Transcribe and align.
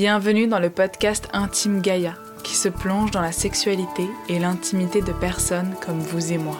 Bienvenue 0.00 0.46
dans 0.46 0.60
le 0.60 0.70
podcast 0.70 1.28
Intime 1.32 1.80
Gaïa, 1.80 2.14
qui 2.44 2.54
se 2.54 2.68
plonge 2.68 3.10
dans 3.10 3.20
la 3.20 3.32
sexualité 3.32 4.04
et 4.28 4.38
l'intimité 4.38 5.02
de 5.02 5.10
personnes 5.10 5.74
comme 5.84 5.98
vous 5.98 6.32
et 6.32 6.38
moi. 6.38 6.56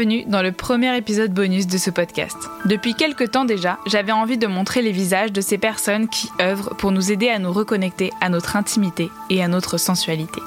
Bienvenue 0.00 0.24
dans 0.24 0.40
le 0.40 0.52
premier 0.52 0.96
épisode 0.96 1.34
bonus 1.34 1.66
de 1.66 1.76
ce 1.76 1.90
podcast. 1.90 2.38
Depuis 2.64 2.94
quelques 2.94 3.32
temps 3.32 3.44
déjà, 3.44 3.78
j'avais 3.84 4.12
envie 4.12 4.38
de 4.38 4.46
montrer 4.46 4.80
les 4.80 4.92
visages 4.92 5.30
de 5.30 5.42
ces 5.42 5.58
personnes 5.58 6.08
qui 6.08 6.30
œuvrent 6.40 6.74
pour 6.74 6.90
nous 6.90 7.12
aider 7.12 7.28
à 7.28 7.38
nous 7.38 7.52
reconnecter 7.52 8.10
à 8.22 8.30
notre 8.30 8.56
intimité 8.56 9.10
et 9.28 9.42
à 9.42 9.48
notre 9.48 9.76
sensualité. 9.76 10.40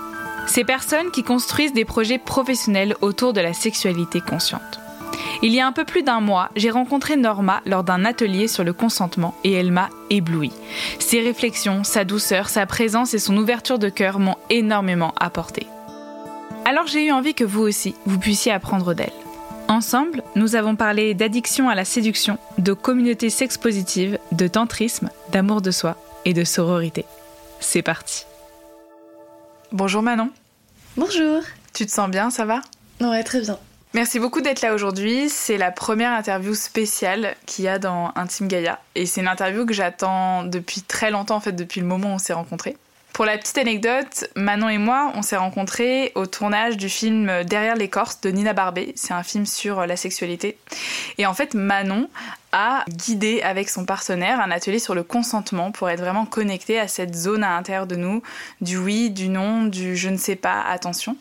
Ces 0.47 0.63
personnes 0.63 1.11
qui 1.11 1.21
construisent 1.21 1.71
des 1.71 1.85
projets 1.85 2.17
professionnels 2.17 2.95
autour 3.01 3.31
de 3.31 3.41
la 3.41 3.53
sexualité 3.53 4.21
consciente. 4.21 4.79
Il 5.43 5.53
y 5.53 5.61
a 5.61 5.67
un 5.67 5.71
peu 5.71 5.85
plus 5.85 6.01
d'un 6.01 6.19
mois, 6.19 6.49
j'ai 6.55 6.71
rencontré 6.71 7.15
Norma 7.15 7.61
lors 7.67 7.83
d'un 7.83 8.05
atelier 8.05 8.47
sur 8.47 8.63
le 8.63 8.73
consentement 8.73 9.35
et 9.43 9.51
elle 9.51 9.71
m'a 9.71 9.91
ébloui. 10.09 10.51
Ses 10.97 11.21
réflexions, 11.21 11.83
sa 11.83 12.05
douceur, 12.05 12.49
sa 12.49 12.65
présence 12.65 13.13
et 13.13 13.19
son 13.19 13.37
ouverture 13.37 13.77
de 13.77 13.89
cœur 13.89 14.17
m'ont 14.17 14.37
énormément 14.49 15.13
apporté. 15.19 15.67
Alors 16.65 16.87
j'ai 16.87 17.05
eu 17.05 17.11
envie 17.11 17.35
que 17.35 17.43
vous 17.43 17.61
aussi, 17.61 17.93
vous 18.07 18.17
puissiez 18.17 18.51
apprendre 18.51 18.95
d'elle. 18.95 19.13
Ensemble, 19.73 20.21
nous 20.35 20.55
avons 20.55 20.75
parlé 20.75 21.15
d'addiction 21.15 21.67
à 21.67 21.73
la 21.73 21.83
séduction, 21.83 22.37
de 22.59 22.73
communauté 22.73 23.31
sex 23.31 23.57
positive, 23.57 24.19
de 24.31 24.47
tantrisme, 24.47 25.09
d'amour 25.31 25.63
de 25.63 25.71
soi 25.71 25.97
et 26.25 26.33
de 26.33 26.43
sororité. 26.43 27.05
C'est 27.59 27.81
parti. 27.81 28.27
Bonjour 29.71 30.03
Manon. 30.03 30.29
Bonjour. 30.95 31.41
Tu 31.73 31.87
te 31.87 31.91
sens 31.91 32.07
bien, 32.07 32.29
ça 32.29 32.45
va? 32.45 32.61
Ouais, 33.01 33.23
très 33.23 33.41
bien. 33.41 33.57
Merci 33.95 34.19
beaucoup 34.19 34.41
d'être 34.41 34.61
là 34.61 34.75
aujourd'hui. 34.75 35.27
C'est 35.27 35.57
la 35.57 35.71
première 35.71 36.11
interview 36.11 36.53
spéciale 36.53 37.35
qu'il 37.47 37.65
y 37.65 37.67
a 37.67 37.79
dans 37.79 38.11
Intime 38.15 38.47
Gaïa. 38.47 38.79
Et 38.93 39.07
c'est 39.07 39.21
une 39.21 39.27
interview 39.27 39.65
que 39.65 39.73
j'attends 39.73 40.43
depuis 40.43 40.83
très 40.83 41.09
longtemps, 41.09 41.37
en 41.37 41.39
fait, 41.41 41.53
depuis 41.53 41.81
le 41.81 41.87
moment 41.87 42.09
où 42.09 42.13
on 42.13 42.19
s'est 42.19 42.33
rencontrés. 42.33 42.77
Pour 43.13 43.25
la 43.25 43.37
petite 43.37 43.59
anecdote, 43.59 44.27
Manon 44.35 44.69
et 44.69 44.79
moi, 44.79 45.11
on 45.13 45.21
s'est 45.21 45.37
rencontrés 45.37 46.11
au 46.15 46.25
tournage 46.25 46.77
du 46.77 46.89
film 46.89 47.43
Derrière 47.43 47.75
l'écorce 47.75 48.19
de 48.21 48.31
Nina 48.31 48.53
Barbet. 48.53 48.93
C'est 48.95 49.13
un 49.13 49.21
film 49.21 49.45
sur 49.45 49.85
la 49.85 49.95
sexualité. 49.95 50.57
Et 51.19 51.27
en 51.27 51.35
fait, 51.35 51.53
Manon 51.53 52.09
a 52.53 52.83
guidé 52.89 53.43
avec 53.43 53.69
son 53.69 53.85
partenaire 53.85 54.39
un 54.39 54.49
atelier 54.49 54.79
sur 54.79 54.95
le 54.95 55.03
consentement 55.03 55.71
pour 55.71 55.91
être 55.91 55.99
vraiment 55.99 56.25
connecté 56.25 56.79
à 56.79 56.87
cette 56.87 57.13
zone 57.13 57.43
à 57.43 57.51
l'intérieur 57.51 57.85
de 57.85 57.95
nous, 57.95 58.23
du 58.61 58.77
oui, 58.77 59.11
du 59.11 59.29
non, 59.29 59.65
du 59.65 59.95
je 59.95 60.09
ne 60.09 60.17
sais 60.17 60.35
pas, 60.35 60.63
attention. 60.63 61.15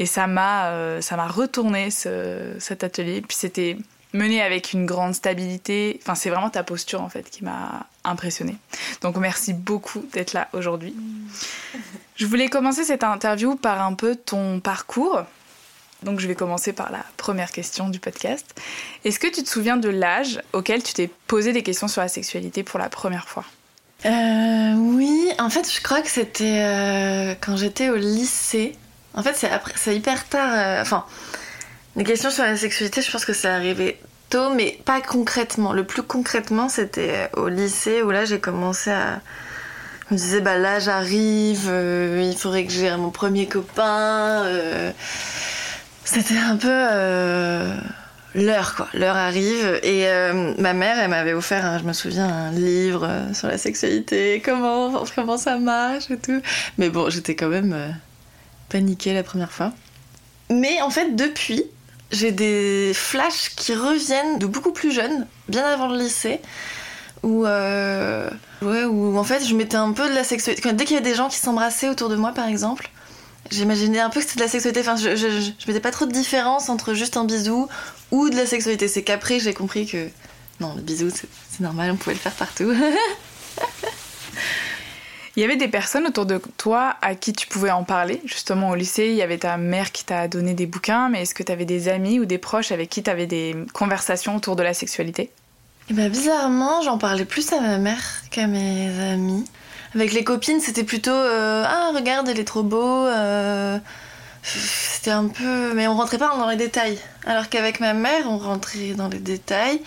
Et 0.00 0.06
ça 0.06 0.26
m'a, 0.26 0.70
euh, 0.70 1.00
ça 1.00 1.14
m'a 1.14 1.28
retourné 1.28 1.90
cet 1.90 2.82
atelier. 2.82 3.20
Puis 3.20 3.36
c'était 3.38 3.76
mené 4.12 4.42
avec 4.42 4.72
une 4.72 4.86
grande 4.86 5.14
stabilité. 5.14 5.98
Enfin, 6.02 6.14
c'est 6.14 6.30
vraiment 6.30 6.50
ta 6.50 6.62
posture 6.62 7.02
en 7.02 7.08
fait 7.08 7.28
qui 7.30 7.44
m'a 7.44 7.86
impressionnée. 8.04 8.56
Donc 9.02 9.16
merci 9.16 9.52
beaucoup 9.52 10.04
d'être 10.12 10.32
là 10.32 10.48
aujourd'hui. 10.52 10.94
Je 12.14 12.26
voulais 12.26 12.48
commencer 12.48 12.84
cette 12.84 13.04
interview 13.04 13.56
par 13.56 13.82
un 13.82 13.94
peu 13.94 14.16
ton 14.16 14.60
parcours. 14.60 15.22
Donc 16.02 16.20
je 16.20 16.28
vais 16.28 16.34
commencer 16.34 16.72
par 16.72 16.92
la 16.92 17.04
première 17.16 17.50
question 17.50 17.88
du 17.88 17.98
podcast. 17.98 18.46
Est-ce 19.04 19.18
que 19.18 19.26
tu 19.26 19.42
te 19.42 19.48
souviens 19.48 19.76
de 19.76 19.88
l'âge 19.88 20.40
auquel 20.52 20.82
tu 20.82 20.92
t'es 20.92 21.10
posé 21.26 21.52
des 21.52 21.62
questions 21.62 21.88
sur 21.88 22.02
la 22.02 22.08
sexualité 22.08 22.62
pour 22.62 22.78
la 22.78 22.88
première 22.88 23.28
fois? 23.28 23.44
Euh, 24.04 24.74
Oui, 24.76 25.30
en 25.38 25.50
fait 25.50 25.70
je 25.72 25.80
crois 25.80 26.02
que 26.02 26.10
c'était 26.10 26.60
euh, 26.62 27.34
quand 27.40 27.56
j'étais 27.56 27.88
au 27.88 27.96
lycée. 27.96 28.76
En 29.14 29.22
fait 29.22 29.48
c'est 29.74 29.96
hyper 29.96 30.28
tard. 30.28 30.50
Euh, 30.52 30.82
enfin, 30.82 31.06
les 31.96 32.04
questions 32.04 32.30
sur 32.30 32.44
la 32.44 32.56
sexualité, 32.56 33.00
je 33.00 33.10
pense 33.10 33.24
que 33.24 33.32
c'est 33.32 33.48
arrivé 33.48 33.98
tôt, 34.28 34.50
mais 34.50 34.78
pas 34.84 35.00
concrètement. 35.00 35.72
Le 35.72 35.84
plus 35.84 36.02
concrètement, 36.02 36.68
c'était 36.68 37.30
au 37.34 37.48
lycée 37.48 38.02
où 38.02 38.10
là 38.10 38.24
j'ai 38.24 38.38
commencé 38.38 38.90
à. 38.90 39.20
Je 40.08 40.14
me 40.14 40.18
disais, 40.18 40.40
bah 40.40 40.58
là 40.58 40.78
j'arrive, 40.78 41.66
euh, 41.68 42.22
il 42.30 42.36
faudrait 42.36 42.64
que 42.64 42.72
j'ai 42.72 42.94
mon 42.96 43.10
premier 43.10 43.46
copain. 43.46 44.44
Euh. 44.44 44.92
C'était 46.04 46.38
un 46.38 46.56
peu. 46.56 46.68
Euh, 46.70 47.74
l'heure 48.34 48.74
quoi, 48.76 48.88
l'heure 48.92 49.16
arrive 49.16 49.80
et 49.82 50.06
ma 50.58 50.74
mère 50.74 50.98
elle 50.98 51.08
m'avait 51.08 51.32
offert, 51.32 51.78
je 51.78 51.84
me 51.84 51.94
souviens, 51.94 52.28
un 52.28 52.52
livre 52.52 53.08
sur 53.32 53.48
la 53.48 53.56
sexualité, 53.56 54.42
comment, 54.44 55.04
comment 55.14 55.38
ça 55.38 55.58
marche 55.58 56.10
et 56.10 56.18
tout. 56.18 56.42
Mais 56.76 56.90
bon, 56.90 57.08
j'étais 57.08 57.34
quand 57.34 57.48
même 57.48 57.96
paniquée 58.68 59.14
la 59.14 59.22
première 59.22 59.50
fois. 59.50 59.72
Mais 60.50 60.80
en 60.82 60.90
fait, 60.90 61.16
depuis, 61.16 61.64
j'ai 62.10 62.32
des 62.32 62.92
flashs 62.94 63.50
qui 63.56 63.74
reviennent 63.74 64.38
de 64.38 64.46
beaucoup 64.46 64.72
plus 64.72 64.92
jeune, 64.92 65.26
bien 65.48 65.64
avant 65.64 65.88
le 65.88 65.98
lycée, 65.98 66.40
où, 67.22 67.44
euh, 67.46 68.30
ouais, 68.62 68.84
où 68.84 69.18
en 69.18 69.24
fait 69.24 69.44
je 69.44 69.54
mettais 69.54 69.76
un 69.76 69.92
peu 69.92 70.08
de 70.08 70.14
la 70.14 70.24
sexualité. 70.24 70.72
Dès 70.72 70.84
qu'il 70.84 70.94
y 70.94 70.98
avait 70.98 71.08
des 71.08 71.16
gens 71.16 71.28
qui 71.28 71.38
s'embrassaient 71.38 71.88
autour 71.88 72.08
de 72.08 72.16
moi, 72.16 72.32
par 72.32 72.46
exemple, 72.46 72.90
j'imaginais 73.50 74.00
un 74.00 74.10
peu 74.10 74.20
que 74.20 74.26
c'était 74.26 74.40
de 74.40 74.44
la 74.44 74.50
sexualité. 74.50 74.80
Enfin, 74.80 74.96
je, 74.96 75.16
je, 75.16 75.28
je, 75.40 75.66
mettais 75.66 75.80
pas 75.80 75.90
trop 75.90 76.06
de 76.06 76.12
différence 76.12 76.68
entre 76.68 76.94
juste 76.94 77.16
un 77.16 77.24
bisou 77.24 77.68
ou 78.10 78.30
de 78.30 78.36
la 78.36 78.46
sexualité. 78.46 78.88
C'est 78.88 79.02
qu'après 79.02 79.40
j'ai 79.40 79.54
compris 79.54 79.86
que 79.86 80.08
non, 80.60 80.74
le 80.74 80.82
bisou 80.82 81.10
c'est 81.10 81.60
normal, 81.60 81.90
on 81.92 81.96
pouvait 81.96 82.14
le 82.14 82.20
faire 82.20 82.32
partout. 82.32 82.72
Il 85.36 85.42
y 85.42 85.44
avait 85.44 85.56
des 85.56 85.68
personnes 85.68 86.06
autour 86.06 86.24
de 86.24 86.40
toi 86.56 86.96
à 87.02 87.14
qui 87.14 87.34
tu 87.34 87.46
pouvais 87.46 87.70
en 87.70 87.84
parler. 87.84 88.22
Justement, 88.24 88.70
au 88.70 88.74
lycée, 88.74 89.08
il 89.08 89.16
y 89.16 89.22
avait 89.22 89.36
ta 89.36 89.58
mère 89.58 89.92
qui 89.92 90.04
t'a 90.04 90.28
donné 90.28 90.54
des 90.54 90.64
bouquins, 90.64 91.10
mais 91.10 91.22
est-ce 91.22 91.34
que 91.34 91.42
tu 91.42 91.52
avais 91.52 91.66
des 91.66 91.88
amis 91.88 92.18
ou 92.18 92.24
des 92.24 92.38
proches 92.38 92.72
avec 92.72 92.88
qui 92.88 93.02
tu 93.02 93.10
avais 93.10 93.26
des 93.26 93.54
conversations 93.74 94.36
autour 94.36 94.56
de 94.56 94.62
la 94.62 94.72
sexualité? 94.72 95.30
Eh 95.90 95.92
ben, 95.92 96.10
bizarrement, 96.10 96.80
j'en 96.80 96.96
parlais 96.96 97.26
plus 97.26 97.52
à 97.52 97.60
ma 97.60 97.76
mère 97.76 98.02
qu'à 98.30 98.46
mes 98.46 98.98
amis. 99.12 99.44
Avec 99.94 100.14
les 100.14 100.24
copines, 100.24 100.60
c'était 100.60 100.84
plutôt 100.84 101.10
euh, 101.10 101.64
Ah, 101.66 101.92
regarde, 101.94 102.28
elle 102.30 102.40
est 102.40 102.44
trop 102.44 102.62
beau. 102.62 103.06
Euh, 103.06 103.78
c'était 104.42 105.10
un 105.10 105.28
peu. 105.28 105.74
Mais 105.74 105.86
on 105.86 105.96
rentrait 105.96 106.18
pas 106.18 106.34
dans 106.36 106.48
les 106.48 106.56
détails. 106.56 106.98
Alors 107.26 107.50
qu'avec 107.50 107.80
ma 107.80 107.92
mère, 107.92 108.24
on 108.26 108.38
rentrait 108.38 108.94
dans 108.94 109.08
les 109.08 109.18
détails. 109.18 109.82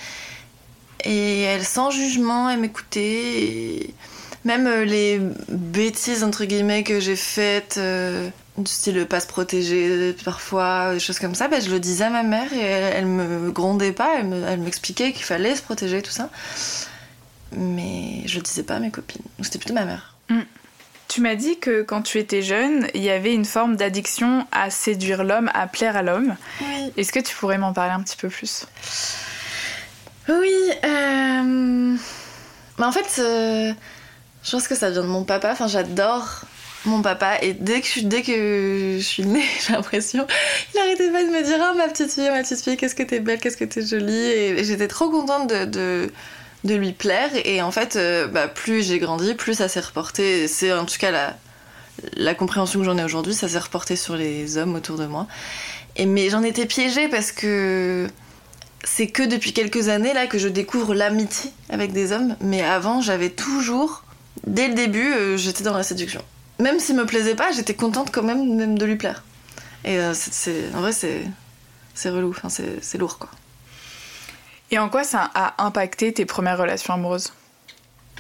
Et 1.05 1.41
elle, 1.41 1.65
sans 1.65 1.89
jugement, 1.89 2.51
elle 2.51 2.59
m'écoutait. 2.59 3.01
Et 3.01 3.93
même 4.49 4.67
euh, 4.67 4.83
les 4.83 5.21
bêtises 5.47 6.23
entre 6.23 6.45
guillemets 6.45 6.83
que 6.83 6.99
j'ai 6.99 7.15
faites, 7.15 7.75
euh, 7.77 8.29
du 8.57 8.71
style 8.71 9.05
pas 9.05 9.19
se 9.19 9.27
protéger 9.27 10.15
parfois, 10.25 10.93
des 10.93 10.99
choses 10.99 11.19
comme 11.19 11.35
ça, 11.35 11.47
bah, 11.47 11.59
je 11.59 11.69
le 11.69 11.79
disais 11.79 12.05
à 12.05 12.09
ma 12.09 12.23
mère 12.23 12.51
et 12.51 12.59
elle, 12.59 13.05
me 13.05 13.51
grondait 13.51 13.91
pas, 13.91 14.19
elle 14.19 14.59
m'expliquait 14.59 15.13
qu'il 15.13 15.23
fallait 15.23 15.55
se 15.55 15.61
protéger, 15.61 16.01
tout 16.01 16.11
ça. 16.11 16.29
Mais 17.55 18.23
je 18.25 18.38
le 18.38 18.41
disais 18.41 18.63
pas 18.63 18.75
à 18.75 18.79
mes 18.79 18.91
copines. 18.91 19.21
C'était 19.41 19.59
plutôt 19.59 19.75
ma 19.75 19.85
mère. 19.85 20.15
Mm. 20.29 20.41
Tu 21.07 21.21
m'as 21.21 21.35
dit 21.35 21.57
que 21.59 21.81
quand 21.83 22.01
tu 22.01 22.17
étais 22.17 22.41
jeune, 22.41 22.88
il 22.94 23.01
y 23.01 23.09
avait 23.09 23.33
une 23.33 23.45
forme 23.45 23.75
d'addiction 23.75 24.45
à 24.51 24.69
séduire 24.69 25.24
l'homme, 25.24 25.50
à 25.53 25.68
plaire 25.68 25.95
à 25.95 26.03
l'homme. 26.03 26.35
Oui. 26.62 26.94
Est-ce 26.97 27.12
que 27.12 27.19
tu 27.19 27.35
pourrais 27.35 27.57
m'en 27.57 27.74
parler 27.74 27.94
un 27.94 28.01
petit 28.01 28.18
peu 28.18 28.29
plus? 28.29 28.65
Oui. 30.27 30.53
Euh... 30.83 31.95
Bah, 32.77 32.88
en 32.88 32.91
fait, 32.91 33.19
euh, 33.19 33.74
je 34.44 34.51
pense 34.51 34.68
que 34.68 34.75
ça 34.75 34.89
vient 34.89 35.01
de 35.01 35.07
mon 35.07 35.24
papa. 35.24 35.51
Enfin, 35.51 35.68
j'adore 35.68 36.41
mon 36.86 37.01
papa. 37.01 37.38
Et 37.41 37.53
dès 37.53 37.81
que 37.81 37.88
je, 37.88 38.00
dès 38.01 38.21
que 38.21 38.95
je 38.97 39.03
suis 39.03 39.25
née, 39.25 39.44
j'ai 39.68 39.74
l'impression, 39.74 40.25
il 40.74 40.80
arrêtait 40.80 41.12
pas 41.12 41.24
de 41.24 41.30
me 41.30 41.44
dire 41.44 41.57
Oh, 41.59 41.77
ma 41.77 41.88
petite 41.88 42.12
fille, 42.12 42.30
ma 42.30 42.41
petite 42.41 42.62
fille, 42.62 42.77
qu'est-ce 42.77 42.95
que 42.95 43.03
t'es 43.03 43.19
belle, 43.19 43.39
qu'est-ce 43.39 43.57
que 43.57 43.65
t'es 43.65 43.86
jolie. 43.86 44.13
Et 44.13 44.63
j'étais 44.63 44.88
trop 44.88 45.09
contente 45.09 45.47
de, 45.50 46.12
de, 46.63 46.75
lui 46.75 46.94
plaire. 46.94 47.30
Et 47.45 47.62
en 47.62 47.71
fait, 47.71 47.95
euh, 47.95 48.27
bah, 48.27 48.47
plus 48.47 48.88
j'ai 48.88 49.00
grandi, 49.00 49.33
plus 49.33 49.56
ça 49.56 49.68
s'est 49.68 49.80
reporté. 49.80 50.47
C'est 50.47 50.71
en 50.71 50.86
tout 50.86 50.97
cas 50.97 51.12
la, 51.12 51.36
la 52.15 52.33
compréhension 52.33 52.80
que 52.80 52.86
j'en 52.86 52.97
ai 52.97 53.03
aujourd'hui, 53.03 53.33
ça 53.33 53.47
s'est 53.47 53.59
reporté 53.59 53.95
sur 53.95 54.15
les 54.15 54.57
hommes 54.57 54.75
autour 54.75 54.97
de 54.97 55.06
moi. 55.06 55.27
Et, 55.95 56.06
mais 56.06 56.30
j'en 56.30 56.44
étais 56.44 56.65
piégée 56.65 57.09
parce 57.09 57.31
que 57.31 58.07
c'est 58.83 59.07
que 59.07 59.24
depuis 59.24 59.51
quelques 59.51 59.89
années 59.89 60.13
là 60.13 60.27
que 60.27 60.38
je 60.38 60.47
découvre 60.47 60.94
l'amitié 60.94 61.51
avec 61.69 61.91
des 61.91 62.13
hommes. 62.13 62.36
Mais 62.39 62.62
avant, 62.63 63.01
j'avais 63.01 63.30
toujours 63.30 64.03
Dès 64.47 64.68
le 64.68 64.74
début, 64.74 65.13
euh, 65.13 65.38
j'étais 65.38 65.63
dans 65.63 65.75
la 65.75 65.83
séduction. 65.83 66.21
Même 66.59 66.80
s'il 66.80 66.95
me 66.95 67.06
plaisait 67.06 67.36
pas, 67.36 67.51
j'étais 67.51 67.74
contente 67.74 68.12
quand 68.12 68.24
même, 68.24 68.56
même 68.56 68.77
de 68.77 68.86
lui 68.86 68.95
plaire. 68.95 69.24
Et 69.86 69.97
c'est, 70.13 70.65
en 70.75 70.81
vrai, 70.81 70.91
c'est, 70.91 71.21
c'est 71.94 72.09
relou, 72.09 72.31
enfin, 72.31 72.50
c'est 72.50 72.97
lourd 72.97 73.18
quoi. 73.18 73.30
Et 74.71 74.77
en 74.77 74.89
quoi 74.89 75.03
ça 75.03 75.31
a 75.33 75.63
impacté 75.65 76.13
tes 76.13 76.25
premières 76.25 76.57
relations 76.57 76.94
amoureuses? 76.94 77.33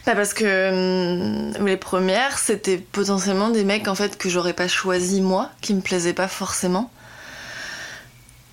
Bah 0.05 0.15
parce 0.15 0.33
que 0.33 1.51
hum, 1.59 1.65
les 1.65 1.77
premières, 1.77 2.39
c'était 2.39 2.77
potentiellement 2.77 3.49
des 3.49 3.63
mecs 3.63 3.87
en 3.87 3.95
fait 3.95 4.17
que 4.17 4.29
j'aurais 4.29 4.53
pas 4.53 4.67
choisi 4.67 5.21
moi, 5.21 5.51
qui 5.61 5.73
me 5.73 5.81
plaisaient 5.81 6.13
pas 6.13 6.27
forcément. 6.27 6.89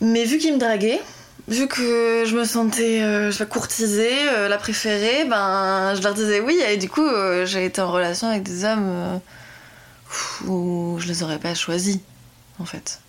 Mais 0.01 0.25
vu 0.25 0.39
qu'ils 0.39 0.55
me 0.55 0.59
draguaient, 0.59 1.01
vu 1.49 1.69
que 1.69 2.25
je 2.27 2.37
me 2.37 2.45
sentais 2.45 3.03
euh, 3.03 3.31
je 3.31 3.45
courtisée, 3.45 4.29
euh, 4.31 4.49
la 4.49 4.59
préférée, 4.59 5.25
ben 5.25 5.95
je 5.95 6.03
leur 6.03 6.15
disais 6.15 6.41
oui 6.41 6.59
et 6.69 6.77
du 6.77 6.89
coup 6.89 7.07
euh, 7.07 7.47
j'ai 7.47 7.65
été 7.65 7.81
en 7.81 7.91
relation 7.91 8.29
avec 8.29 8.43
des 8.43 8.65
hommes 8.65 9.21
où 10.47 10.97
je 10.99 11.07
les 11.07 11.23
aurais 11.23 11.39
pas 11.39 11.55
choisis 11.55 11.99
en 12.59 12.65
fait. 12.65 13.01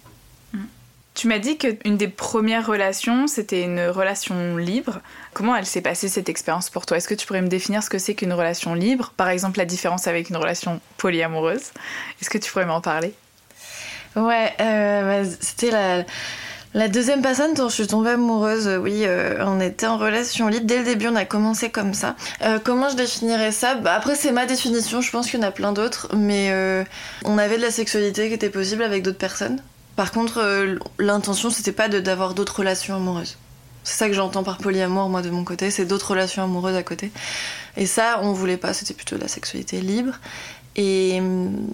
Tu 1.13 1.27
m'as 1.27 1.39
dit 1.39 1.57
qu'une 1.57 1.97
des 1.97 2.09
premières 2.09 2.67
relations, 2.67 3.25
c'était 3.25 3.63
une 3.63 3.87
relation 3.87 4.55
libre. 4.55 4.99
Comment 5.33 5.55
elle 5.55 5.65
s'est 5.65 5.81
passée 5.81 6.09
cette 6.09 6.29
expérience 6.29 6.69
pour 6.69 6.85
toi? 6.85 6.97
Est-ce 6.97 7.07
que 7.07 7.15
tu 7.15 7.25
pourrais 7.25 7.41
me 7.41 7.47
définir 7.47 7.81
ce 7.81 7.89
que 7.89 7.97
c'est 7.97 8.13
qu'une 8.13 8.33
relation 8.33 8.75
libre? 8.75 9.13
Par 9.17 9.29
exemple, 9.29 9.57
la 9.57 9.65
différence 9.65 10.05
avec 10.05 10.29
une 10.29 10.37
relation 10.37 10.79
polyamoureuse. 10.97 11.71
Est-ce 12.21 12.29
que 12.29 12.37
tu 12.37 12.51
pourrais 12.51 12.67
m'en 12.67 12.81
parler? 12.81 13.15
Ouais, 14.15 14.53
euh, 14.61 15.23
bah, 15.23 15.29
c'était 15.41 15.71
la, 15.71 16.05
la, 16.73 16.87
deuxième 16.87 17.21
personne 17.21 17.53
dont 17.53 17.69
je 17.69 17.73
suis 17.73 17.87
tombée 17.87 18.11
amoureuse. 18.11 18.69
Oui, 18.81 19.03
euh, 19.05 19.43
on 19.45 19.59
était 19.59 19.87
en 19.87 19.97
relation 19.97 20.47
libre. 20.47 20.65
Dès 20.65 20.79
le 20.79 20.85
début, 20.85 21.07
on 21.07 21.15
a 21.15 21.25
commencé 21.25 21.69
comme 21.69 21.93
ça. 21.93 22.15
Euh, 22.43 22.59
comment 22.63 22.89
je 22.89 22.95
définirais 22.95 23.51
ça? 23.51 23.75
Bah, 23.75 23.93
Après, 23.93 24.15
c'est 24.15 24.31
ma 24.31 24.45
définition. 24.45 25.01
Je 25.01 25.11
pense 25.11 25.29
qu'il 25.29 25.39
y 25.39 25.43
en 25.43 25.47
a 25.47 25.51
plein 25.51 25.73
d'autres. 25.73 26.09
Mais 26.15 26.53
on 27.25 27.37
avait 27.37 27.57
de 27.57 27.61
la 27.61 27.71
sexualité 27.71 28.27
qui 28.27 28.33
était 28.33 28.49
possible 28.49 28.83
avec 28.83 29.03
d'autres 29.03 29.17
personnes. 29.17 29.61
Par 29.97 30.11
contre, 30.11 30.37
euh, 30.37 30.77
l'intention, 30.99 31.49
c'était 31.49 31.71
pas 31.71 31.89
d'avoir 31.89 32.35
d'autres 32.35 32.59
relations 32.59 32.95
amoureuses. 32.95 33.35
C'est 33.83 33.97
ça 33.97 34.07
que 34.07 34.13
j'entends 34.13 34.43
par 34.43 34.59
polyamour, 34.59 35.09
moi, 35.09 35.23
de 35.23 35.31
mon 35.31 35.43
côté, 35.43 35.71
c'est 35.71 35.85
d'autres 35.85 36.11
relations 36.11 36.43
amoureuses 36.43 36.75
à 36.75 36.83
côté. 36.83 37.11
Et 37.77 37.87
ça, 37.87 38.19
on 38.21 38.31
voulait 38.31 38.57
pas, 38.57 38.73
c'était 38.73 38.93
plutôt 38.93 39.15
de 39.15 39.21
la 39.21 39.27
sexualité 39.27 39.81
libre. 39.81 40.13
Et 40.75 41.17
hum, 41.19 41.67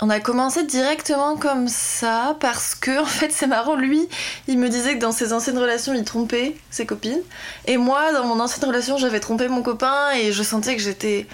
on 0.00 0.10
a 0.10 0.20
commencé 0.20 0.64
directement 0.64 1.36
comme 1.36 1.68
ça 1.68 2.36
parce 2.40 2.74
que, 2.74 3.00
en 3.02 3.06
fait, 3.06 3.30
c'est 3.32 3.46
marrant, 3.46 3.76
lui, 3.76 4.08
il 4.48 4.58
me 4.58 4.68
disait 4.68 4.94
que 4.94 5.00
dans 5.00 5.12
ses 5.12 5.32
anciennes 5.32 5.58
relations, 5.58 5.94
il 5.94 6.04
trompait 6.04 6.56
ses 6.70 6.86
copines. 6.86 7.22
Et 7.66 7.76
moi, 7.76 8.12
dans 8.12 8.24
mon 8.24 8.40
ancienne 8.40 8.68
relation, 8.68 8.96
j'avais 8.96 9.20
trompé 9.20 9.48
mon 9.48 9.62
copain 9.62 10.10
et 10.12 10.32
je 10.32 10.42
sentais 10.42 10.76
que 10.76 10.82
j'étais 10.82 11.26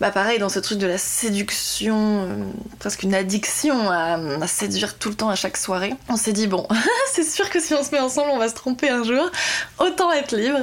bah 0.00 0.10
pareil 0.10 0.38
dans 0.38 0.48
ce 0.48 0.58
truc 0.58 0.78
de 0.78 0.86
la 0.86 0.96
séduction, 0.96 2.24
euh, 2.24 2.44
presque 2.78 3.02
une 3.02 3.14
addiction 3.14 3.90
à, 3.90 4.18
séduire 4.46 4.96
tout 4.96 5.10
le 5.10 5.14
temps 5.14 5.28
à 5.28 5.34
chaque 5.34 5.58
soirée. 5.58 5.92
On 6.08 6.16
s'est 6.16 6.32
dit 6.32 6.46
bon, 6.46 6.66
c'est 7.12 7.22
sûr 7.22 7.50
que 7.50 7.60
si 7.60 7.74
on 7.74 7.84
se 7.84 7.90
met 7.90 8.00
ensemble, 8.00 8.30
on 8.30 8.38
va 8.38 8.48
se 8.48 8.54
tromper 8.54 8.88
un 8.88 9.04
jour. 9.04 9.30
Autant 9.78 10.10
être 10.12 10.34
libre. 10.34 10.60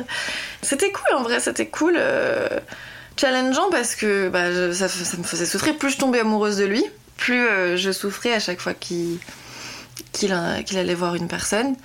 C'était 0.64 0.92
cool 0.92 1.18
en 1.18 1.22
vrai, 1.22 1.40
c'était 1.40 1.68
cool. 1.68 1.96
Euh, 1.98 2.48
challengeant 3.16 3.70
parce 3.70 3.96
que 3.96 4.30
bah, 4.30 4.74
ça, 4.74 4.86
me 5.18 5.24
faisait 5.24 5.46
souffrir. 5.46 5.78
Plus 5.78 5.92
je 5.92 5.98
tombais 5.98 6.22
amoureuse 6.22 6.58
de 6.58 6.66
lui, 6.66 6.84
plus 7.18 7.48
euh, 7.48 7.78
je 7.78 7.92
souffrais 7.92 8.34
à 8.34 8.40
chaque 8.40 8.60
fois 8.60 8.74
qu'il 8.74 9.20
allait 10.32 10.96
voir 10.96 11.16
une 11.16 11.28
personne. 11.28 11.76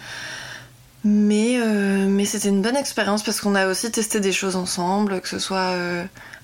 Mais, 1.04 1.58
mais 2.06 2.24
c'était 2.24 2.48
une 2.48 2.62
bonne 2.62 2.76
expérience 2.76 3.24
parce 3.24 3.40
qu'on 3.40 3.56
a 3.56 3.66
aussi 3.66 3.90
testé 3.90 4.20
des 4.20 4.30
choses 4.30 4.54
ensemble, 4.54 5.20
que 5.20 5.28
ce 5.28 5.40
soit 5.40 5.74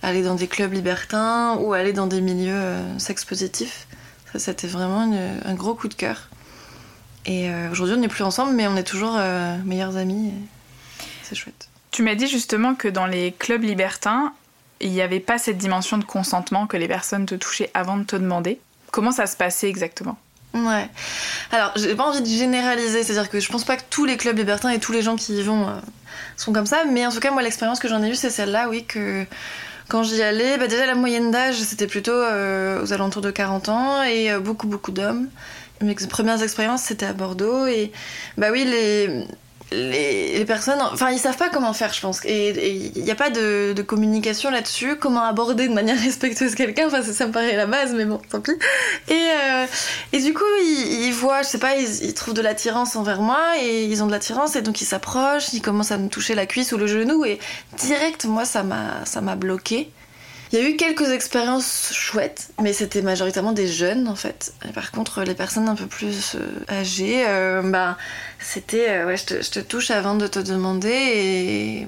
aller 0.02 0.23
dans 0.23 0.35
des 0.35 0.46
clubs 0.46 0.73
libertins 0.73 1.56
ou 1.56 1.73
aller 1.73 1.93
dans 1.93 2.06
des 2.06 2.20
milieux 2.20 2.55
euh, 2.55 2.99
sex 2.99 3.25
positifs. 3.25 3.87
Ça, 4.32 4.38
c'était 4.38 4.67
vraiment 4.67 5.11
un 5.44 5.55
gros 5.55 5.75
coup 5.75 5.88
de 5.88 5.94
cœur. 5.94 6.29
Et 7.25 7.50
euh, 7.50 7.70
aujourd'hui, 7.70 7.94
on 7.96 8.00
n'est 8.00 8.08
plus 8.08 8.25
ensemble, 8.25 8.55
mais 8.55 8.67
on 8.67 8.76
est 8.76 8.84
toujours 8.84 9.14
euh, 9.17 9.56
meilleurs 9.64 9.96
amis. 9.96 10.32
C'est 11.23 11.34
chouette. 11.34 11.69
Tu 11.91 12.02
m'as 12.02 12.14
dit 12.14 12.26
justement 12.26 12.75
que 12.75 12.88
dans 12.88 13.06
les 13.06 13.32
clubs 13.32 13.62
libertins, 13.62 14.32
il 14.81 14.91
n'y 14.93 15.00
avait 15.00 15.20
pas 15.20 15.38
cette 15.38 15.58
dimension 15.58 15.99
de 15.99 16.05
consentement 16.05 16.67
que 16.67 16.76
les 16.76 16.88
personnes 16.88 17.26
te 17.26 17.34
touchaient 17.34 17.70
avant 17.75 17.96
de 17.96 18.05
te 18.05 18.17
demander. 18.17 18.61
Comment 18.90 19.12
ça 19.12 19.26
se 19.26 19.37
passait 19.37 19.69
exactement? 19.69 20.17
Ouais. 20.55 20.88
Alors, 21.52 21.73
j'ai 21.76 21.94
pas 21.94 22.05
envie 22.05 22.23
de 22.23 22.26
généraliser, 22.26 23.02
c'est-à-dire 23.02 23.31
que 23.31 23.38
je 23.38 23.49
pense 23.50 23.64
pas 23.64 23.76
que 23.76 23.82
tous 23.90 24.06
les 24.06 24.17
clubs 24.17 24.37
libertins 24.37 24.70
et 24.70 24.79
tous 24.79 24.93
les 24.93 25.02
gens 25.02 25.17
qui 25.17 25.35
y 25.35 25.43
vont 25.43 25.67
sont 26.37 26.52
comme 26.52 26.67
ça, 26.67 26.85
mais 26.90 27.06
en 27.06 27.11
tout 27.11 27.20
cas, 27.20 27.31
moi, 27.31 27.43
l'expérience 27.43 27.79
que 27.79 27.88
j'en 27.88 28.02
ai 28.02 28.11
eue, 28.11 28.14
c'est 28.14 28.31
celle-là, 28.31 28.69
oui, 28.69 28.85
que 28.85 29.26
quand 29.88 30.02
j'y 30.02 30.23
allais, 30.23 30.58
bah 30.58 30.67
déjà 30.69 30.87
la 30.87 30.94
moyenne 30.94 31.31
d'âge 31.31 31.56
c'était 31.56 31.87
plutôt 31.87 32.12
euh, 32.12 32.82
aux 32.82 32.93
alentours 32.93 33.23
de 33.23 33.31
40 33.31 33.69
ans 33.70 34.02
et 34.02 34.31
euh, 34.31 34.38
beaucoup 34.38 34.67
beaucoup 34.69 34.93
d'hommes. 34.93 35.29
Mes 35.81 35.94
premières 35.94 36.43
expériences 36.43 36.82
c'était 36.82 37.06
à 37.06 37.14
Bordeaux 37.14 37.67
et 37.67 37.91
bah 38.37 38.49
oui 38.52 38.64
les 38.64 39.25
les, 39.70 40.44
personnes, 40.44 40.81
enfin, 40.93 41.11
ils 41.11 41.19
savent 41.19 41.37
pas 41.37 41.50
comment 41.50 41.73
faire, 41.73 41.93
je 41.93 42.00
pense. 42.00 42.25
Et 42.25 42.93
il 42.94 43.03
n'y 43.03 43.11
a 43.11 43.15
pas 43.15 43.31
de, 43.31 43.75
communication 43.87 44.50
là-dessus, 44.50 44.97
comment 44.97 45.23
aborder 45.23 45.69
de 45.69 45.75
manière 45.75 45.99
respectueuse 46.03 46.55
quelqu'un? 46.55 46.87
Enfin, 46.87 47.03
ça, 47.03 47.26
me 47.26 47.32
paraît 47.32 47.56
la 47.56 47.67
base, 47.67 47.93
mais 47.94 48.05
bon, 48.05 48.20
tant 48.31 48.41
pis. 48.41 48.53
Et, 49.09 49.12
euh, 49.12 49.67
et 50.12 50.20
du 50.20 50.32
coup, 50.32 50.44
ils, 50.62 51.12
voient, 51.12 51.43
je 51.43 51.49
sais 51.49 51.59
pas, 51.59 51.76
ils, 51.76 52.15
trouvent 52.15 52.35
de 52.35 52.43
l'attirance 52.43 52.97
envers 52.97 53.20
moi 53.20 53.41
et 53.61 53.85
ils 53.85 54.03
ont 54.03 54.06
de 54.06 54.12
l'attirance 54.12 54.56
et 54.56 54.62
donc 54.62 54.81
ils 54.81 54.87
s'approchent, 54.87 55.53
ils 55.53 55.62
commencent 55.62 55.93
à 55.93 55.99
me 55.99 56.09
toucher 56.09 56.35
la 56.35 56.47
cuisse 56.47 56.73
ou 56.73 56.79
le 56.79 56.87
genou 56.87 57.25
et 57.25 57.38
direct, 57.76 58.25
moi, 58.25 58.44
ça 58.44 58.62
m'a, 58.62 59.05
ça 59.05 59.20
m'a 59.20 59.37
bloqué. 59.37 59.91
Il 60.50 60.58
y 60.58 60.62
a 60.62 60.68
eu 60.68 60.76
quelques 60.76 61.10
expériences 61.10 61.90
chouettes, 61.92 62.48
mais 62.60 62.72
c'était 62.72 63.02
majoritairement 63.02 63.52
des 63.52 63.68
jeunes 63.68 64.08
en 64.08 64.14
fait. 64.14 64.52
par 64.74 64.90
contre, 64.90 65.22
les 65.22 65.34
personnes 65.34 65.68
un 65.68 65.74
peu 65.74 65.86
plus 65.86 66.36
euh, 66.36 66.64
âgées, 66.70 67.24
euh, 67.26 67.62
bah, 67.62 67.98
c'était 68.38 68.88
euh, 68.88 69.06
ouais, 69.06 69.16
je 69.16 69.50
te, 69.50 69.60
touche 69.60 69.90
avant 69.90 70.14
de 70.14 70.26
te 70.26 70.38
demander 70.38 70.88
et... 70.90 71.86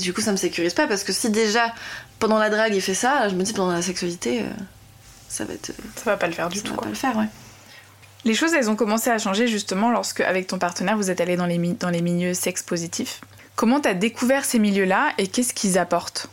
du 0.00 0.12
coup 0.12 0.20
ça 0.20 0.32
me 0.32 0.36
sécurise 0.36 0.74
pas 0.74 0.86
parce 0.86 1.04
que 1.04 1.12
si 1.12 1.30
déjà 1.30 1.72
pendant 2.18 2.38
la 2.38 2.50
drague 2.50 2.74
il 2.74 2.82
fait 2.82 2.94
ça, 2.94 3.28
je 3.28 3.34
me 3.34 3.42
dis 3.42 3.54
pendant 3.54 3.72
la 3.72 3.82
sexualité, 3.82 4.44
ça 5.28 5.44
va 5.44 5.54
être. 5.54 5.72
Ça 5.96 6.04
va 6.04 6.16
pas 6.16 6.26
le 6.26 6.34
faire 6.34 6.50
du 6.50 6.60
tout. 6.60 6.68
Ça 6.68 6.74
va 6.74 6.82
pas 6.82 6.88
le 6.88 6.94
faire, 6.94 7.16
ouais. 7.16 7.28
Les 8.24 8.34
choses, 8.34 8.52
elles 8.52 8.70
ont 8.70 8.76
commencé 8.76 9.10
à 9.10 9.18
changer 9.18 9.48
justement 9.48 9.90
lorsque, 9.90 10.20
avec 10.20 10.46
ton 10.46 10.58
partenaire, 10.58 10.96
vous 10.96 11.10
êtes 11.10 11.20
allé 11.20 11.36
dans 11.36 11.46
les, 11.46 11.58
dans 11.58 11.90
les 11.90 12.02
milieux 12.02 12.34
sex 12.34 12.62
positifs. 12.62 13.20
Comment 13.56 13.80
t'as 13.80 13.94
découvert 13.94 14.44
ces 14.44 14.58
milieux-là 14.58 15.12
et 15.18 15.26
qu'est-ce 15.26 15.52
qu'ils 15.54 15.78
apportent? 15.78 16.28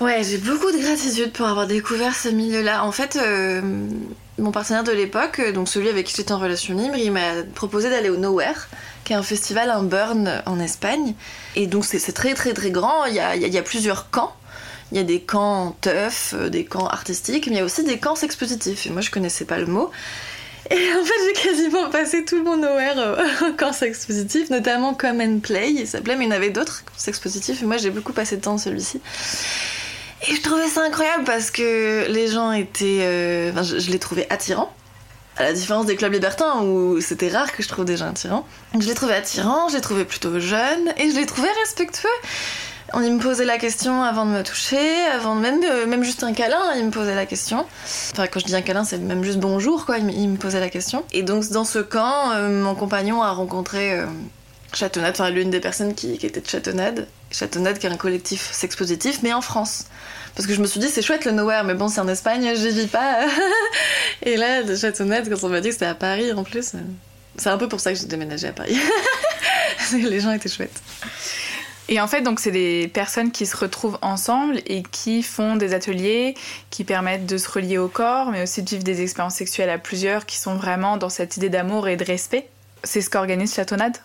Ouais, 0.00 0.22
j'ai 0.24 0.38
beaucoup 0.38 0.72
de 0.72 0.78
gratitude 0.78 1.32
pour 1.32 1.46
avoir 1.46 1.68
découvert 1.68 2.16
ce 2.16 2.28
milieu-là. 2.28 2.84
En 2.84 2.90
fait, 2.90 3.16
euh, 3.16 3.62
mon 4.38 4.50
partenaire 4.50 4.82
de 4.82 4.90
l'époque, 4.90 5.38
euh, 5.38 5.52
donc 5.52 5.68
celui 5.68 5.88
avec 5.88 6.06
qui 6.06 6.16
j'étais 6.16 6.32
en 6.32 6.40
relation 6.40 6.76
libre, 6.76 6.96
il 6.96 7.12
m'a 7.12 7.44
proposé 7.54 7.90
d'aller 7.90 8.10
au 8.10 8.16
Nowhere, 8.16 8.68
qui 9.04 9.12
est 9.12 9.16
un 9.16 9.22
festival 9.22 9.70
en 9.70 9.84
Burn 9.84 10.42
en 10.46 10.58
Espagne. 10.58 11.14
Et 11.54 11.68
donc 11.68 11.84
c'est 11.84 12.00
très 12.12 12.34
très 12.34 12.54
très 12.54 12.72
grand, 12.72 13.04
il 13.04 13.14
y 13.14 13.20
a, 13.20 13.62
plusieurs 13.62 14.10
camps. 14.10 14.34
Il 14.90 14.98
y 14.98 15.00
a 15.00 15.04
des 15.04 15.20
camps 15.20 15.76
teuf, 15.80 16.34
euh, 16.36 16.48
des 16.48 16.64
camps 16.64 16.88
artistiques, 16.88 17.46
mais 17.46 17.54
il 17.54 17.58
y 17.58 17.62
a 17.62 17.64
aussi 17.64 17.84
des 17.84 17.98
camps 17.98 18.16
sexpositifs. 18.16 18.86
Et 18.86 18.90
moi, 18.90 19.00
je 19.00 19.10
connaissais 19.10 19.44
pas 19.44 19.58
le 19.58 19.66
mot. 19.66 19.90
Et 20.70 20.74
en 20.74 21.04
fait, 21.04 21.14
j'ai 21.26 21.50
quasiment 21.50 21.90
passé 21.90 22.24
tout 22.24 22.42
mon 22.42 22.56
nowhere 22.56 23.16
en 23.42 23.52
camp 23.52 23.72
sexpositif, 23.72 24.50
notamment 24.50 24.94
Come 24.94 25.20
and 25.20 25.38
Play, 25.38 25.72
il 25.72 25.86
s'appelait, 25.86 26.16
mais 26.16 26.24
il 26.24 26.28
y 26.28 26.32
en 26.32 26.36
avait 26.36 26.50
d'autres 26.50 26.82
sex 26.96 27.20
positifs. 27.20 27.62
Et 27.62 27.66
moi, 27.66 27.76
j'ai 27.76 27.90
beaucoup 27.90 28.12
passé 28.12 28.36
de 28.36 28.42
temps 28.42 28.58
celui-ci. 28.58 29.00
Et 30.28 30.34
je 30.34 30.42
trouvais 30.42 30.68
ça 30.68 30.82
incroyable 30.82 31.24
parce 31.24 31.50
que 31.50 32.06
les 32.08 32.28
gens 32.28 32.52
étaient. 32.52 33.00
Euh, 33.00 33.50
enfin, 33.50 33.62
je, 33.62 33.90
les 33.90 33.98
trouvais 33.98 34.26
attirants. 34.30 34.72
À 35.36 35.42
la 35.42 35.52
différence 35.52 35.86
des 35.86 35.96
clubs 35.96 36.12
libertins 36.12 36.62
où 36.62 37.00
c'était 37.00 37.28
rare 37.28 37.52
que 37.52 37.62
je 37.62 37.68
trouve 37.68 37.84
des 37.84 37.96
gens 37.96 38.06
attirants. 38.06 38.46
je 38.78 38.86
les 38.86 38.94
trouvais 38.94 39.14
attirants, 39.14 39.68
je 39.68 39.74
les 39.74 39.80
trouvais 39.80 40.04
plutôt 40.04 40.38
jeunes 40.38 40.92
et 40.96 41.10
je 41.10 41.16
les 41.16 41.26
trouvais 41.26 41.50
respectueux. 41.60 42.08
On 42.92 43.00
me 43.00 43.18
posait 43.18 43.44
la 43.44 43.58
question 43.58 44.04
avant 44.04 44.26
de 44.26 44.30
me 44.30 44.44
toucher, 44.44 45.04
avant 45.12 45.34
même, 45.34 45.60
euh, 45.64 45.86
même 45.86 46.04
juste 46.04 46.22
un 46.22 46.32
câlin, 46.32 46.74
il 46.76 46.84
me 46.84 46.90
posait 46.92 47.16
la 47.16 47.26
question. 47.26 47.66
Enfin, 48.12 48.28
quand 48.28 48.38
je 48.38 48.44
dis 48.44 48.54
un 48.54 48.62
câlin, 48.62 48.84
c'est 48.84 48.98
même 48.98 49.24
juste 49.24 49.38
bonjour, 49.38 49.86
quoi, 49.86 49.98
il, 49.98 50.28
me 50.28 50.36
posait 50.36 50.60
la 50.60 50.68
question. 50.68 51.02
Et 51.10 51.22
donc, 51.24 51.48
dans 51.48 51.64
ce 51.64 51.80
camp, 51.80 52.30
euh, 52.30 52.62
mon 52.62 52.76
compagnon 52.76 53.20
a 53.22 53.32
rencontré 53.32 53.98
Châteaunade, 54.74 55.12
enfin 55.12 55.30
l'une 55.30 55.50
des 55.50 55.60
personnes 55.60 55.94
qui, 55.94 56.14
était 56.14 56.40
de 56.40 56.46
Châteaunade. 56.46 57.08
Châteaunade 57.34 57.78
qui 57.78 57.86
est 57.86 57.90
un 57.90 57.96
collectif 57.96 58.50
sex 58.52 58.76
positif, 58.76 59.20
mais 59.22 59.32
en 59.32 59.40
France. 59.40 59.86
Parce 60.36 60.46
que 60.46 60.54
je 60.54 60.60
me 60.60 60.66
suis 60.66 60.80
dit, 60.80 60.88
c'est 60.88 61.02
chouette 61.02 61.24
le 61.24 61.32
nowhere, 61.32 61.64
mais 61.64 61.74
bon, 61.74 61.88
c'est 61.88 62.00
en 62.00 62.08
Espagne, 62.08 62.54
j'y 62.54 62.70
vis 62.70 62.86
pas. 62.86 63.26
et 64.22 64.36
là, 64.36 64.62
de 64.62 64.76
Châteaunade, 64.76 65.28
quand 65.28 65.46
on 65.46 65.48
m'a 65.48 65.60
dit 65.60 65.68
que 65.68 65.74
c'était 65.74 65.86
à 65.86 65.94
Paris 65.94 66.32
en 66.32 66.44
plus, 66.44 66.72
c'est 67.36 67.50
un 67.50 67.58
peu 67.58 67.68
pour 67.68 67.80
ça 67.80 67.92
que 67.92 67.98
j'ai 67.98 68.06
déménagé 68.06 68.48
à 68.48 68.52
Paris. 68.52 68.78
Les 69.92 70.20
gens 70.20 70.32
étaient 70.32 70.48
chouettes. 70.48 70.80
Et 71.88 72.00
en 72.00 72.06
fait, 72.06 72.22
donc, 72.22 72.40
c'est 72.40 72.50
des 72.50 72.88
personnes 72.88 73.30
qui 73.30 73.46
se 73.46 73.56
retrouvent 73.56 73.98
ensemble 74.00 74.60
et 74.66 74.82
qui 74.82 75.22
font 75.22 75.56
des 75.56 75.74
ateliers 75.74 76.34
qui 76.70 76.82
permettent 76.84 77.26
de 77.26 77.36
se 77.36 77.50
relier 77.50 77.78
au 77.78 77.88
corps, 77.88 78.30
mais 78.30 78.42
aussi 78.42 78.62
de 78.62 78.70
vivre 78.70 78.84
des 78.84 79.02
expériences 79.02 79.34
sexuelles 79.34 79.70
à 79.70 79.78
plusieurs 79.78 80.24
qui 80.24 80.38
sont 80.38 80.54
vraiment 80.54 80.96
dans 80.96 81.10
cette 81.10 81.36
idée 81.36 81.50
d'amour 81.50 81.88
et 81.88 81.96
de 81.96 82.04
respect. 82.04 82.48
C'est 82.84 83.00
ce 83.00 83.10
qu'organise 83.10 83.54
Châteaunade 83.54 83.96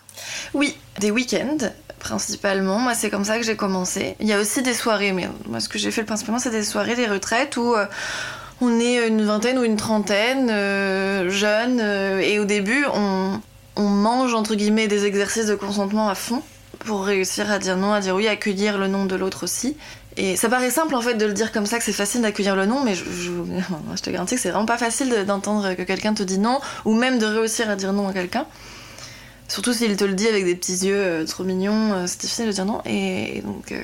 Oui, 0.52 0.76
des 0.98 1.10
week-ends 1.10 1.70
principalement. 2.00 2.78
Moi, 2.78 2.94
c'est 2.94 3.10
comme 3.10 3.24
ça 3.24 3.38
que 3.38 3.44
j'ai 3.44 3.54
commencé. 3.54 4.16
Il 4.18 4.26
y 4.26 4.32
a 4.32 4.40
aussi 4.40 4.62
des 4.62 4.74
soirées, 4.74 5.12
mais 5.12 5.28
moi, 5.46 5.60
ce 5.60 5.68
que 5.68 5.78
j'ai 5.78 5.92
fait 5.92 6.02
principalement, 6.02 6.40
c'est 6.40 6.50
des 6.50 6.64
soirées, 6.64 6.96
des 6.96 7.06
retraites 7.06 7.56
où 7.56 7.74
euh, 7.74 7.86
on 8.60 8.80
est 8.80 9.06
une 9.06 9.22
vingtaine 9.22 9.58
ou 9.58 9.62
une 9.62 9.76
trentaine, 9.76 10.48
euh, 10.50 11.30
jeunes, 11.30 11.78
euh, 11.80 12.18
et 12.18 12.40
au 12.40 12.44
début, 12.44 12.84
on, 12.92 13.40
on 13.76 13.88
mange 13.88 14.34
entre 14.34 14.56
guillemets 14.56 14.88
des 14.88 15.06
exercices 15.06 15.46
de 15.46 15.54
consentement 15.54 16.08
à 16.08 16.16
fond 16.16 16.42
pour 16.80 17.04
réussir 17.04 17.50
à 17.50 17.58
dire 17.58 17.76
non, 17.76 17.92
à 17.92 18.00
dire 18.00 18.16
oui, 18.16 18.26
accueillir 18.26 18.78
le 18.78 18.88
nom 18.88 19.04
de 19.04 19.14
l'autre 19.14 19.44
aussi. 19.44 19.76
Et 20.16 20.36
ça 20.36 20.48
paraît 20.48 20.70
simple 20.70 20.94
en 20.94 21.00
fait 21.00 21.14
de 21.14 21.24
le 21.24 21.32
dire 21.32 21.52
comme 21.52 21.66
ça, 21.66 21.78
que 21.78 21.84
c'est 21.84 21.92
facile 21.92 22.22
d'accueillir 22.22 22.56
le 22.56 22.66
non, 22.66 22.82
mais 22.82 22.94
je, 22.94 23.04
je 23.96 24.02
te 24.02 24.10
garantis 24.10 24.34
que 24.34 24.40
c'est 24.40 24.50
vraiment 24.50 24.66
pas 24.66 24.78
facile 24.78 25.24
d'entendre 25.26 25.74
que 25.74 25.82
quelqu'un 25.82 26.14
te 26.14 26.22
dit 26.22 26.38
non, 26.38 26.60
ou 26.84 26.94
même 26.94 27.18
de 27.18 27.26
réussir 27.26 27.70
à 27.70 27.76
dire 27.76 27.92
non 27.92 28.08
à 28.08 28.12
quelqu'un. 28.12 28.46
Surtout 29.50 29.72
s'il 29.72 29.96
te 29.96 30.04
le 30.04 30.14
dit 30.14 30.28
avec 30.28 30.44
des 30.44 30.54
petits 30.54 30.86
yeux 30.86 30.94
euh, 30.94 31.26
trop 31.26 31.42
mignons, 31.42 31.92
euh, 31.92 32.04
c'est 32.06 32.20
difficile 32.20 32.46
de 32.46 32.52
dire 32.52 32.64
non. 32.64 32.82
Et, 32.86 33.42
donc 33.44 33.72
euh, 33.72 33.80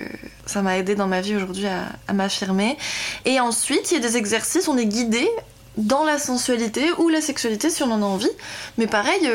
ça 0.46 0.62
m'a 0.62 0.78
aidé 0.78 0.94
dans 0.94 1.08
ma 1.08 1.20
vie 1.20 1.35
aujourd'hui 1.35 1.66
à, 1.66 2.12
m'affirmer. 2.12 2.78
Et 3.25 3.40
ensuite, 3.40 3.90
il 3.90 3.94
y 3.94 3.96
a 3.96 4.00
des 4.00 4.16
exercices, 4.16 4.68
on 4.68 4.78
est 4.78 4.87
guidé 4.87 5.28
dans 5.76 6.04
la 6.04 6.20
sensualité 6.20 6.87
ou 6.99 7.08
la 7.08 7.20
sexualité 7.20 7.68
si 7.68 7.82
on 7.82 7.90
en 7.90 8.00
a 8.00 8.04
envie. 8.04 8.30
Mais 8.78 8.87
pareil, 8.87 9.28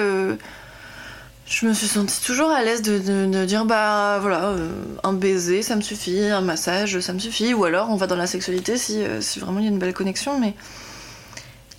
je 1.47 1.65
me 1.65 1.73
suis 1.73 1.87
sentie 1.87 2.21
toujours 2.25 2.49
à 2.49 2.63
l'aise 2.63 2.81
de, 2.81 3.43
dire 3.43 3.65
bah 3.65 4.19
voilà, 4.21 4.55
un 5.03 5.11
baiser 5.11 5.61
ça 5.61 5.75
me 5.75 5.81
suffit, 5.81 6.23
un 6.23 6.39
massage 6.39 7.01
ça 7.01 7.11
me 7.11 7.19
suffit, 7.19 7.53
ou 7.53 7.65
alors 7.65 7.89
on 7.89 7.97
va 7.97 8.07
dans 8.07 8.15
la 8.15 8.25
sexualité 8.25 8.77
si, 8.77 9.03
vraiment 9.37 9.59
il 9.59 9.65
y 9.65 9.67
a 9.67 9.71
une 9.71 9.79
belle 9.79 9.93
connexion. 9.93 10.39
Mais... 10.39 10.53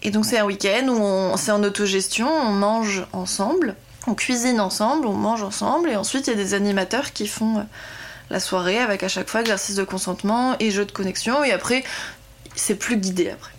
Et 0.02 0.10
donc 0.10 0.26
c'est 0.26 0.38
un 0.38 0.44
week-end 0.44 0.88
où 0.88 1.36
c'est 1.38 1.52
en 1.52 1.64
autogestion, 1.64 2.28
on 2.28 2.52
mange 2.52 3.06
ensemble, 3.12 3.76
on 4.06 4.14
cuisine 4.14 4.60
ensemble, 4.60 5.06
on 5.06 5.14
mange 5.14 5.42
ensemble, 5.42 5.90
et 5.90 5.96
ensuite 5.96 6.26
il 6.26 6.30
y 6.30 6.32
a 6.34 6.36
des 6.36 6.54
animateurs 6.54 7.12
qui 7.12 7.26
font 7.26 7.58
euh, 7.58 7.62
la 8.30 8.40
soirée 8.40 8.78
avec 8.78 9.02
à 9.02 9.08
chaque 9.08 9.28
fois 9.28 9.40
exercice 9.40 9.76
de 9.76 9.84
consentement 9.84 10.56
et 10.60 10.70
jeu 10.70 10.84
de 10.84 10.92
connexion, 10.92 11.44
et 11.44 11.52
après 11.52 11.84
c'est 12.54 12.76
plus 12.76 12.96
guidé 12.96 13.30
après. 13.30 13.52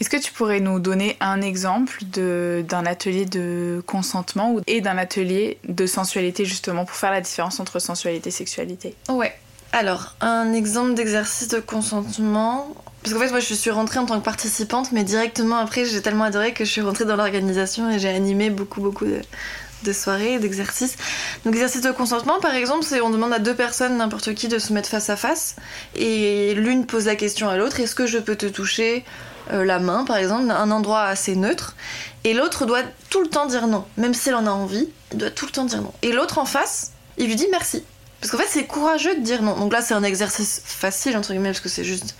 Est-ce 0.00 0.08
que 0.08 0.16
tu 0.16 0.32
pourrais 0.32 0.60
nous 0.60 0.80
donner 0.80 1.18
un 1.20 1.42
exemple 1.42 1.98
d'un 2.04 2.86
atelier 2.86 3.26
de 3.26 3.82
consentement 3.86 4.56
et 4.66 4.80
d'un 4.80 4.96
atelier 4.96 5.58
de 5.68 5.86
sensualité 5.86 6.46
justement 6.46 6.86
pour 6.86 6.96
faire 6.96 7.10
la 7.10 7.20
différence 7.20 7.60
entre 7.60 7.78
sensualité 7.80 8.30
et 8.30 8.32
sexualité? 8.32 8.94
Ouais. 9.10 9.34
Alors, 9.72 10.14
un 10.20 10.52
exemple 10.52 10.94
d'exercice 10.94 11.46
de 11.48 11.60
consentement. 11.60 12.74
Parce 13.02 13.14
qu'en 13.14 13.20
fait, 13.20 13.30
moi, 13.30 13.40
je 13.40 13.54
suis 13.54 13.70
rentrée 13.70 13.98
en 13.98 14.04
tant 14.04 14.18
que 14.18 14.24
participante, 14.24 14.90
mais 14.92 15.04
directement 15.04 15.56
après, 15.56 15.84
j'ai 15.84 16.02
tellement 16.02 16.24
adoré 16.24 16.52
que 16.52 16.64
je 16.64 16.70
suis 16.70 16.80
rentrée 16.80 17.04
dans 17.04 17.16
l'organisation 17.16 17.88
et 17.88 17.98
j'ai 17.98 18.08
animé 18.08 18.50
beaucoup, 18.50 18.80
beaucoup 18.80 19.06
de, 19.06 19.92
soirées, 19.92 20.40
d'exercices. 20.40 20.96
Donc, 21.44 21.54
exercice 21.54 21.82
de 21.82 21.92
consentement, 21.92 22.40
par 22.40 22.54
exemple, 22.54 22.84
c'est 22.84 23.00
on 23.00 23.10
demande 23.10 23.32
à 23.32 23.38
deux 23.38 23.54
personnes, 23.54 23.96
n'importe 23.96 24.34
qui, 24.34 24.48
de 24.48 24.58
se 24.58 24.72
mettre 24.72 24.88
face 24.88 25.08
à 25.08 25.16
face. 25.16 25.54
Et 25.94 26.54
l'une 26.54 26.84
pose 26.84 27.06
la 27.06 27.14
question 27.14 27.48
à 27.48 27.56
l'autre 27.56 27.78
est-ce 27.78 27.94
que 27.94 28.06
je 28.06 28.18
peux 28.18 28.36
te 28.36 28.46
toucher 28.46 29.04
euh, 29.52 29.64
la 29.64 29.78
main, 29.78 30.04
par 30.04 30.16
exemple, 30.16 30.50
un 30.50 30.70
endroit 30.72 31.04
assez 31.04 31.36
neutre? 31.36 31.76
Et 32.24 32.34
l'autre 32.34 32.66
doit 32.66 32.82
tout 33.08 33.22
le 33.22 33.28
temps 33.28 33.46
dire 33.46 33.68
non. 33.68 33.84
Même 33.96 34.14
s'il 34.14 34.34
en 34.34 34.46
a 34.46 34.50
envie, 34.50 34.88
il 35.12 35.18
doit 35.18 35.30
tout 35.30 35.46
le 35.46 35.52
temps 35.52 35.64
dire 35.64 35.80
non. 35.80 35.92
Et 36.02 36.10
l'autre 36.10 36.38
en 36.38 36.44
face, 36.44 36.90
il 37.18 37.28
lui 37.28 37.36
dit 37.36 37.46
merci. 37.52 37.84
Parce 38.20 38.30
qu'en 38.30 38.38
fait, 38.38 38.48
c'est 38.48 38.64
courageux 38.64 39.14
de 39.14 39.20
dire 39.20 39.42
non. 39.42 39.56
Donc 39.56 39.72
là, 39.72 39.80
c'est 39.80 39.94
un 39.94 40.02
exercice 40.02 40.60
facile, 40.64 41.16
entre 41.16 41.30
guillemets, 41.30 41.50
parce 41.50 41.60
que 41.60 41.68
c'est 41.68 41.84
juste 41.84 42.14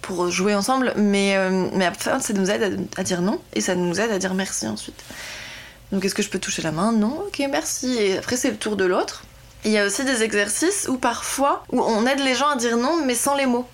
pour 0.00 0.30
jouer 0.30 0.54
ensemble. 0.54 0.92
Mais, 0.96 1.36
euh, 1.36 1.68
mais 1.74 1.84
après, 1.84 2.18
ça 2.20 2.32
nous 2.32 2.50
aide 2.50 2.86
à, 2.96 3.02
dire 3.02 3.22
non. 3.22 3.40
Et 3.54 3.60
ça 3.60 3.74
nous 3.74 4.00
aide 4.00 4.10
à 4.10 4.18
dire 4.18 4.34
merci 4.34 4.66
ensuite. 4.66 5.00
Donc, 5.92 6.04
est-ce 6.04 6.14
que 6.14 6.22
je 6.22 6.28
peux 6.28 6.40
toucher 6.40 6.62
la 6.62 6.72
main? 6.72 6.92
Non, 6.92 7.22
ok, 7.26 7.42
merci. 7.50 7.96
Et 7.98 8.18
après, 8.18 8.36
c'est 8.36 8.50
le 8.50 8.56
tour 8.56 8.76
de 8.76 8.84
l'autre. 8.84 9.24
Et 9.64 9.68
Il 9.68 9.72
y 9.72 9.78
a 9.78 9.86
aussi 9.86 10.04
des 10.04 10.22
exercices 10.24 10.88
où 10.88 10.96
parfois, 10.96 11.64
où 11.70 11.80
on 11.80 12.04
aide 12.06 12.20
les 12.20 12.34
gens 12.34 12.48
à 12.48 12.56
dire 12.56 12.76
non, 12.76 13.04
mais 13.04 13.14
sans 13.14 13.36
les 13.36 13.46
mots. 13.46 13.68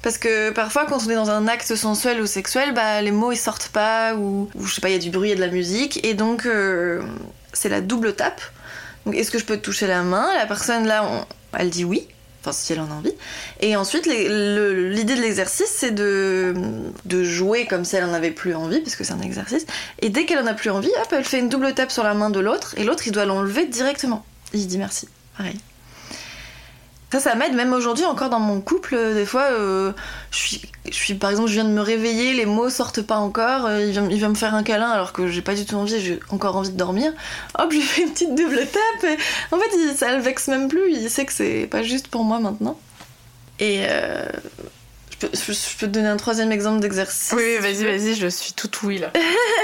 Parce 0.00 0.16
que 0.16 0.50
parfois, 0.50 0.86
quand 0.86 1.04
on 1.04 1.10
est 1.10 1.14
dans 1.14 1.30
un 1.30 1.48
acte 1.48 1.74
sensuel 1.74 2.20
ou 2.20 2.26
sexuel, 2.26 2.72
bah, 2.72 3.02
les 3.02 3.10
mots 3.10 3.32
ils 3.32 3.36
sortent 3.36 3.68
pas, 3.68 4.14
ou, 4.14 4.48
ou 4.54 4.64
je 4.64 4.74
sais 4.74 4.80
pas, 4.80 4.88
il 4.88 4.92
y 4.92 4.96
a 4.96 5.00
du 5.00 5.10
bruit, 5.10 5.32
a 5.32 5.34
de 5.34 5.40
la 5.40 5.48
musique, 5.48 6.04
et 6.06 6.14
donc 6.14 6.46
euh, 6.46 7.02
c'est 7.52 7.68
la 7.68 7.80
double 7.80 8.14
tape. 8.14 8.40
Donc, 9.08 9.16
est-ce 9.16 9.30
que 9.30 9.38
je 9.38 9.46
peux 9.46 9.56
toucher 9.56 9.86
la 9.86 10.02
main? 10.02 10.26
La 10.34 10.44
personne 10.44 10.86
là, 10.86 11.02
on- 11.02 11.24
elle 11.58 11.70
dit 11.70 11.82
oui, 11.82 12.06
enfin 12.42 12.52
si 12.52 12.74
elle 12.74 12.80
en 12.80 12.90
a 12.90 12.94
envie. 12.94 13.14
Et 13.60 13.74
ensuite, 13.74 14.04
l'idée 14.04 15.14
de 15.14 15.20
l'exercice, 15.22 15.72
c'est 15.74 15.92
de, 15.92 16.52
de 17.06 17.24
jouer 17.24 17.64
comme 17.66 17.86
si 17.86 17.96
elle 17.96 18.04
en 18.04 18.12
avait 18.12 18.32
plus 18.32 18.54
envie, 18.54 18.80
puisque 18.80 19.06
c'est 19.06 19.14
un 19.14 19.20
exercice. 19.22 19.64
Et 20.00 20.10
dès 20.10 20.26
qu'elle 20.26 20.40
en 20.40 20.46
a 20.46 20.52
plus 20.52 20.68
envie, 20.68 20.90
elle 21.10 21.24
fait 21.24 21.38
une 21.38 21.48
double 21.48 21.72
tape 21.72 21.90
sur 21.90 22.04
la 22.04 22.12
main 22.12 22.28
de 22.28 22.38
l'autre, 22.38 22.74
et 22.76 22.84
l'autre 22.84 23.04
il 23.06 23.12
doit 23.12 23.24
l'enlever 23.24 23.64
directement. 23.64 24.26
Il 24.52 24.66
dit 24.66 24.76
merci, 24.76 25.08
pareil. 25.38 25.56
Ça, 27.10 27.20
ça 27.20 27.34
m'aide 27.34 27.54
même 27.54 27.72
aujourd'hui 27.72 28.04
encore 28.04 28.28
dans 28.28 28.38
mon 28.38 28.60
couple. 28.60 28.94
euh, 28.94 29.14
Des 29.14 29.24
fois, 29.24 29.44
euh, 29.52 29.92
je, 30.30 30.36
suis, 30.36 30.62
je 30.86 30.92
suis, 30.94 31.14
par 31.14 31.30
exemple, 31.30 31.48
je 31.48 31.54
viens 31.54 31.64
de 31.64 31.70
me 31.70 31.80
réveiller, 31.80 32.34
les 32.34 32.44
mots 32.44 32.68
sortent 32.68 33.00
pas 33.00 33.16
encore. 33.16 33.64
euh, 33.64 33.80
il, 33.82 33.92
vient, 33.92 34.06
il 34.10 34.18
vient 34.18 34.28
me 34.28 34.34
faire 34.34 34.54
un 34.54 34.62
câlin 34.62 34.90
alors 34.90 35.14
que 35.14 35.26
j'ai 35.26 35.40
pas 35.40 35.54
du 35.54 35.64
tout 35.64 35.76
envie, 35.76 35.98
j'ai 36.00 36.20
encore 36.30 36.56
envie 36.56 36.68
de 36.70 36.76
dormir. 36.76 37.12
Hop, 37.58 37.72
je 37.72 37.80
fais 37.80 38.02
une 38.02 38.10
petite 38.12 38.34
double 38.34 38.58
tape. 38.58 39.04
et 39.10 39.16
en 39.54 39.58
fait, 39.58 39.70
il, 39.74 39.96
ça 39.96 40.14
le 40.14 40.20
vexe 40.22 40.48
même 40.48 40.68
plus. 40.68 40.92
Il 40.92 41.08
sait 41.08 41.24
que 41.24 41.32
c'est 41.32 41.66
pas 41.70 41.82
juste 41.82 42.08
pour 42.08 42.24
moi 42.24 42.40
maintenant. 42.40 42.78
Et 43.58 43.86
euh, 43.88 44.26
je, 45.10 45.16
peux, 45.26 45.30
je, 45.32 45.52
je 45.52 45.76
peux 45.78 45.86
te 45.86 45.92
donner 45.92 46.08
un 46.08 46.18
troisième 46.18 46.52
exemple 46.52 46.80
d'exercice. 46.80 47.32
Oui, 47.34 47.42
oui, 47.42 47.58
vas-y, 47.62 47.84
vas-y, 47.86 48.14
je 48.16 48.26
suis 48.28 48.52
toute 48.52 48.82
oui 48.82 48.98
là. 48.98 49.10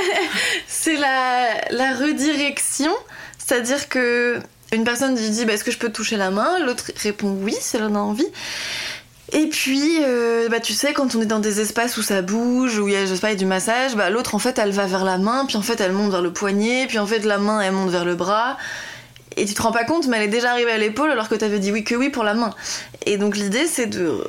C'est 0.67 0.97
la, 0.97 1.49
la 1.71 1.93
redirection, 1.95 2.93
c'est-à-dire 3.39 3.89
que 3.91 4.41
une 4.75 4.85
personne 4.85 5.17
lui 5.17 5.31
dit 5.31 5.45
bah, 5.45 5.55
est-ce 5.55 5.65
que 5.65 5.71
je 5.71 5.79
peux 5.79 5.91
toucher 5.91 6.17
la 6.17 6.31
main? 6.31 6.59
L'autre 6.65 6.91
répond 7.03 7.37
oui 7.41 7.55
si 7.61 7.77
elle 7.77 7.85
en 7.85 7.95
a 7.95 7.99
envie. 7.99 8.27
Et 9.33 9.49
puis, 9.49 9.99
euh, 10.03 10.49
bah, 10.49 10.61
tu 10.61 10.75
sais, 10.75 10.93
quand 10.93 11.15
on 11.15 11.23
est 11.23 11.27
dans 11.27 11.41
des 11.41 11.61
espaces 11.61 11.97
où 11.97 12.03
ça 12.03 12.23
bouge, 12.23 12.79
où 12.79 12.89
il 12.89 12.95
y 12.95 12.97
a, 12.97 13.07
je 13.07 13.15
sais 13.15 13.21
pas, 13.21 13.35
du 13.35 13.47
massage, 13.47 13.97
bah, 13.97 14.11
l'autre 14.11 14.35
en 14.35 14.39
fait 14.39 14.59
elle 14.59 14.71
va 14.71 14.87
vers 14.87 15.05
la 15.05 15.19
main, 15.19 15.47
puis 15.47 15.57
en 15.57 15.63
fait 15.63 15.81
elle 15.81 15.93
monte 15.93 16.11
vers 16.11 16.23
le 16.23 16.33
poignet, 16.33 16.87
puis 16.87 16.99
en 16.99 17.07
fait 17.07 17.21
la 17.21 17.39
main 17.39 17.61
elle 17.61 17.73
monte 17.73 17.91
vers 17.91 18.05
le 18.05 18.15
bras. 18.15 18.59
Et 19.37 19.47
tu 19.47 19.55
te 19.55 19.63
rends 19.63 19.73
pas 19.73 19.85
compte, 19.85 20.07
mais 20.07 20.19
elle 20.19 20.25
est 20.25 20.29
déjà 20.29 20.53
arrivée 20.53 20.71
à 20.71 20.79
l'épaule 20.79 21.11
alors 21.11 21.29
que 21.29 21.35
t'avais 21.35 21.59
dit 21.59 21.73
oui 21.73 21.83
que 21.83 21.95
oui 21.95 22.11
pour 22.11 22.23
la 22.23 22.35
main. 22.35 22.51
Et 23.07 23.17
donc 23.17 23.37
l'idée 23.37 23.67
c'est 23.67 23.87
de 23.87 24.23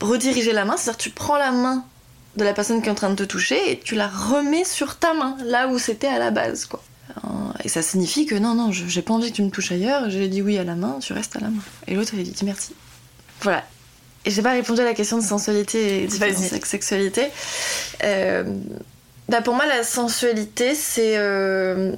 rediriger 0.00 0.52
la 0.52 0.64
main, 0.64 0.76
c'est-à-dire 0.76 0.98
tu 0.98 1.10
prends 1.10 1.36
la 1.36 1.52
main 1.52 1.84
de 2.36 2.44
la 2.44 2.54
personne 2.54 2.80
qui 2.80 2.88
est 2.88 2.92
en 2.92 2.94
train 2.94 3.10
de 3.10 3.16
te 3.16 3.24
toucher 3.24 3.70
et 3.70 3.78
tu 3.80 3.94
la 3.94 4.08
remets 4.08 4.64
sur 4.64 4.96
ta 4.96 5.12
main, 5.12 5.36
là 5.44 5.68
où 5.68 5.78
c'était 5.78 6.06
à 6.06 6.18
la 6.18 6.30
base, 6.30 6.64
quoi. 6.64 6.82
Euh, 7.24 7.28
Et 7.64 7.68
ça 7.68 7.82
signifie 7.82 8.26
que 8.26 8.34
non, 8.34 8.54
non, 8.54 8.72
je- 8.72 8.86
j'ai 8.88 9.02
pas 9.02 9.12
envie 9.14 9.30
que 9.30 9.36
tu 9.36 9.42
me 9.42 9.50
touches 9.50 9.72
ailleurs, 9.72 10.08
j'ai 10.10 10.28
dit 10.28 10.42
oui 10.42 10.58
à 10.58 10.64
la 10.64 10.74
main, 10.74 10.98
tu 11.00 11.12
restes 11.12 11.36
à 11.36 11.40
la 11.40 11.48
main. 11.48 11.62
Et 11.86 11.94
l'autre, 11.94 12.12
il 12.14 12.30
dit 12.30 12.44
merci. 12.44 12.74
Voilà. 13.42 13.64
Et 14.24 14.30
j'ai 14.30 14.42
pas 14.42 14.52
répondu 14.52 14.80
à 14.80 14.84
la 14.84 14.94
question 14.94 15.18
de 15.18 15.22
sensualité 15.24 16.04
et 16.04 16.08
avec 16.22 16.64
sexualité. 16.66 17.26
Euh, 18.04 18.44
bah 19.28 19.42
pour 19.42 19.54
moi, 19.54 19.66
la 19.66 19.82
sensualité, 19.82 20.74
c'est. 20.74 21.14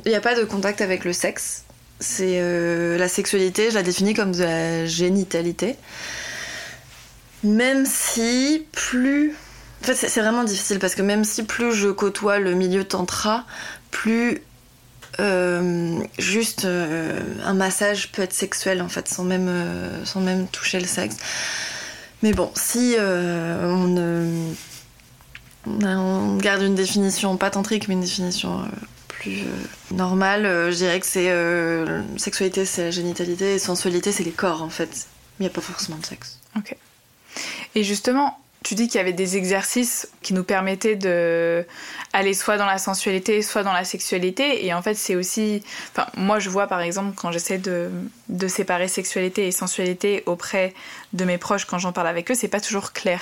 Il 0.05 0.09
n'y 0.11 0.15
a 0.15 0.21
pas 0.21 0.35
de 0.35 0.45
contact 0.45 0.81
avec 0.81 1.05
le 1.05 1.13
sexe. 1.13 1.65
C'est 2.01 2.39
euh, 2.41 2.97
la 2.99 3.09
sexualité, 3.09 3.71
je 3.71 3.75
la 3.77 3.83
définis 3.83 4.15
comme 4.15 4.33
de 4.33 4.43
la 4.43 4.87
génitalité. 4.87 5.77
Même 7.43 7.85
si 7.87 8.67
plus. 8.73 9.35
En 9.83 9.87
fait, 9.87 9.95
c'est 9.95 10.21
vraiment 10.21 10.45
difficile 10.45 10.79
parce 10.79 10.95
que 10.95 11.03
même 11.03 11.25
si 11.25 11.43
plus 11.43 11.75
je 11.75 11.89
côtoie 11.91 12.39
le 12.39 12.55
milieu 12.55 12.85
tantra, 12.85 13.45
plus 13.91 14.41
euh, 15.21 16.03
juste 16.19 16.65
euh, 16.65 17.21
un 17.45 17.55
massage 17.55 18.11
peut 18.13 18.23
être 18.23 18.33
sexuel 18.33 18.83
en 18.83 18.89
fait, 18.89 19.09
sans 19.09 19.25
même, 19.25 19.49
euh, 19.49 20.05
sans 20.05 20.21
même 20.21 20.47
toucher 20.49 20.81
le 20.81 20.87
sexe. 20.87 21.17
Mais 22.23 22.33
bon, 22.33 22.51
si 22.55 22.97
on, 22.99 24.07
garde 26.39 26.63
une 26.63 26.75
définition 26.75 27.37
pas 27.37 27.51
tantrique, 27.51 27.89
mais 27.89 27.95
une 27.95 28.01
définition 28.01 28.67
plus 29.09 29.43
normale, 29.91 30.45
je 30.71 30.77
dirais 30.77 31.01
que 31.01 31.07
c'est 31.07 31.31
sexualité, 32.17 32.65
c'est 32.65 32.85
la 32.85 32.91
génitalité, 32.91 33.59
sensualité, 33.59 34.11
c'est 34.11 34.25
les 34.25 34.31
corps 34.31 34.63
en 34.63 34.71
fait. 34.71 35.07
Il 35.39 35.43
n'y 35.43 35.49
a 35.49 35.51
pas 35.51 35.61
forcément 35.61 35.99
de 35.99 36.07
sexe. 36.07 36.41
Et 37.75 37.85
justement, 37.85 38.39
tu 38.65 38.75
dis 38.75 38.89
qu'il 38.89 38.97
y 38.97 39.01
avait 39.01 39.13
des 39.13 39.37
exercices 39.37 40.09
qui 40.23 40.33
nous 40.33 40.43
permettaient 40.43 40.97
de 40.97 41.65
aller 42.15 42.33
soit 42.33 42.57
dans 42.57 42.67
la 42.67 42.79
sensualité, 42.79 43.43
soit 43.43 43.63
dans 43.63 43.75
la 43.75 43.85
sexualité. 43.85 44.67
Et 44.67 44.73
en 44.73 44.83
fait, 44.83 44.95
c'est 44.95 45.15
aussi. 45.15 45.63
Enfin, 45.93 46.09
moi, 46.17 46.39
je 46.39 46.49
vois 46.49 46.67
par 46.67 46.81
exemple 46.81 47.15
quand 47.15 47.31
j'essaie 47.31 47.59
de, 47.59 47.91
séparer 48.49 48.89
sexualité 48.89 49.47
et 49.47 49.53
sensualité 49.53 50.23
auprès 50.27 50.75
de 51.13 51.25
mes 51.25 51.39
proches 51.39 51.67
quand 51.67 51.79
j'en 51.79 51.93
parle 51.93 52.09
avec 52.09 52.31
eux, 52.31 52.35
c'est 52.35 52.49
pas 52.49 52.61
toujours 52.61 52.93
clair. 52.93 53.21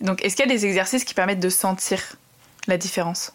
Donc, 0.00 0.22
est-ce 0.24 0.36
qu'il 0.36 0.44
y 0.44 0.50
a 0.50 0.52
des 0.52 0.66
exercices 0.66 1.04
qui 1.04 1.14
permettent 1.14 1.40
de 1.40 1.48
sentir 1.48 2.00
la 2.66 2.76
différence? 2.76 3.32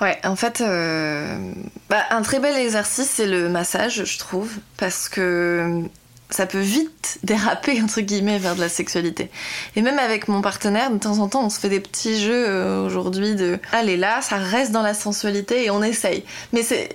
Ouais, 0.00 0.18
en 0.24 0.34
fait, 0.34 0.60
euh, 0.60 1.52
bah, 1.88 2.02
un 2.10 2.22
très 2.22 2.40
bel 2.40 2.56
exercice, 2.56 3.08
c'est 3.08 3.26
le 3.26 3.48
massage, 3.48 4.04
je 4.04 4.18
trouve, 4.18 4.50
parce 4.76 5.08
que 5.08 5.84
ça 6.30 6.46
peut 6.46 6.60
vite 6.60 7.18
déraper, 7.22 7.80
entre 7.82 8.00
guillemets, 8.00 8.38
vers 8.38 8.54
de 8.56 8.60
la 8.60 8.68
sexualité. 8.68 9.30
Et 9.76 9.82
même 9.82 9.98
avec 9.98 10.28
mon 10.28 10.40
partenaire, 10.42 10.90
de 10.90 10.98
temps 10.98 11.18
en 11.18 11.28
temps, 11.28 11.44
on 11.44 11.50
se 11.50 11.60
fait 11.60 11.68
des 11.68 11.80
petits 11.80 12.20
jeux 12.20 12.48
euh, 12.48 12.86
aujourd'hui 12.86 13.34
de 13.34 13.58
allez 13.72 13.96
là, 13.96 14.20
ça 14.22 14.36
reste 14.36 14.72
dans 14.72 14.82
la 14.82 14.94
sensualité 14.94 15.64
et 15.64 15.70
on 15.70 15.82
essaye. 15.82 16.24
Mais 16.52 16.62
c'est. 16.62 16.88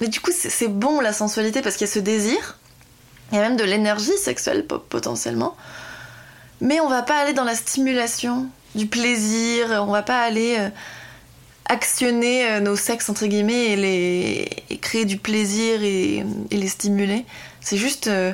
Mais 0.00 0.08
du 0.08 0.20
coup, 0.20 0.32
c'est 0.36 0.68
bon 0.68 1.00
la 1.00 1.12
sensualité 1.12 1.62
parce 1.62 1.76
qu'il 1.76 1.86
y 1.86 1.90
a 1.90 1.92
ce 1.92 2.00
désir, 2.00 2.58
il 3.30 3.36
y 3.36 3.38
a 3.38 3.42
même 3.42 3.56
de 3.56 3.64
l'énergie 3.64 4.16
sexuelle 4.18 4.66
po- 4.66 4.80
potentiellement. 4.80 5.56
Mais 6.60 6.80
on 6.80 6.88
va 6.88 7.02
pas 7.02 7.18
aller 7.18 7.32
dans 7.32 7.44
la 7.44 7.54
stimulation 7.54 8.46
du 8.74 8.86
plaisir, 8.86 9.84
on 9.86 9.92
va 9.92 10.02
pas 10.02 10.20
aller 10.20 10.56
euh, 10.58 10.68
actionner 11.66 12.46
euh, 12.50 12.60
nos 12.60 12.74
sexes 12.76 13.08
entre 13.08 13.26
guillemets 13.26 13.72
et, 13.72 14.78
créer 14.78 15.04
du 15.04 15.16
plaisir 15.16 15.82
et 15.82 16.24
les 16.50 16.68
stimuler. 16.68 17.24
C'est 17.64 17.78
juste, 17.78 18.06
euh, 18.06 18.32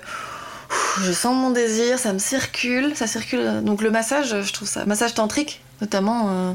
je 1.00 1.12
sens 1.12 1.34
mon 1.37 1.50
désir, 1.50 1.99
ça 1.99 2.12
me 2.12 2.18
circule, 2.18 2.94
ça 2.94 3.06
circule. 3.06 3.62
Donc 3.62 3.80
le 3.80 3.90
massage, 3.90 4.42
je 4.42 4.52
trouve 4.52 4.68
ça, 4.68 4.84
massage 4.84 5.14
tantrique 5.14 5.62
notamment, 5.80 6.28
euh, 6.28 6.52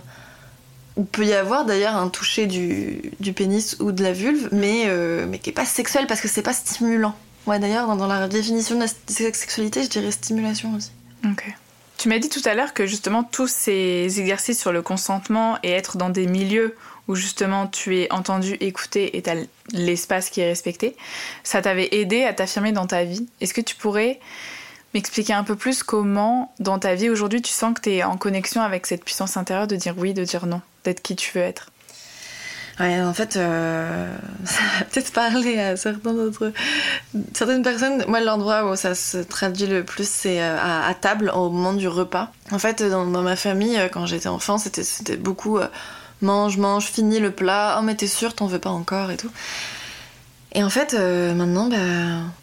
où 0.95 1.03
peut 1.03 1.25
y 1.25 1.33
avoir 1.33 1.65
d'ailleurs 1.65 1.95
un 1.95 2.09
toucher 2.09 2.47
du, 2.47 3.33
pénis 3.33 3.77
ou 3.79 3.91
de 3.91 4.03
la 4.03 4.13
vulve, 4.13 4.49
mais, 4.51 4.83
euh, 4.87 5.25
mais 5.27 5.39
qui 5.39 5.49
est 5.49 5.53
pas 5.53 5.65
sexuel 5.65 6.07
parce 6.07 6.21
que 6.21 6.27
c'est 6.27 6.41
pas 6.41 6.53
stimulant. 6.53 7.15
Ouais, 7.47 7.59
d'ailleurs, 7.59 7.87
dans, 7.87 7.95
dans 7.95 8.07
la 8.07 8.27
définition 8.27 8.75
de 8.75 8.81
la 8.81 8.87
sexualité, 9.07 9.83
je 9.83 9.89
dirais 9.89 10.11
stimulation 10.11 10.73
aussi. 10.75 10.91
Ok. 11.25 11.53
Tu 11.97 12.09
m'as 12.09 12.19
dit 12.19 12.29
tout 12.29 12.41
à 12.45 12.53
l'heure 12.53 12.73
que 12.73 12.85
justement 12.85 13.23
tous 13.23 13.47
ces 13.47 14.19
exercices 14.19 14.59
sur 14.59 14.71
le 14.71 14.81
consentement 14.81 15.57
et 15.63 15.71
être 15.71 15.97
dans 15.97 16.09
des 16.09 16.27
milieux 16.27 16.75
où 17.07 17.15
justement 17.15 17.67
tu 17.67 17.99
es 17.99 18.11
entendu, 18.11 18.55
écouté 18.59 19.17
et 19.17 19.21
tu 19.21 19.29
as 19.29 19.35
l'espace 19.73 20.29
qui 20.29 20.41
est 20.41 20.47
respecté, 20.47 20.95
ça 21.43 21.61
t'avait 21.61 21.89
aidé 21.91 22.23
à 22.23 22.33
t'affirmer 22.33 22.71
dans 22.71 22.87
ta 22.87 23.03
vie. 23.03 23.27
Est-ce 23.41 23.53
que 23.53 23.61
tu 23.61 23.75
pourrais 23.75 24.19
m'expliquer 24.93 25.33
un 25.33 25.43
peu 25.43 25.55
plus 25.55 25.83
comment 25.83 26.53
dans 26.59 26.79
ta 26.79 26.95
vie 26.95 27.09
aujourd'hui 27.09 27.41
tu 27.41 27.51
sens 27.51 27.73
que 27.73 27.81
tu 27.81 27.91
es 27.91 28.03
en 28.03 28.17
connexion 28.17 28.61
avec 28.61 28.85
cette 28.85 29.03
puissance 29.03 29.37
intérieure 29.37 29.67
de 29.67 29.75
dire 29.75 29.93
oui, 29.97 30.13
de 30.13 30.23
dire 30.23 30.45
non, 30.45 30.61
d'être 30.83 31.01
qui 31.01 31.15
tu 31.15 31.37
veux 31.37 31.43
être? 31.43 31.71
En 32.79 33.13
fait, 33.13 33.37
euh, 33.37 34.13
ça 34.45 34.61
va 34.79 34.85
peut-être 34.85 35.13
parler 35.13 35.59
à 35.59 35.77
certaines 35.77 37.63
personnes. 37.63 38.03
Moi, 38.07 38.19
l'endroit 38.19 38.69
où 38.69 38.75
ça 38.75 38.95
se 38.95 39.17
traduit 39.17 39.67
le 39.67 39.83
plus, 39.83 40.07
c'est 40.07 40.41
euh, 40.41 40.57
à, 40.59 40.93
table, 40.93 41.31
au 41.33 41.49
moment 41.49 41.73
du 41.73 41.87
repas. 41.87 42.31
En 42.51 42.59
fait, 42.59 42.83
dans, 42.83 43.05
ma 43.05 43.35
famille, 43.35 43.77
euh, 43.77 43.87
quand 43.87 44.05
j'étais 44.05 44.27
enfant, 44.27 44.57
c'était, 44.57 45.15
beaucoup 45.15 45.59
mange, 46.21 46.57
mange, 46.57 46.85
finis 46.85 47.19
le 47.19 47.31
plat. 47.31 47.77
Oh, 47.79 47.83
mais 47.83 47.95
t'es 47.95 48.07
sûr, 48.07 48.33
t'en 48.33 48.47
veux 48.47 48.59
pas 48.59 48.69
encore 48.69 49.11
et 49.11 49.17
tout. 49.17 49.31
Et 50.53 50.63
en 50.63 50.69
fait, 50.69 50.93
euh, 50.93 51.33
maintenant, 51.33 51.67
bah, 51.67 51.77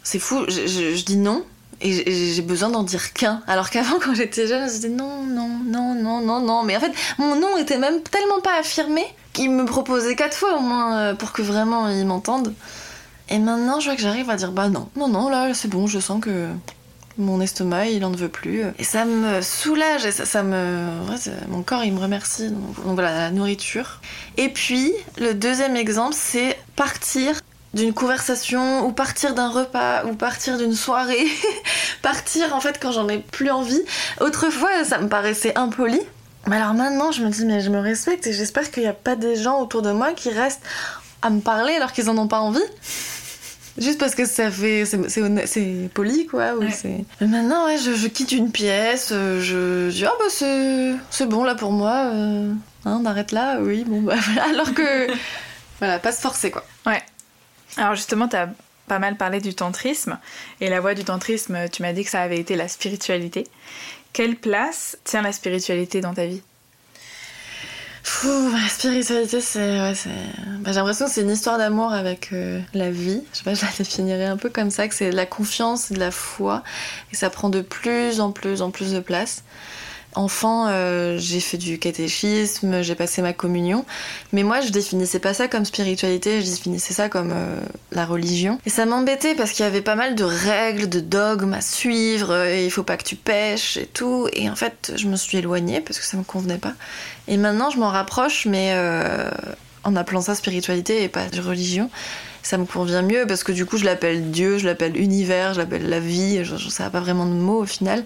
c'est 0.02 0.18
fou. 0.18 0.44
Je, 0.48 1.02
dis 1.04 1.16
non. 1.16 1.44
Et 1.80 2.32
j'ai 2.34 2.42
besoin 2.42 2.68
d'en 2.68 2.84
dire 2.84 3.12
qu'un. 3.12 3.42
Alors 3.48 3.70
qu'avant, 3.70 3.98
quand 4.02 4.14
j'étais 4.14 4.46
jeune, 4.46 4.68
je 4.68 4.74
disais 4.74 4.88
non, 4.88 5.24
non, 5.24 5.48
non, 5.64 5.94
non, 5.94 6.20
non, 6.20 6.40
non. 6.40 6.62
Mais 6.62 6.76
en 6.76 6.80
fait, 6.80 6.92
mon 7.18 7.34
nom 7.34 7.56
était 7.56 7.78
même 7.78 8.02
tellement 8.02 8.40
pas 8.40 8.58
affirmé 8.60 9.02
qu'il 9.32 9.50
me 9.50 9.64
proposait 9.64 10.14
quatre 10.14 10.36
fois 10.36 10.58
au 10.58 10.60
moins 10.60 10.98
euh, 10.98 11.14
pour 11.14 11.32
que 11.32 11.42
vraiment 11.42 11.88
ils 11.88 12.06
m'entendent. 12.06 12.54
Et 13.30 13.38
maintenant, 13.38 13.80
je 13.80 13.86
vois 13.86 13.96
que 13.96 14.02
j'arrive 14.02 14.28
à 14.30 14.36
dire 14.36 14.52
bah 14.52 14.68
non, 14.68 14.88
non, 14.94 15.08
non, 15.08 15.28
là 15.28 15.54
c'est 15.54 15.68
bon, 15.68 15.86
je 15.86 15.98
sens 15.98 16.20
que 16.20 16.48
mon 17.18 17.40
estomac 17.40 17.86
il 17.86 18.04
en 18.04 18.10
veut 18.10 18.28
plus. 18.28 18.62
Et 18.78 18.84
ça 18.84 19.04
me 19.04 19.40
soulage 19.40 20.06
et 20.06 20.12
ça, 20.12 20.24
ça 20.24 20.42
me. 20.42 20.88
Mon 21.48 21.62
corps 21.62 21.84
il 21.84 21.92
me 21.92 22.00
remercie. 22.00 22.50
Donc, 22.50 22.84
donc 22.84 22.94
voilà, 22.94 23.12
la 23.12 23.30
nourriture. 23.30 24.00
Et 24.36 24.48
puis, 24.48 24.92
le 25.18 25.34
deuxième 25.34 25.76
exemple, 25.76 26.14
c'est 26.18 26.58
partir 26.76 27.40
d'une 27.74 27.94
conversation 27.94 28.86
ou 28.86 28.92
partir 28.92 29.34
d'un 29.34 29.48
repas 29.48 30.04
ou 30.04 30.14
partir 30.14 30.58
d'une 30.58 30.74
soirée, 30.74 31.26
partir 32.02 32.54
en 32.54 32.60
fait 32.60 32.78
quand 32.80 32.92
j'en 32.92 33.08
ai 33.08 33.18
plus 33.18 33.50
envie. 33.50 33.82
Autrefois, 34.20 34.84
ça 34.84 34.98
me 34.98 35.08
paraissait 35.08 35.56
impoli. 35.56 36.00
Mais 36.48 36.56
alors 36.56 36.74
maintenant, 36.74 37.12
je 37.12 37.22
me 37.24 37.30
dis, 37.30 37.44
mais 37.44 37.60
je 37.60 37.70
me 37.70 37.78
respecte 37.78 38.26
et 38.26 38.32
j'espère 38.32 38.70
qu'il 38.70 38.82
n'y 38.82 38.88
a 38.88 38.94
pas 38.94 39.14
des 39.14 39.36
gens 39.36 39.60
autour 39.60 39.80
de 39.80 39.92
moi 39.92 40.12
qui 40.12 40.28
restent 40.28 40.62
à 41.22 41.30
me 41.30 41.40
parler 41.40 41.74
alors 41.74 41.92
qu'ils 41.92 42.10
en 42.10 42.18
ont 42.18 42.26
pas 42.26 42.40
envie. 42.40 42.60
Juste 43.78 43.98
parce 43.98 44.14
que 44.14 44.26
ça 44.26 44.50
fait. 44.50 44.84
C'est 44.86 45.88
poli, 45.94 46.26
quoi. 46.26 46.54
Ou 46.54 46.60
ouais. 46.60 47.04
maintenant, 47.20 47.66
ouais, 47.66 47.78
je, 47.78 47.94
je, 47.94 48.06
quitte 48.08 48.32
une 48.32 48.52
pièce, 48.52 49.08
je, 49.10 49.40
je 49.40 49.90
dis, 49.90 50.04
ah 50.04 50.12
oh, 50.12 50.16
bah 50.18 50.26
c'est, 50.28 50.94
c'est 51.10 51.26
bon 51.26 51.42
là 51.44 51.54
pour 51.54 51.72
moi. 51.72 52.10
Euh, 52.12 52.52
hein, 52.84 53.00
on 53.00 53.04
arrête 53.06 53.32
là, 53.32 53.58
oui, 53.60 53.84
bon 53.86 54.02
bah 54.02 54.16
voilà. 54.20 54.50
Alors 54.50 54.74
que. 54.74 55.06
voilà, 55.78 55.98
pas 55.98 56.12
se 56.12 56.20
forcer, 56.20 56.50
quoi. 56.50 56.64
Ouais. 56.86 57.02
Alors 57.78 57.94
justement, 57.94 58.28
tu 58.28 58.36
as 58.36 58.50
pas 58.88 58.98
mal 58.98 59.16
parlé 59.16 59.40
du 59.40 59.54
tantrisme. 59.54 60.18
Et 60.60 60.68
la 60.68 60.80
voie 60.80 60.94
du 60.94 61.04
tantrisme, 61.04 61.68
tu 61.70 61.80
m'as 61.82 61.92
dit 61.92 62.04
que 62.04 62.10
ça 62.10 62.20
avait 62.20 62.38
été 62.38 62.56
la 62.56 62.68
spiritualité. 62.68 63.46
Quelle 64.12 64.36
place 64.36 64.98
tient 65.04 65.22
la 65.22 65.32
spiritualité 65.32 66.02
dans 66.02 66.12
ta 66.12 66.26
vie? 66.26 66.42
Fou, 68.02 68.50
spiritualité, 68.68 69.40
c'est. 69.40 69.78
Bah, 69.78 70.72
j'ai 70.72 70.72
l'impression 70.74 71.06
que 71.06 71.12
c'est 71.12 71.22
une 71.22 71.30
histoire 71.30 71.56
d'amour 71.56 71.92
avec 71.92 72.32
euh, 72.32 72.60
la 72.74 72.90
vie. 72.90 73.22
Je 73.32 73.38
sais 73.38 73.44
pas, 73.44 73.54
je 73.54 73.64
la 73.64 73.70
définirais 73.78 74.24
un 74.26 74.36
peu 74.36 74.50
comme 74.50 74.70
ça, 74.70 74.88
que 74.88 74.94
c'est 74.94 75.10
de 75.10 75.16
la 75.16 75.26
confiance 75.26 75.92
de 75.92 75.98
la 75.98 76.10
foi. 76.10 76.64
Et 77.12 77.16
ça 77.16 77.30
prend 77.30 77.48
de 77.48 77.60
plus 77.60 78.20
en 78.20 78.32
plus 78.32 78.60
en 78.60 78.70
plus 78.70 78.92
de 78.92 79.00
place. 79.00 79.44
Enfant, 80.14 80.66
euh, 80.68 81.16
j'ai 81.18 81.40
fait 81.40 81.56
du 81.56 81.78
catéchisme, 81.78 82.82
j'ai 82.82 82.94
passé 82.94 83.22
ma 83.22 83.32
communion, 83.32 83.86
mais 84.32 84.42
moi 84.42 84.60
je 84.60 84.70
définissais 84.70 85.20
pas 85.20 85.32
ça 85.32 85.48
comme 85.48 85.64
spiritualité, 85.64 86.42
je 86.42 86.46
définissais 86.50 86.92
ça 86.92 87.08
comme 87.08 87.32
euh, 87.32 87.60
la 87.92 88.04
religion. 88.04 88.58
Et 88.66 88.70
ça 88.70 88.84
m'embêtait 88.84 89.34
parce 89.34 89.52
qu'il 89.52 89.64
y 89.64 89.68
avait 89.68 89.80
pas 89.80 89.94
mal 89.94 90.14
de 90.14 90.24
règles, 90.24 90.88
de 90.90 91.00
dogmes 91.00 91.54
à 91.54 91.62
suivre, 91.62 92.44
et 92.44 92.66
il 92.66 92.70
faut 92.70 92.82
pas 92.82 92.98
que 92.98 93.04
tu 93.04 93.16
pêches 93.16 93.78
et 93.78 93.86
tout. 93.86 94.28
Et 94.34 94.50
en 94.50 94.56
fait, 94.56 94.92
je 94.96 95.08
me 95.08 95.16
suis 95.16 95.38
éloignée 95.38 95.80
parce 95.80 95.98
que 95.98 96.04
ça 96.04 96.18
me 96.18 96.24
convenait 96.24 96.58
pas. 96.58 96.74
Et 97.26 97.38
maintenant, 97.38 97.70
je 97.70 97.78
m'en 97.78 97.88
rapproche, 97.88 98.44
mais 98.44 98.72
euh, 98.74 99.30
en 99.84 99.96
appelant 99.96 100.20
ça 100.20 100.34
spiritualité 100.34 101.02
et 101.02 101.08
pas 101.08 101.22
religion. 101.42 101.88
Ça 102.42 102.58
me 102.58 102.66
convient 102.66 103.02
mieux 103.02 103.24
parce 103.26 103.44
que 103.44 103.52
du 103.52 103.64
coup, 103.64 103.78
je 103.78 103.84
l'appelle 103.84 104.30
Dieu, 104.30 104.58
je 104.58 104.66
l'appelle 104.66 104.96
univers, 104.96 105.54
je 105.54 105.60
l'appelle 105.60 105.88
la 105.88 106.00
vie, 106.00 106.44
je, 106.44 106.56
je, 106.56 106.68
ça 106.68 106.84
n'a 106.84 106.90
pas 106.90 107.00
vraiment 107.00 107.24
de 107.24 107.32
mots 107.32 107.62
au 107.62 107.66
final. 107.66 108.04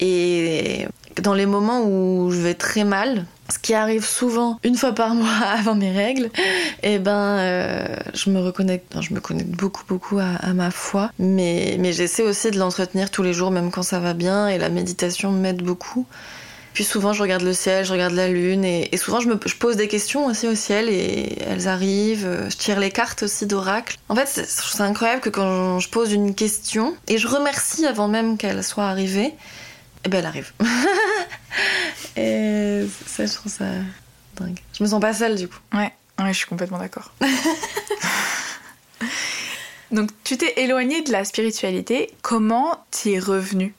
Et 0.00 0.86
dans 1.22 1.34
les 1.34 1.46
moments 1.46 1.82
où 1.84 2.30
je 2.30 2.38
vais 2.38 2.54
très 2.54 2.84
mal, 2.84 3.24
ce 3.52 3.58
qui 3.58 3.74
arrive 3.74 4.04
souvent 4.04 4.58
une 4.64 4.76
fois 4.76 4.92
par 4.92 5.14
mois 5.14 5.28
avant 5.58 5.74
mes 5.74 5.92
règles, 5.92 6.30
et 6.82 6.98
ben 6.98 7.38
euh, 7.38 7.96
je 8.14 8.30
me 8.30 8.40
reconnecte, 8.40 9.00
je 9.00 9.14
me 9.14 9.20
connecte 9.20 9.50
beaucoup 9.50 9.84
beaucoup 9.88 10.18
à, 10.18 10.34
à 10.40 10.52
ma 10.52 10.70
foi, 10.70 11.10
mais, 11.18 11.76
mais 11.78 11.92
j'essaie 11.92 12.22
aussi 12.22 12.50
de 12.50 12.58
l'entretenir 12.58 13.10
tous 13.10 13.22
les 13.22 13.32
jours, 13.32 13.50
même 13.50 13.70
quand 13.70 13.82
ça 13.82 13.98
va 13.98 14.14
bien, 14.14 14.48
et 14.48 14.58
la 14.58 14.68
méditation 14.68 15.30
m'aide 15.32 15.62
beaucoup. 15.62 16.06
Puis 16.74 16.84
souvent 16.84 17.14
je 17.14 17.22
regarde 17.22 17.40
le 17.40 17.54
ciel, 17.54 17.86
je 17.86 17.92
regarde 17.92 18.12
la 18.12 18.28
lune, 18.28 18.62
et, 18.62 18.90
et 18.92 18.98
souvent 18.98 19.20
je, 19.20 19.28
me, 19.28 19.40
je 19.46 19.54
pose 19.54 19.76
des 19.76 19.88
questions 19.88 20.26
aussi 20.26 20.46
au 20.46 20.54
ciel, 20.54 20.90
et 20.90 21.38
elles 21.48 21.68
arrivent. 21.68 22.28
Je 22.50 22.56
tire 22.56 22.78
les 22.78 22.90
cartes 22.90 23.22
aussi 23.22 23.46
d'oracle. 23.46 23.96
En 24.10 24.14
fait, 24.14 24.26
c'est 24.26 24.82
incroyable 24.82 25.22
que 25.22 25.30
quand 25.30 25.80
je 25.80 25.88
pose 25.88 26.12
une 26.12 26.34
question, 26.34 26.94
et 27.08 27.16
je 27.16 27.28
remercie 27.28 27.86
avant 27.86 28.08
même 28.08 28.36
qu'elle 28.36 28.62
soit 28.62 28.84
arrivée, 28.84 29.32
et 30.06 30.08
ben 30.08 30.18
elle 30.20 30.26
arrive. 30.26 30.52
et 32.16 32.86
ça, 33.06 33.26
je 33.26 33.34
trouve 33.34 33.50
ça 33.50 33.64
dingue. 34.36 34.60
Je 34.78 34.84
me 34.84 34.88
sens 34.88 35.00
pas 35.00 35.12
seule 35.12 35.34
du 35.34 35.48
coup. 35.48 35.58
Ouais, 35.74 35.92
ouais 36.20 36.32
je 36.32 36.38
suis 36.38 36.46
complètement 36.46 36.78
d'accord. 36.78 37.12
Donc 39.90 40.10
tu 40.22 40.36
t'es 40.36 40.54
éloignée 40.62 41.02
de 41.02 41.10
la 41.10 41.24
spiritualité. 41.24 42.12
Comment 42.22 42.84
t'y 42.92 43.14
es 43.14 43.18
revenue? 43.18 43.74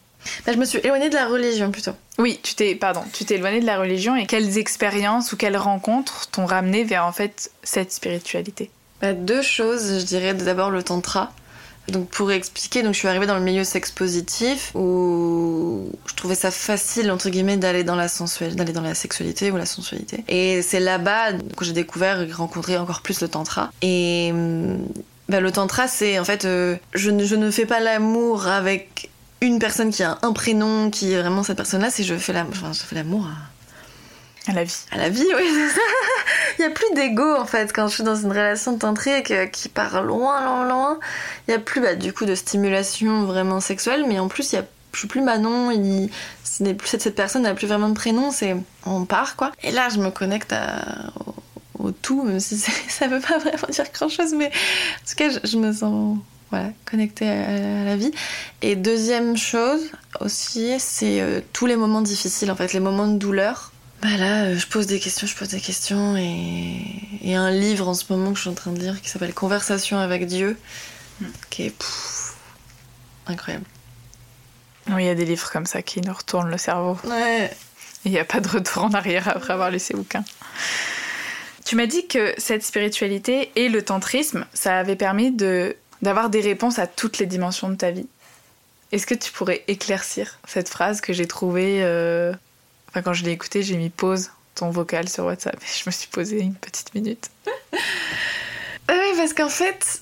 Bah, 0.46 0.52
Je 0.52 0.58
me 0.58 0.66
suis 0.66 0.80
éloignée 0.80 1.10
de 1.10 1.16
la 1.16 1.28
religion 1.28 1.72
plutôt. 1.72 1.94
Oui, 2.18 2.42
tu 2.44 2.56
t'es 2.56 2.76
pardon, 2.76 3.04
tu 3.14 3.24
t'es 3.24 3.36
éloignée 3.36 3.62
de 3.62 3.66
la 3.66 3.80
religion 3.80 4.18
et 4.18 4.26
quelles 4.26 4.58
expériences 4.58 5.32
ou 5.32 5.38
quelles 5.38 5.56
rencontres 5.56 6.28
t'ont 6.30 6.46
ramené 6.46 6.84
vers 6.84 7.06
en 7.06 7.14
fait 7.14 7.52
cette 7.64 7.94
spiritualité? 7.94 8.70
Bah, 9.02 9.14
Deux 9.14 9.42
choses, 9.42 10.00
je 10.00 10.06
dirais 10.06 10.34
d'abord 10.34 10.72
le 10.72 10.84
tantra. 10.84 11.32
Donc 11.88 12.10
pour 12.10 12.32
expliquer, 12.32 12.84
donc 12.84 12.94
je 12.94 13.00
suis 13.00 13.08
arrivée 13.08 13.28
dans 13.28 13.38
le 13.38 13.44
milieu 13.44 13.64
sex 13.64 13.92
positif 13.92 14.72
où 14.76 15.90
je 16.06 16.14
trouvais 16.16 16.36
ça 16.36 16.52
facile 16.52 17.12
entre 17.12 17.30
guillemets 17.30 17.58
d'aller 17.58 17.84
dans 17.84 17.96
la 17.96 18.08
d'aller 18.56 18.74
dans 18.74 18.82
la 18.82 18.94
sexualité 18.94 19.52
ou 19.52 19.58
la 19.58 19.66
sensualité. 19.66 20.24
Et 20.28 20.62
c'est 20.62 20.80
là-bas 20.80 21.34
que 21.56 21.64
j'ai 21.64 21.74
découvert 21.74 22.22
et 22.22 22.32
rencontré 22.32 22.78
encore 22.78 23.02
plus 23.02 23.22
le 23.22 23.28
tantra. 23.28 23.72
Et 23.82 24.34
bah, 25.30 25.42
le 25.42 25.52
tantra, 25.52 25.88
c'est 25.88 26.20
en 26.20 26.26
fait, 26.26 26.46
euh, 26.46 26.78
je, 26.94 27.12
ne, 27.12 27.52
fais 27.52 27.66
pas 27.66 27.80
l'amour 27.80 28.48
avec 28.48 29.10
une 29.42 29.60
personne 29.60 29.92
qui 29.92 30.04
a 30.04 30.18
un 30.22 30.32
prénom, 30.32 30.90
qui 30.90 31.14
est 31.14 31.20
vraiment 31.20 31.44
cette 31.44 31.58
personne-là. 31.58 31.90
C'est 31.90 32.04
je 32.04 32.16
fais 32.16 32.34
l'amour, 32.34 32.54
enfin, 32.56 32.72
je 32.74 32.80
fais 32.80 32.96
l'amour 32.96 33.28
à 34.48 34.54
la 34.54 34.64
vie. 34.64 34.86
À 34.92 34.98
la 34.98 35.10
vie, 35.10 35.26
oui. 35.36 35.46
Il 36.58 36.66
n'y 36.66 36.66
a 36.66 36.72
plus 36.72 36.88
d'ego 36.96 37.36
en 37.36 37.46
fait 37.46 37.72
quand 37.72 37.88
je 37.88 37.96
suis 37.96 38.04
dans 38.04 38.16
une 38.16 38.30
relation 38.30 38.78
tantrique 38.78 39.34
qui 39.52 39.70
part 39.70 40.02
loin, 40.02 40.44
loin, 40.44 40.68
loin. 40.68 41.00
Il 41.48 41.52
n'y 41.52 41.56
a 41.56 41.60
plus 41.60 41.82
bah, 41.82 41.96
du 41.96 42.14
coup 42.14 42.26
de 42.26 42.36
stimulation 42.36 43.26
vraiment 43.26 43.60
sexuelle, 43.60 44.06
mais 44.08 44.20
en 44.20 44.28
plus, 44.28 44.54
il 44.54 44.56
y 44.56 44.60
a, 44.60 44.66
je 44.94 45.00
suis 45.00 45.08
plus 45.08 45.22
Manon, 45.22 45.72
il, 45.72 46.10
cette 46.44 47.16
personne 47.16 47.44
n'a 47.44 47.54
plus 47.54 47.68
vraiment 47.68 47.90
de 47.90 47.94
prénom, 47.94 48.32
c'est 48.32 48.56
on 48.86 49.06
part 49.06 49.36
quoi. 49.36 49.52
Et 49.62 49.72
là, 49.72 49.90
je 49.90 50.00
me 50.00 50.10
connecte 50.10 50.56
au, 51.78 51.92
tout, 51.92 52.24
même 52.24 52.40
si 52.40 52.58
ça 52.90 53.08
veut 53.08 53.20
pas 53.20 53.38
vraiment 53.38 53.68
dire 53.70 53.86
grand 53.94 54.10
chose, 54.10 54.34
mais 54.34 54.48
en 54.48 55.10
tout 55.10 55.16
cas, 55.16 55.30
je, 55.44 55.58
me 55.58 55.72
sens 55.72 56.18
voilà, 56.50 56.70
connectée 56.90 57.28
à, 57.28 57.82
à, 57.82 57.84
la 57.84 57.96
vie. 57.96 58.12
Et 58.62 58.76
deuxième 58.76 59.38
chose 59.38 59.92
aussi, 60.22 60.74
c'est 60.80 61.22
euh, 61.22 61.42
tous 61.54 61.68
les 61.68 61.76
moments 61.76 62.02
difficiles, 62.02 62.50
en 62.50 62.56
fait, 62.56 62.74
les 62.74 62.80
moments 62.80 63.08
de 63.08 63.18
douleur. 63.18 63.72
Bah 64.02 64.16
là, 64.18 64.54
je 64.54 64.68
pose 64.68 64.86
des 64.86 65.00
questions, 65.00 65.26
je 65.26 65.36
pose 65.36 65.50
des 65.50 65.60
questions, 65.60 66.16
et 66.16 66.82
il 67.22 67.30
y 67.30 67.34
a 67.34 67.42
un 67.42 67.52
livre 67.52 67.88
en 67.88 67.94
ce 67.96 68.06
moment 68.14 68.32
que 68.32 68.36
je 68.36 68.42
suis 68.42 68.50
en 68.50 68.54
train 68.54 68.72
de 68.72 68.80
lire 68.80 69.02
qui 69.02 69.10
s'appelle 69.10 69.34
Conversation 69.34 69.98
avec 69.98 70.28
Dieu, 70.28 70.58
mm. 71.20 71.26
qui 71.50 71.64
est 71.64 71.70
pff, 71.72 72.36
incroyable. 73.26 73.66
Oui, 74.90 75.04
il 75.04 75.06
y 75.06 75.10
a 75.10 75.16
des 75.16 75.26
livres 75.26 75.50
comme 75.52 75.66
ça 75.66 75.82
qui 75.82 76.02
nous 76.02 76.14
retournent 76.14 76.50
le 76.50 76.58
cerveau. 76.58 76.98
Ouais. 77.06 77.52
Il 78.06 78.12
n'y 78.12 78.20
a 78.20 78.26
pas 78.26 78.40
de 78.40 78.48
retour 78.48 78.84
en 78.84 78.92
arrière 78.92 79.28
après 79.28 79.54
avoir 79.54 79.72
lu 79.72 79.80
ces 79.80 79.94
bouquins. 79.94 80.24
Tu 81.66 81.76
m'as 81.76 81.88
dit 81.88 82.08
que 82.08 82.34
cette 82.38 82.64
spiritualité 82.64 83.52
et 83.56 83.68
le 83.68 83.82
tantrisme, 83.82 84.46
ça 84.54 84.78
avait 84.80 84.96
permis 84.96 85.32
de 85.32 85.76
d'avoir 86.04 86.30
des 86.30 86.42
réponses 86.42 86.78
à 86.78 86.86
toutes 86.86 87.18
les 87.18 87.26
dimensions 87.26 87.70
de 87.70 87.76
ta 87.76 87.90
vie. 87.90 88.08
Est-ce 88.92 89.08
que 89.08 89.16
tu 89.16 89.32
pourrais 89.32 89.64
éclaircir 89.68 90.40
cette 90.48 90.70
phrase 90.70 91.02
que 91.02 91.12
j'ai 91.12 91.28
trouvée 91.28 91.80
euh, 91.82 92.32
Enfin, 92.90 93.02
quand 93.02 93.14
je 93.14 93.24
l'ai 93.24 93.32
écoutée, 93.32 93.64
j'ai 93.64 93.78
mis 93.78 93.90
pause 93.90 94.32
ton 94.56 94.70
vocal 94.70 95.08
sur 95.08 95.26
WhatsApp 95.26 95.56
et 95.56 95.80
je 95.84 95.84
me 95.86 95.92
suis 95.92 96.08
posé 96.08 96.40
une 96.40 96.56
petite 96.56 96.94
minute. 96.96 97.30
oui, 98.90 99.14
parce 99.16 99.34
qu'en 99.34 99.50
fait, 99.50 100.02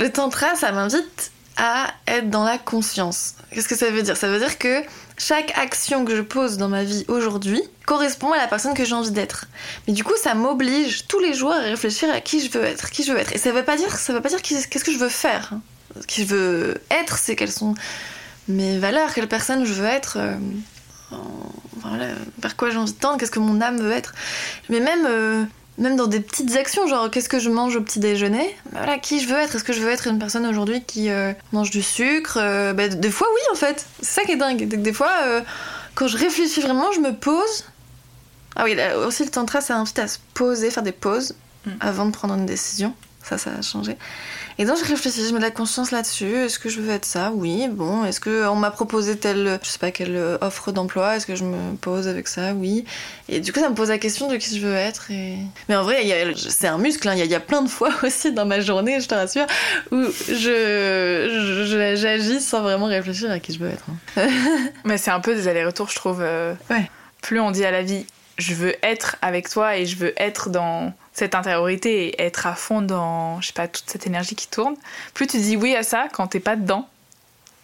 le 0.00 0.10
tantra, 0.10 0.54
ça 0.54 0.72
m'invite 0.72 1.32
à 1.56 1.88
être 2.06 2.30
dans 2.30 2.44
la 2.44 2.58
conscience. 2.58 3.34
Qu'est-ce 3.50 3.68
que 3.68 3.76
ça 3.76 3.90
veut 3.90 4.02
dire? 4.02 4.16
Ça 4.16 4.28
veut 4.28 4.38
dire 4.38 4.58
que 4.58 4.82
chaque 5.18 5.56
action 5.56 6.04
que 6.04 6.14
je 6.14 6.20
pose 6.20 6.58
dans 6.58 6.68
ma 6.68 6.84
vie 6.84 7.04
aujourd'hui 7.08 7.62
correspond 7.86 8.32
à 8.32 8.36
la 8.36 8.46
personne 8.46 8.74
que 8.74 8.84
j'ai 8.84 8.94
envie 8.94 9.10
d'être. 9.10 9.46
Mais 9.86 9.94
du 9.94 10.04
coup, 10.04 10.12
ça 10.22 10.34
m'oblige 10.34 11.06
tous 11.06 11.18
les 11.18 11.32
jours 11.32 11.52
à 11.52 11.60
réfléchir 11.60 12.10
à 12.10 12.20
qui 12.20 12.44
je 12.44 12.50
veux 12.50 12.64
être, 12.64 12.90
qui 12.90 13.02
je 13.02 13.12
veux 13.12 13.18
être. 13.18 13.34
Et 13.34 13.38
ça 13.38 13.52
veut 13.52 13.64
pas 13.64 13.76
dire, 13.76 13.96
ça 13.96 14.12
veut 14.12 14.20
pas 14.20 14.28
dire 14.28 14.42
qu'est-ce 14.42 14.84
que 14.84 14.92
je 14.92 14.98
veux 14.98 15.08
faire. 15.08 15.52
Ce 15.98 16.06
que 16.06 16.22
je 16.22 16.24
veux 16.24 16.74
être, 16.90 17.16
c'est 17.16 17.36
quelles 17.36 17.52
sont 17.52 17.74
mes 18.48 18.78
valeurs, 18.78 19.14
quelle 19.14 19.28
personne 19.28 19.64
je 19.64 19.72
veux 19.72 19.86
être. 19.86 20.18
Voilà, 21.10 22.06
vers 22.38 22.56
quoi 22.56 22.70
j'ai 22.70 22.78
envie 22.78 22.92
de 22.92 22.98
tendre, 22.98 23.18
qu'est-ce 23.18 23.30
que 23.30 23.38
mon 23.38 23.60
âme 23.60 23.78
veut 23.78 23.92
être. 23.92 24.14
Mais 24.68 24.80
même 24.80 25.06
euh, 25.06 25.44
même 25.78 25.96
dans 25.96 26.06
des 26.06 26.20
petites 26.20 26.56
actions, 26.56 26.86
genre 26.86 27.10
qu'est-ce 27.10 27.28
que 27.28 27.38
je 27.38 27.50
mange 27.50 27.76
au 27.76 27.80
petit 27.80 28.00
déjeuner, 28.00 28.56
bah 28.72 28.78
voilà, 28.78 28.98
qui 28.98 29.20
je 29.20 29.28
veux 29.28 29.36
être? 29.36 29.54
Est-ce 29.54 29.64
que 29.64 29.72
je 29.72 29.80
veux 29.80 29.90
être 29.90 30.06
une 30.06 30.18
personne 30.18 30.46
aujourd'hui 30.46 30.82
qui 30.82 31.10
euh, 31.10 31.32
mange 31.52 31.70
du 31.70 31.82
sucre? 31.82 32.38
Euh, 32.40 32.72
bah, 32.72 32.88
Des 32.88 33.10
fois, 33.10 33.28
oui, 33.34 33.40
en 33.52 33.56
fait. 33.56 33.86
C'est 34.00 34.20
ça 34.20 34.24
qui 34.24 34.32
est 34.32 34.36
dingue. 34.36 34.66
Des, 34.66 34.92
fois, 34.92 35.12
quand 35.94 36.08
je 36.08 36.16
réfléchis 36.16 36.60
vraiment, 36.60 36.90
je 36.92 37.00
me 37.00 37.12
pose. 37.12 37.64
Ah 38.56 38.64
oui, 38.64 38.76
aussi 39.06 39.22
le 39.22 39.30
tantra, 39.30 39.60
ça 39.60 39.76
invite 39.76 39.98
à 39.98 40.08
se 40.08 40.18
poser, 40.32 40.70
faire 40.70 40.82
des 40.82 40.92
pauses 40.92 41.34
mm. 41.66 41.72
avant 41.80 42.06
de 42.06 42.10
prendre 42.10 42.34
une 42.34 42.46
décision. 42.46 42.94
Ça, 43.22 43.38
ça 43.38 43.50
a 43.58 43.62
changé. 43.62 43.96
Et 44.58 44.64
donc 44.64 44.78
je 44.78 44.84
réfléchis, 44.84 45.26
je 45.26 45.32
mets 45.32 45.38
de 45.38 45.44
la 45.44 45.50
conscience 45.50 45.90
là-dessus. 45.90 46.34
Est-ce 46.34 46.58
que 46.58 46.68
je 46.68 46.80
veux 46.80 46.90
être 46.90 47.04
ça? 47.04 47.30
Oui. 47.34 47.68
Bon. 47.68 48.04
Est-ce 48.04 48.20
que 48.20 48.46
on 48.48 48.56
m'a 48.56 48.70
proposé 48.70 49.16
telle, 49.16 49.58
je 49.62 49.68
sais 49.68 49.78
pas 49.78 49.90
quelle 49.90 50.38
offre 50.40 50.72
d'emploi? 50.72 51.16
Est-ce 51.16 51.26
que 51.26 51.36
je 51.36 51.44
me 51.44 51.76
pose 51.76 52.08
avec 52.08 52.26
ça? 52.26 52.54
Oui. 52.54 52.84
Et 53.28 53.40
du 53.40 53.52
coup, 53.52 53.60
ça 53.60 53.68
me 53.68 53.74
pose 53.74 53.90
la 53.90 53.98
question 53.98 54.28
de 54.28 54.36
qui 54.36 54.58
je 54.58 54.66
veux 54.66 54.74
être. 54.74 55.10
Et... 55.10 55.36
Mais 55.68 55.76
en 55.76 55.82
vrai, 55.82 56.34
c'est 56.36 56.68
un 56.68 56.78
muscle. 56.78 57.06
Hein. 57.08 57.14
Il 57.16 57.26
y, 57.26 57.34
a 57.34 57.40
plein 57.40 57.62
de 57.62 57.68
fois 57.68 57.90
aussi 58.02 58.32
dans 58.32 58.46
ma 58.46 58.60
journée, 58.60 59.00
je 59.00 59.08
te 59.08 59.14
rassure, 59.14 59.46
où 59.90 60.02
je, 60.28 61.94
j'agis 61.96 62.40
sans 62.40 62.62
vraiment 62.62 62.86
réfléchir 62.86 63.30
à 63.30 63.38
qui 63.38 63.52
je 63.52 63.58
veux 63.58 63.70
être. 63.70 63.84
Hein. 64.16 64.28
Mais 64.84 64.96
c'est 64.96 65.10
un 65.10 65.20
peu 65.20 65.34
des 65.34 65.48
allers-retours, 65.48 65.90
je 65.90 65.96
trouve. 65.96 66.20
Euh, 66.22 66.54
ouais. 66.70 66.90
Plus 67.20 67.40
on 67.40 67.50
dit 67.50 67.64
à 67.64 67.70
la 67.70 67.82
vie, 67.82 68.06
je 68.38 68.54
veux 68.54 68.74
être 68.82 69.16
avec 69.20 69.48
toi 69.48 69.76
et 69.76 69.86
je 69.86 69.96
veux 69.96 70.14
être 70.16 70.48
dans 70.50 70.94
cette 71.16 71.34
intériorité 71.34 72.08
et 72.08 72.22
être 72.22 72.46
à 72.46 72.54
fond 72.54 72.82
dans, 72.82 73.40
je 73.40 73.46
sais 73.46 73.52
pas, 73.54 73.68
toute 73.68 73.88
cette 73.88 74.06
énergie 74.06 74.34
qui 74.34 74.48
tourne, 74.48 74.76
plus 75.14 75.26
tu 75.26 75.38
dis 75.38 75.56
oui 75.56 75.74
à 75.74 75.82
ça 75.82 76.08
quand 76.12 76.26
t'es 76.26 76.40
pas 76.40 76.56
dedans, 76.56 76.86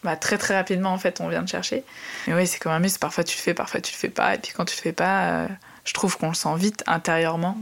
bah 0.02 0.16
très 0.16 0.38
très 0.38 0.56
rapidement 0.56 0.92
en 0.92 0.98
fait 0.98 1.20
on 1.20 1.28
vient 1.28 1.44
te 1.44 1.50
chercher. 1.50 1.84
Mais 2.26 2.34
oui, 2.34 2.46
c'est 2.46 2.58
comme 2.58 2.72
un 2.72 2.78
muscle, 2.78 2.98
parfois 2.98 3.24
tu 3.24 3.36
le 3.36 3.42
fais, 3.42 3.52
parfois 3.52 3.82
tu 3.82 3.92
le 3.92 3.98
fais 3.98 4.08
pas, 4.08 4.34
et 4.34 4.38
puis 4.38 4.52
quand 4.56 4.64
tu 4.64 4.74
le 4.74 4.80
fais 4.80 4.92
pas, 4.92 5.24
euh, 5.24 5.46
je 5.84 5.92
trouve 5.92 6.16
qu'on 6.16 6.28
le 6.28 6.34
sent 6.34 6.56
vite 6.56 6.82
intérieurement. 6.86 7.58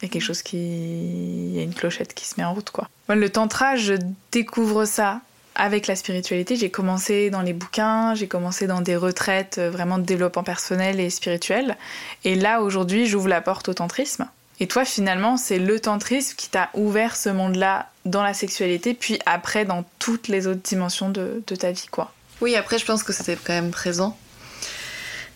Il 0.00 0.06
y 0.06 0.08
a 0.08 0.12
quelque 0.12 0.22
chose 0.22 0.42
qui. 0.42 0.56
Il 0.56 1.56
y 1.56 1.58
a 1.58 1.62
une 1.62 1.74
clochette 1.74 2.14
qui 2.14 2.24
se 2.24 2.34
met 2.38 2.44
en 2.44 2.54
route, 2.54 2.70
quoi. 2.70 2.88
Moi, 3.08 3.16
le 3.16 3.28
tantra, 3.30 3.74
je 3.74 3.94
découvre 4.30 4.84
ça 4.84 5.20
avec 5.56 5.88
la 5.88 5.96
spiritualité. 5.96 6.54
J'ai 6.54 6.70
commencé 6.70 7.30
dans 7.30 7.42
les 7.42 7.52
bouquins, 7.52 8.14
j'ai 8.14 8.28
commencé 8.28 8.68
dans 8.68 8.80
des 8.80 8.96
retraites 8.96 9.58
euh, 9.58 9.70
vraiment 9.70 9.98
de 9.98 10.04
développement 10.04 10.44
personnel 10.44 11.00
et 11.00 11.10
spirituel. 11.10 11.76
Et 12.24 12.36
là, 12.36 12.62
aujourd'hui, 12.62 13.06
j'ouvre 13.06 13.28
la 13.28 13.40
porte 13.40 13.68
au 13.68 13.74
tantrisme. 13.74 14.28
Et 14.60 14.66
toi, 14.66 14.84
finalement, 14.84 15.36
c'est 15.36 15.58
le 15.58 15.78
tantrisme 15.78 16.34
qui 16.36 16.48
t'a 16.48 16.70
ouvert 16.74 17.16
ce 17.16 17.28
monde-là 17.28 17.90
dans 18.04 18.22
la 18.22 18.34
sexualité, 18.34 18.94
puis 18.94 19.18
après 19.26 19.64
dans 19.64 19.84
toutes 19.98 20.28
les 20.28 20.46
autres 20.46 20.62
dimensions 20.62 21.10
de, 21.10 21.42
ta 21.58 21.70
vie, 21.70 21.86
quoi. 21.90 22.12
Oui, 22.40 22.56
après, 22.56 22.78
je 22.78 22.84
pense 22.84 23.02
que 23.02 23.12
c'était 23.12 23.36
quand 23.36 23.52
même 23.52 23.70
présent. 23.70 24.16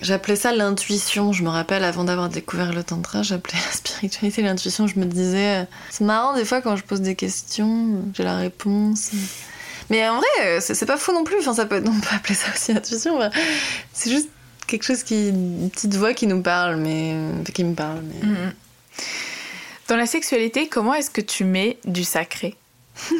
J'appelais 0.01 0.35
ça 0.35 0.53
l'intuition. 0.53 1.33
Je 1.33 1.45
me 1.45 1.49
rappelle, 1.49 1.85
avant 1.85 2.03
d'avoir 2.03 2.29
découvert 2.29 2.73
le 2.73 2.83
tantra, 2.83 3.23
j'appelais 3.23 3.59
la 3.65 3.73
spiritualité 3.73 4.43
l'intuition. 4.43 4.89
Je 4.89 4.99
me 4.99 5.05
disais, 5.05 5.67
c'est 5.91 6.05
marrant 6.05 6.35
des 6.35 6.45
fois 6.45 6.61
quand 6.61 6.75
je 6.75 6.83
pose 6.83 7.01
des 7.01 7.15
questions, 7.15 8.03
j'ai 8.15 8.25
la 8.25 8.37
réponse. 8.37 9.11
Mais 9.91 10.09
en 10.09 10.17
vrai, 10.17 10.61
c'est 10.61 10.87
pas 10.87 10.97
faux 10.97 11.13
non 11.13 11.23
plus. 11.23 11.39
Enfin, 11.39 11.55
ça 11.55 11.67
peut, 11.67 11.83
on 11.87 12.01
peut 12.01 12.15
appeler 12.17 12.35
ça 12.35 12.49
aussi 12.53 12.73
intuition. 12.73 13.19
C'est 13.93 14.11
juste 14.11 14.29
quelque 14.67 14.85
chose 14.85 15.05
qui, 15.05 15.29
une 15.29 15.71
petite 15.71 15.95
voix 15.95 16.15
qui 16.15 16.27
nous 16.27 16.43
parle, 16.43 16.77
mais 16.77 17.15
qui 17.55 17.63
me 17.63 17.75
parle. 17.75 18.01
Mais... 18.03 18.27
Mm-hmm. 18.27 18.53
Dans 19.89 19.97
la 19.97 20.07
sexualité, 20.07 20.69
comment 20.69 20.95
est-ce 20.95 21.11
que 21.11 21.21
tu 21.21 21.45
mets 21.45 21.79
du 21.85 22.05
sacré 22.05 22.57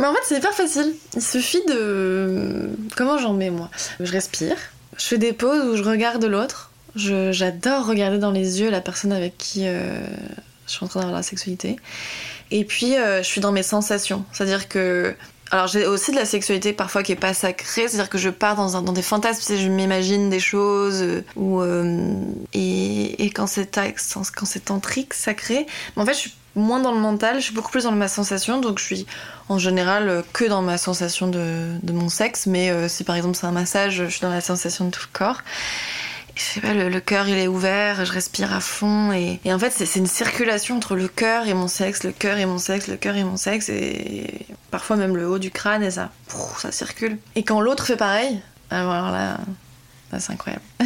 Mais 0.00 0.06
en 0.06 0.12
fait, 0.12 0.20
c'est 0.24 0.38
hyper 0.38 0.52
facile. 0.52 0.94
Il 1.14 1.22
suffit 1.22 1.64
de. 1.66 2.70
Comment 2.96 3.18
j'en 3.18 3.32
mets 3.32 3.50
moi? 3.50 3.70
Je 4.00 4.10
respire, 4.10 4.56
je 4.96 5.04
fais 5.04 5.18
des 5.18 5.32
pauses 5.32 5.64
où 5.64 5.76
je 5.76 5.82
regarde 5.82 6.24
l'autre. 6.24 6.70
J'adore 6.96 7.86
regarder 7.86 8.18
dans 8.18 8.30
les 8.30 8.60
yeux 8.60 8.70
la 8.70 8.80
personne 8.80 9.12
avec 9.12 9.36
qui 9.36 9.66
euh, 9.66 9.98
je 10.66 10.72
suis 10.72 10.84
en 10.84 10.88
train 10.88 11.00
d'avoir 11.00 11.16
la 11.16 11.22
sexualité. 11.22 11.76
Et 12.50 12.64
puis, 12.64 12.96
euh, 12.96 13.22
je 13.22 13.26
suis 13.26 13.40
dans 13.40 13.52
mes 13.52 13.62
sensations. 13.62 14.24
C'est-à-dire 14.32 14.68
que 14.68 15.14
alors 15.54 15.68
j'ai 15.68 15.86
aussi 15.86 16.10
de 16.10 16.16
la 16.16 16.24
sexualité 16.24 16.72
parfois 16.72 17.04
qui 17.04 17.12
est 17.12 17.16
pas 17.16 17.32
sacrée, 17.32 17.86
c'est-à-dire 17.86 18.10
que 18.10 18.18
je 18.18 18.28
pars 18.28 18.56
dans, 18.56 18.92
des 18.92 19.02
fantasmes, 19.02 19.56
je 19.56 19.68
m'imagine 19.68 20.28
des 20.28 20.40
choses, 20.40 21.00
euh, 21.00 21.22
euh, 21.38 22.16
et, 22.52 23.30
quand 23.30 23.46
c'est 23.46 24.64
tantrique, 24.64 25.14
sacré, 25.14 25.66
mais 25.94 26.02
en 26.02 26.06
fait 26.06 26.14
je 26.14 26.18
suis 26.18 26.34
moins 26.56 26.80
dans 26.80 26.90
le 26.90 26.98
mental, 26.98 27.36
je 27.36 27.44
suis 27.44 27.54
beaucoup 27.54 27.70
plus 27.70 27.84
dans 27.84 27.92
ma 27.92 28.08
sensation, 28.08 28.60
donc 28.60 28.80
je 28.80 28.84
suis 28.84 29.06
en 29.48 29.58
général 29.58 30.08
euh, 30.08 30.22
que 30.32 30.44
dans 30.44 30.60
ma 30.60 30.76
sensation 30.76 31.28
de 31.28 31.92
mon 31.92 32.08
sexe, 32.08 32.46
mais 32.46 32.88
si 32.88 33.04
par 33.04 33.14
exemple 33.14 33.36
c'est 33.36 33.46
un 33.46 33.52
massage, 33.52 33.94
je 33.94 34.06
suis 34.06 34.22
dans 34.22 34.30
la 34.30 34.40
sensation 34.40 34.86
de 34.86 34.90
tout 34.90 35.02
le 35.04 35.16
corps 35.16 35.38
je 36.34 36.42
sais 36.42 36.60
pas, 36.60 36.74
le, 36.74 37.00
cœur 37.00 37.28
il 37.28 37.38
est 37.38 37.46
ouvert, 37.46 38.04
je 38.04 38.12
respire 38.12 38.52
à 38.52 38.60
fond 38.60 39.12
et, 39.12 39.40
en 39.46 39.58
fait 39.58 39.70
c'est 39.70 39.98
une 39.98 40.06
circulation 40.06 40.76
entre 40.76 40.96
le 40.96 41.08
cœur 41.08 41.46
et 41.46 41.54
mon 41.54 41.68
sexe, 41.68 42.02
le 42.02 42.12
cœur 42.12 42.38
et 42.38 42.46
mon 42.46 42.58
sexe, 42.58 42.88
le 42.88 42.96
cœur 42.96 43.16
et 43.16 43.24
mon 43.24 43.36
sexe 43.36 43.68
et 43.68 44.46
parfois 44.70 44.96
même 44.96 45.16
le 45.16 45.28
haut 45.28 45.38
du 45.38 45.50
crâne 45.50 45.82
et 45.82 45.92
ça, 45.92 46.10
ça 46.58 46.72
circule. 46.72 47.18
Et 47.36 47.44
quand 47.44 47.60
l'autre 47.60 47.86
fait 47.86 47.96
pareil, 47.96 48.40
alors 48.70 49.10
là, 49.10 49.38
là 50.12 50.20
c'est 50.20 50.32
incroyable. 50.32 50.64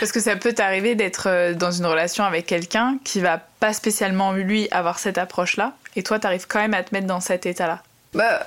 Parce 0.00 0.10
que 0.10 0.20
ça 0.20 0.34
peut 0.34 0.52
t'arriver 0.52 0.94
d'être 0.94 1.28
euh, 1.28 1.54
dans 1.54 1.70
une 1.70 1.86
relation 1.86 2.24
avec 2.24 2.46
quelqu'un 2.46 2.98
qui 3.04 3.20
va 3.20 3.38
pas 3.38 3.72
spécialement 3.72 4.32
lui 4.32 4.68
avoir 4.70 4.98
cette 4.98 5.18
approche-là 5.18 5.74
et 5.94 6.02
toi 6.02 6.18
t'arrives 6.18 6.46
quand 6.48 6.58
même 6.58 6.74
à 6.74 6.82
te 6.82 6.94
mettre 6.94 7.06
dans 7.06 7.20
cet 7.20 7.46
état-là. 7.46 7.82
Bah 8.14 8.46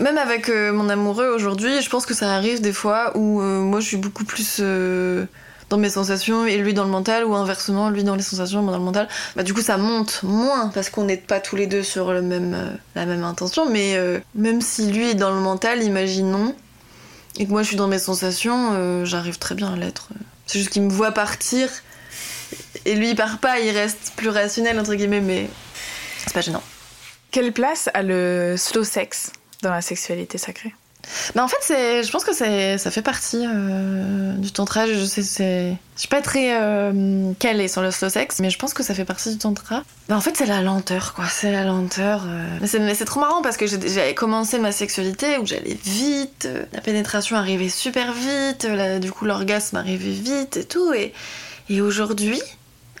même 0.00 0.18
avec 0.18 0.48
euh, 0.48 0.72
mon 0.72 0.88
amoureux 0.88 1.28
aujourd'hui, 1.28 1.80
je 1.80 1.88
pense 1.88 2.06
que 2.06 2.14
ça 2.14 2.34
arrive 2.34 2.60
des 2.60 2.72
fois 2.72 3.16
où 3.16 3.40
euh, 3.40 3.60
moi 3.60 3.80
je 3.80 3.86
suis 3.86 3.96
beaucoup 3.96 4.24
plus 4.24 4.58
euh, 4.60 5.26
dans 5.68 5.78
mes 5.78 5.90
sensations 5.90 6.46
et 6.46 6.58
lui 6.58 6.74
dans 6.74 6.84
le 6.84 6.90
mental, 6.90 7.24
ou 7.24 7.34
inversement, 7.34 7.90
lui 7.90 8.04
dans 8.04 8.14
les 8.14 8.22
sensations, 8.22 8.62
moi 8.62 8.72
dans 8.72 8.78
le 8.78 8.84
mental. 8.84 9.08
Bah, 9.34 9.42
du 9.42 9.54
coup, 9.54 9.62
ça 9.62 9.76
monte 9.76 10.22
moins 10.22 10.68
parce 10.68 10.90
qu'on 10.90 11.04
n'est 11.04 11.16
pas 11.16 11.40
tous 11.40 11.56
les 11.56 11.66
deux 11.66 11.82
sur 11.82 12.12
le 12.12 12.22
même, 12.22 12.78
la 12.94 13.06
même 13.06 13.24
intention, 13.24 13.68
mais 13.68 13.98
même 14.34 14.60
si 14.60 14.90
lui 14.90 15.10
est 15.10 15.14
dans 15.14 15.34
le 15.34 15.40
mental, 15.40 15.82
imaginons, 15.82 16.54
et 17.38 17.46
que 17.46 17.50
moi 17.50 17.62
je 17.62 17.68
suis 17.68 17.76
dans 17.76 17.88
mes 17.88 17.98
sensations, 17.98 19.04
j'arrive 19.04 19.38
très 19.38 19.56
bien 19.56 19.72
à 19.72 19.76
l'être. 19.76 20.08
C'est 20.46 20.60
juste 20.60 20.70
qu'il 20.70 20.82
me 20.82 20.90
voit 20.90 21.10
partir 21.10 21.68
et 22.84 22.94
lui 22.94 23.10
il 23.10 23.16
part 23.16 23.38
pas, 23.38 23.58
il 23.58 23.70
reste 23.70 24.12
plus 24.16 24.28
rationnel 24.28 24.78
entre 24.78 24.94
guillemets, 24.94 25.20
mais 25.20 25.48
c'est 26.18 26.32
pas 26.32 26.40
gênant. 26.40 26.62
Quelle 27.30 27.52
place 27.52 27.90
a 27.92 28.02
le 28.02 28.54
slow 28.56 28.84
sex? 28.84 29.32
Dans 29.66 29.74
la 29.74 29.82
sexualité 29.82 30.38
sacrée 30.38 30.74
bah 31.34 31.44
en 31.44 31.48
fait, 31.48 31.56
c'est, 31.60 32.02
je 32.02 32.10
pense 32.10 32.24
que 32.24 32.34
c'est, 32.34 32.78
ça 32.78 32.90
fait 32.90 33.02
partie 33.02 33.44
euh, 33.46 34.32
du 34.34 34.50
tantra. 34.52 34.86
Je 34.86 35.04
sais, 35.04 35.22
c'est, 35.22 35.76
je 35.94 36.00
suis 36.00 36.08
pas 36.08 36.20
très 36.20 36.60
euh, 36.60 37.32
calée 37.38 37.68
sur 37.68 37.82
le 37.82 37.90
slow 37.90 38.08
sex, 38.08 38.40
mais 38.40 38.50
je 38.50 38.58
pense 38.58 38.74
que 38.74 38.82
ça 38.82 38.94
fait 38.94 39.04
partie 39.04 39.30
du 39.30 39.38
tantra. 39.38 39.82
Bah 40.08 40.16
en 40.16 40.20
fait, 40.20 40.36
c'est 40.36 40.46
la 40.46 40.62
lenteur, 40.62 41.14
quoi. 41.14 41.24
C'est 41.28 41.52
la 41.52 41.64
lenteur. 41.64 42.24
Euh. 42.26 42.58
Mais, 42.60 42.66
c'est, 42.66 42.78
mais 42.80 42.94
c'est 42.94 43.04
trop 43.04 43.20
marrant 43.20 43.42
parce 43.42 43.56
que 43.56 43.66
j'avais 43.66 44.14
commencé 44.14 44.58
ma 44.58 44.72
sexualité 44.72 45.38
où 45.38 45.46
j'allais 45.46 45.78
vite, 45.84 46.48
la 46.72 46.80
pénétration 46.80 47.36
arrivait 47.36 47.68
super 47.68 48.12
vite, 48.12 48.66
du 49.00 49.12
coup 49.12 49.24
l'orgasme 49.24 49.76
arrivait 49.76 50.10
vite 50.10 50.56
et 50.56 50.64
tout. 50.64 50.92
Et, 50.92 51.12
et 51.68 51.80
aujourd'hui, 51.80 52.42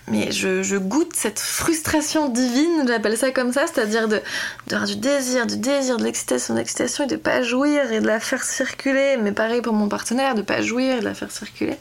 mais 0.08 0.30
je, 0.30 0.76
goûte 0.76 1.14
cette 1.14 1.40
frustration 1.40 2.28
divine, 2.28 2.84
j'appelle 2.86 3.16
ça 3.16 3.32
comme 3.32 3.52
ça, 3.52 3.66
c'est-à-dire 3.66 4.06
de, 4.06 4.20
de 4.68 4.86
du 4.86 4.96
désir, 4.96 5.46
du 5.46 5.56
désir, 5.56 5.96
de 5.96 6.04
l'excitation, 6.04 6.54
de 6.54 6.60
l'excitation 6.60 7.04
et 7.04 7.06
de 7.08 7.16
pas 7.16 7.42
jouir 7.42 7.90
et 7.90 8.00
de 8.00 8.06
la 8.06 8.20
faire 8.20 8.44
circuler. 8.44 9.16
Mais 9.20 9.32
pareil 9.32 9.62
pour 9.62 9.72
mon 9.72 9.88
partenaire, 9.88 10.34
de 10.34 10.42
pas 10.42 10.62
jouir 10.62 10.96
et 10.96 11.00
de 11.00 11.04
la 11.04 11.14
faire 11.14 11.32
circuler. 11.32 11.76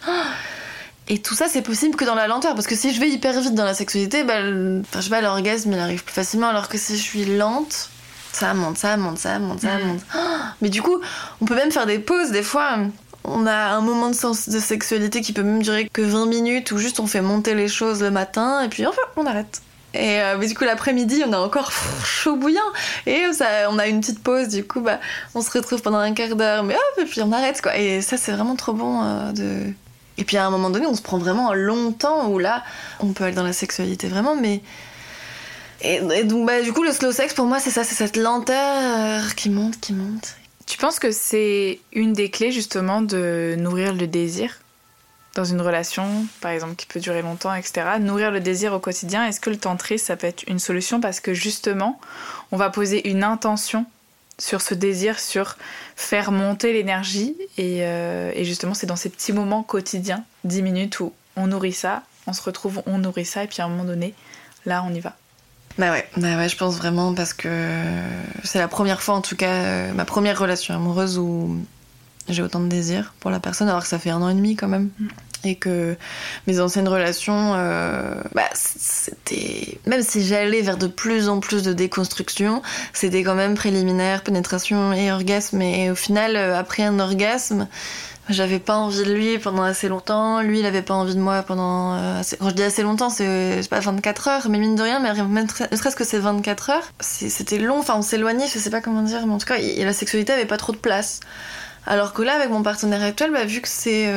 Et 1.07 1.19
tout 1.19 1.35
ça, 1.35 1.47
c'est 1.47 1.61
possible 1.61 1.95
que 1.95 2.05
dans 2.05 2.15
la 2.15 2.27
lenteur, 2.27 2.55
parce 2.55 2.65
que 2.65 2.75
si 2.75 2.91
je 2.93 2.99
vais 2.99 3.09
hyper 3.09 3.39
vite 3.39 3.53
dans 3.53 3.63
la 3.63 3.75
sexualité, 3.75 4.23
bah, 4.23 4.39
enfin, 4.39 4.81
je 4.95 5.01
sais 5.01 5.09
pas, 5.09 5.21
l'orgasme 5.21 5.71
il 5.71 5.79
arrive 5.79 6.03
plus 6.03 6.15
facilement, 6.15 6.47
alors 6.47 6.67
que 6.67 6.79
si 6.79 6.97
je 6.97 7.03
suis 7.03 7.25
lente, 7.25 7.91
ça 8.31 8.53
monte, 8.53 8.77
ça 8.77 8.97
monte, 8.97 9.19
ça 9.19 9.37
monte, 9.37 9.61
ça 9.61 9.77
mm. 9.77 9.83
monte. 9.83 10.01
Mais 10.61 10.69
du 10.69 10.81
coup, 10.81 10.99
on 11.41 11.45
peut 11.45 11.55
même 11.55 11.71
faire 11.71 11.85
des 11.85 11.99
pauses 11.99 12.31
des 12.31 12.41
fois 12.43 12.77
on 13.27 13.45
a 13.45 13.75
un 13.75 13.81
moment 13.81 14.09
de 14.09 14.15
sens 14.15 14.49
de 14.49 14.59
sexualité 14.59 15.21
qui 15.21 15.33
peut 15.33 15.43
même 15.43 15.61
durer 15.61 15.89
que 15.91 16.01
20 16.01 16.25
minutes 16.27 16.71
où 16.71 16.77
juste 16.77 16.99
on 16.99 17.07
fait 17.07 17.21
monter 17.21 17.55
les 17.55 17.67
choses 17.67 18.01
le 18.01 18.11
matin 18.11 18.61
et 18.61 18.69
puis 18.69 18.85
enfin 18.85 19.01
on 19.15 19.25
arrête. 19.25 19.61
Et 19.93 20.21
euh, 20.21 20.37
mais 20.37 20.47
du 20.47 20.55
coup 20.55 20.65
l'après-midi 20.65 21.23
on 21.25 21.33
a 21.33 21.37
encore 21.37 21.71
chaud 22.05 22.35
bouillant. 22.35 22.61
Et 23.05 23.21
ça, 23.33 23.69
on 23.69 23.79
a 23.79 23.87
une 23.87 24.01
petite 24.01 24.21
pause 24.21 24.49
du 24.49 24.65
coup 24.65 24.81
bah 24.81 24.99
on 25.33 25.41
se 25.41 25.51
retrouve 25.51 25.81
pendant 25.81 25.97
un 25.97 26.13
quart 26.13 26.35
d'heure 26.35 26.63
mais 26.63 26.75
hop 26.75 27.03
et 27.03 27.05
puis 27.05 27.21
on 27.21 27.31
arrête 27.31 27.61
quoi. 27.61 27.77
Et 27.77 28.01
ça 28.01 28.17
c'est 28.17 28.31
vraiment 28.31 28.55
trop 28.55 28.73
bon 28.73 29.01
euh, 29.03 29.31
de 29.31 29.73
et 30.17 30.23
puis 30.23 30.37
à 30.37 30.45
un 30.45 30.49
moment 30.49 30.69
donné 30.69 30.85
on 30.85 30.95
se 30.95 31.01
prend 31.01 31.17
vraiment 31.17 31.51
un 31.51 31.55
long 31.55 31.91
temps 31.91 32.27
où 32.29 32.39
là 32.39 32.63
on 32.99 33.13
peut 33.13 33.25
aller 33.25 33.35
dans 33.35 33.43
la 33.43 33.53
sexualité 33.53 34.07
vraiment 34.07 34.35
mais 34.35 34.61
et, 35.81 35.99
donc 36.23 36.47
bah 36.47 36.61
du 36.61 36.71
coup 36.71 36.83
le 36.83 36.91
slow 36.93 37.11
sex 37.11 37.33
pour 37.33 37.45
moi 37.45 37.59
c'est 37.59 37.69
ça 37.69 37.83
c'est 37.83 37.95
cette 37.95 38.15
lenteur 38.15 39.35
qui 39.35 39.49
monte 39.49 39.77
qui 39.81 39.91
monte 39.91 40.35
Tu 40.65 40.77
penses 40.77 40.99
que 40.99 41.11
c'est 41.11 41.79
une 41.93 42.13
des 42.13 42.29
clés 42.29 42.51
justement 42.51 43.01
de 43.01 43.55
nourrir 43.57 43.93
le 43.93 44.07
désir 44.07 44.59
dans 45.35 45.43
une 45.43 45.61
relation, 45.61 46.25
par 46.39 46.51
exemple, 46.51 46.75
qui 46.75 46.85
peut 46.85 46.99
durer 46.99 47.21
longtemps, 47.21 47.53
etc. 47.53 47.85
Nourrir 47.99 48.31
le 48.31 48.39
désir 48.39 48.73
au 48.73 48.79
quotidien, 48.79 49.27
est-ce 49.27 49.41
que 49.41 49.49
le 49.49 49.57
tantrisme, 49.57 50.05
ça 50.05 50.15
peut 50.15 50.27
être 50.27 50.43
une 50.47 50.59
solution? 50.59 51.01
Parce 51.01 51.19
que 51.19 51.33
justement, 51.33 51.99
on 52.51 52.57
va 52.57 52.69
poser 52.69 53.09
une 53.09 53.23
intention 53.23 53.85
sur 54.39 54.61
ce 54.61 54.73
désir, 54.73 55.19
sur 55.19 55.57
faire 55.95 56.31
monter 56.31 56.73
l'énergie 56.73 57.35
et, 57.57 57.79
euh, 57.81 58.31
et 58.33 58.45
justement, 58.45 58.73
c'est 58.73 58.87
dans 58.87 58.95
ces 58.95 59.09
petits 59.09 59.33
moments 59.33 59.63
quotidiens, 59.63 60.23
10 60.45 60.61
minutes 60.61 60.99
où 60.99 61.13
on 61.35 61.47
nourrit 61.47 61.73
ça, 61.73 62.03
on 62.27 62.33
se 62.33 62.41
retrouve, 62.41 62.81
on 62.85 62.97
nourrit 62.97 63.25
ça 63.25 63.43
et 63.43 63.47
puis 63.47 63.61
à 63.61 63.65
un 63.65 63.69
moment 63.69 63.85
donné, 63.85 64.13
là, 64.65 64.83
on 64.85 64.93
y 64.93 64.99
va. 64.99 65.15
Bah 65.77 65.91
ouais, 65.91 66.07
bah 66.15 66.37
ouais, 66.37 66.47
je 66.47 66.55
pense 66.55 66.77
vraiment 66.77 67.13
parce 67.13 67.33
que 67.33 67.49
c'est 68.43 68.59
la 68.59 68.67
première 68.69 69.01
fois, 69.01 69.15
en 69.15 69.21
tout 69.21 69.35
cas, 69.35 69.51
euh, 69.51 69.93
ma 69.93 70.05
première 70.05 70.39
relation 70.39 70.73
amoureuse 70.73 71.17
où 71.17 71.57
j'ai 72.29 72.41
autant 72.41 72.61
de 72.61 72.67
désir 72.67 73.13
pour 73.19 73.29
la 73.29 73.39
personne, 73.39 73.67
alors 73.67 73.81
que 73.81 73.87
ça 73.87 73.99
fait 73.99 74.09
un 74.09 74.21
an 74.21 74.29
et 74.29 74.33
demi 74.33 74.55
quand 74.55 74.69
même. 74.69 74.89
Et 75.43 75.55
que 75.55 75.95
mes 76.47 76.59
anciennes 76.59 76.87
relations, 76.87 77.53
euh, 77.55 78.15
bah, 78.33 78.49
c'était. 78.53 79.77
Même 79.85 80.01
si 80.01 80.25
j'allais 80.25 80.61
vers 80.61 80.77
de 80.77 80.87
plus 80.87 81.29
en 81.29 81.39
plus 81.39 81.61
de 81.63 81.73
déconstruction, 81.73 82.61
c'était 82.93 83.23
quand 83.23 83.35
même 83.35 83.53
préliminaire, 83.55 84.23
pénétration 84.23 84.93
et 84.93 85.11
orgasme. 85.11 85.61
Et 85.61 85.91
au 85.91 85.95
final, 85.95 86.35
euh, 86.35 86.57
après 86.57 86.83
un 86.83 86.99
orgasme, 86.99 87.67
j'avais 88.27 88.57
pas 88.57 88.75
envie 88.77 89.03
de 89.03 89.13
lui 89.13 89.37
pendant 89.37 89.61
assez 89.61 89.87
longtemps. 89.87 90.41
Lui, 90.41 90.61
il 90.61 90.65
avait 90.65 90.81
pas 90.81 90.95
envie 90.95 91.13
de 91.13 91.19
moi 91.19 91.43
pendant. 91.43 91.93
euh, 91.93 92.19
assez- 92.21 92.37
Quand 92.37 92.49
je 92.49 92.55
dis 92.55 92.63
assez 92.63 92.81
longtemps, 92.81 93.11
c'est 93.11 93.61
pas 93.69 93.79
24 93.81 94.27
heures, 94.27 94.49
mais 94.49 94.57
mine 94.57 94.75
de 94.75 94.81
rien, 94.81 94.99
mais 94.99 95.11
ne 95.13 95.75
serait-ce 95.77 95.95
que 95.95 96.03
ces 96.03 96.17
24 96.17 96.71
heures, 96.71 96.91
c'est- 97.01 97.29
c'était 97.29 97.59
long. 97.59 97.77
Enfin, 97.77 97.95
on 97.97 98.01
s'éloignait, 98.01 98.47
je 98.51 98.57
sais 98.57 98.71
pas 98.71 98.81
comment 98.81 99.03
dire, 99.03 99.27
mais 99.27 99.33
en 99.33 99.37
tout 99.37 99.45
cas, 99.45 99.57
la 99.59 99.93
sexualité 99.93 100.33
avait 100.33 100.45
pas 100.45 100.57
trop 100.57 100.71
de 100.71 100.77
place. 100.77 101.19
Alors 101.85 102.13
que 102.13 102.23
là, 102.23 102.33
avec 102.33 102.49
mon 102.49 102.63
partenaire 102.63 103.03
actuel, 103.03 103.31
bah, 103.31 103.45
vu 103.45 103.61
que 103.61 103.67
c'est. 103.67 104.07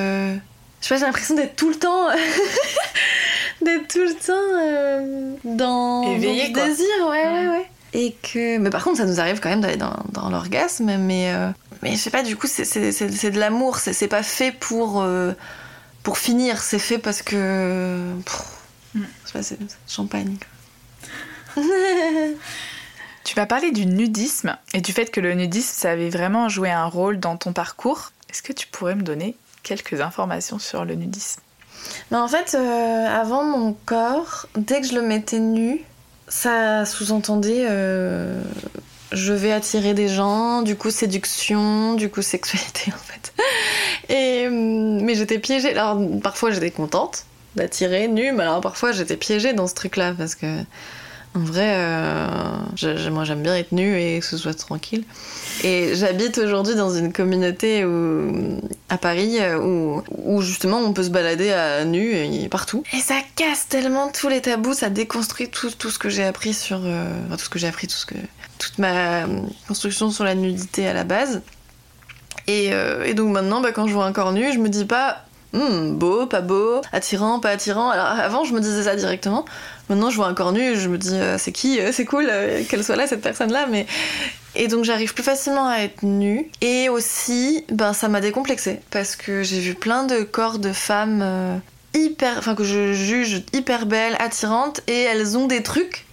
Je 0.81 0.87
sais 0.87 0.95
pas, 0.95 0.99
j'ai 1.01 1.07
l'impression 1.07 1.35
d'être 1.35 1.57
tout 1.57 1.69
le 1.71 1.75
temps. 1.77 2.09
d'être 3.63 3.89
tout 3.89 3.99
le 3.99 4.15
temps 4.15 4.33
euh, 4.63 5.35
dans. 5.45 6.03
Éveillé, 6.15 6.51
dans 6.51 6.65
désir, 6.67 6.87
ouais, 7.09 7.25
ouais, 7.27 7.49
ouais. 7.49 7.67
Et 7.95 8.13
que. 8.23 8.59
Mais 8.59 8.71
par 8.71 8.85
contre, 8.85 8.99
ça 8.99 9.05
nous 9.07 9.19
arrive 9.21 9.41
quand 9.41 9.49
même 9.49 9.61
d'aller 9.61 9.77
dans, 9.77 9.97
dans 10.13 10.31
l'orgasme, 10.31 10.97
mais. 10.99 11.33
euh, 11.35 11.51
Mais 11.83 11.93
je 11.93 11.97
sais 11.97 12.11
pas, 12.11 12.23
du 12.23 12.37
coup, 12.37 12.47
c'est- 12.47 12.65
de 13.31 13.39
l'amour, 13.39 13.79
c'est 13.79 14.09
pas 14.09 14.23
fait 14.23 14.53
pour. 14.53 15.01
euh, 15.03 15.33
Pour 16.05 16.17
finir, 16.19 16.63
c'est 16.63 16.79
fait 16.79 16.99
parce 16.99 17.23
que. 17.23 18.13
Mm. 18.95 19.01
Je 19.25 19.27
sais 19.27 19.33
pas, 19.33 19.43
c'est 19.43 19.59
champagne. 19.89 20.37
quoi. 21.55 21.63
Tu 23.25 23.35
m'as 23.39 23.47
parlé 23.47 23.73
du 23.73 23.85
nudisme 23.85 24.57
et 24.73 24.81
du 24.81 24.93
fait 24.93 25.11
que 25.11 25.21
le 25.21 25.35
nudisme, 25.35 25.75
ça 25.77 25.91
avait 25.91 26.09
vraiment 26.09 26.49
joué 26.49 26.71
un 26.71 26.87
rôle 26.87 27.21
dans 27.21 27.37
ton 27.37 27.53
parcours. 27.53 28.13
Est-ce 28.31 28.43
que 28.43 28.55
tu 28.55 28.67
pourrais 28.69 28.95
me 28.95 29.03
donner 29.03 29.37
quelques 29.63 30.01
informations 30.01 30.59
sur 30.59 30.85
le 30.85 30.95
nudisme 30.95 31.41
Mais 32.11 32.17
en 32.17 32.29
fait, 32.29 32.55
euh, 32.55 33.07
avant 33.07 33.45
mon 33.45 33.75
corps, 33.87 34.47
dès 34.57 34.81
que 34.81 34.87
je 34.87 34.95
le 34.95 35.03
mettais 35.03 35.41
nu, 35.41 35.81
ça 36.29 36.85
sous-entendait 36.85 37.67
euh, 37.69 38.43
je 39.13 39.33
vais 39.33 39.53
attirer 39.53 39.95
des 39.95 40.09
gens, 40.09 40.63
du 40.63 40.77
coup 40.77 40.91
séduction, 40.91 41.95
du 41.95 42.11
coup 42.11 42.23
sexualité 42.23 42.93
en 42.95 42.99
fait. 42.99 43.33
Et, 44.09 44.47
hum, 44.47 45.03
mais 45.03 45.15
j'étais 45.15 45.39
piégée. 45.39 45.77
Alors 45.77 45.99
parfois 46.23 46.51
j'étais 46.51 46.71
contente 46.71 47.25
d'attirer 47.57 48.09
nu, 48.09 48.33
mais 48.33 48.43
alors 48.43 48.61
parfois 48.61 48.93
j'étais 48.93 49.17
piégée 49.17 49.53
dans 49.53 49.67
ce 49.67 49.75
truc-là 49.75 50.15
parce 50.17 50.35
que 50.35 50.63
en 51.35 51.41
vrai, 51.41 51.75
euh, 51.77 53.11
moi 53.11 53.25
j'aime 53.25 53.43
bien 53.43 53.57
être 53.57 53.73
nue 53.73 54.01
et 54.01 54.19
que 54.21 54.27
ce 54.27 54.37
soit 54.37 54.55
tranquille. 54.55 55.05
Et 55.63 55.95
j'habite 55.95 56.39
aujourd'hui 56.39 56.75
dans 56.75 56.91
une 56.91 57.13
communauté 57.13 57.85
où, 57.85 58.61
à 58.89 58.99
Paris 58.99 59.39
euh, 59.41 59.59
où, 59.59 60.43
justement 60.43 60.79
on 60.79 60.93
peut 60.93 61.03
se 61.03 61.11
balader 61.11 61.53
à 61.53 61.85
nu 61.85 62.13
et 62.13 62.49
partout. 62.49 62.83
Et 62.93 63.01
ça 63.01 63.17
casse 63.37 63.69
tellement 63.69 64.11
tous 64.11 64.29
les 64.29 64.41
tabous, 64.41 64.75
ça 64.75 64.91
déconstruit 64.91 65.51
tout, 65.51 65.71
tout 65.71 65.91
ce 65.91 65.99
que 65.99 66.09
j'ai 66.09 66.25
appris 66.25 66.55
sur. 66.55 66.81
euh, 66.85 67.05
enfin, 67.27 67.37
tout 67.37 67.45
ce 67.45 67.51
que 67.51 67.59
j'ai 67.59 67.69
appris, 67.69 67.87
toute 67.87 68.79
ma 68.79 69.27
construction 69.67 70.11
sur 70.11 70.25
la 70.25 70.35
nudité 70.35 70.89
à 70.89 70.93
la 70.93 71.05
base. 71.05 71.43
Et, 72.47 72.71
et 73.05 73.13
donc 73.13 73.31
maintenant, 73.31 73.61
bah, 73.61 73.73
quand 73.73 73.87
je 73.87 73.93
vois 73.93 74.07
un 74.07 74.13
corps 74.13 74.33
nu, 74.33 74.53
je 74.53 74.59
me 74.59 74.71
dis 74.71 74.87
pas. 74.87 75.28
Hmm, 75.53 75.93
beau, 75.95 76.27
pas 76.27 76.43
beau, 76.43 76.83
attirant, 76.93 77.41
pas 77.41 77.51
attirant. 77.51 77.89
Alors 77.89 78.07
avant, 78.07 78.45
je 78.45 78.53
me 78.53 78.61
disais 78.61 78.83
ça 78.83 78.97
directement. 78.97 79.47
Maintenant, 79.89 80.11
je 80.11 80.17
vois 80.17 80.27
un 80.27 80.35
corps 80.35 80.53
nu, 80.53 80.77
je 80.77 80.89
me 80.89 80.99
dis 80.99 81.15
euh, 81.15 81.39
c'est 81.39 81.53
qui, 81.53 81.81
euh, 81.81 81.91
c'est 81.91 82.05
cool, 82.05 82.27
euh, 82.29 82.63
qu'elle 82.69 82.85
soit 82.85 82.97
là, 82.97 83.07
cette 83.07 83.23
personne-là. 83.23 83.67
Mais 83.71 83.87
et 84.55 84.69
donc 84.69 84.85
j'arrive 84.85 85.15
plus 85.15 85.23
facilement 85.23 85.67
à 85.67 85.79
être 85.79 86.03
nue. 86.03 86.51
Et 86.61 86.91
aussi, 86.91 87.65
ben 87.71 87.95
ça 87.95 88.09
m'a 88.09 88.21
décomplexée 88.21 88.81
parce 88.91 89.17
que 89.17 89.43
j'ai 89.43 89.61
vu 89.61 89.75
plein 89.75 90.05
de 90.05 90.23
corps 90.23 90.59
de 90.59 90.73
femmes 90.73 91.61
hyper, 91.95 92.37
enfin 92.37 92.55
que 92.55 92.65
je 92.65 92.93
juge 92.93 93.43
hyper 93.55 93.87
belles, 93.87 94.17
attirantes, 94.19 94.83
et 94.87 95.03
elles 95.03 95.39
ont 95.39 95.47
des 95.47 95.63
trucs 95.63 96.05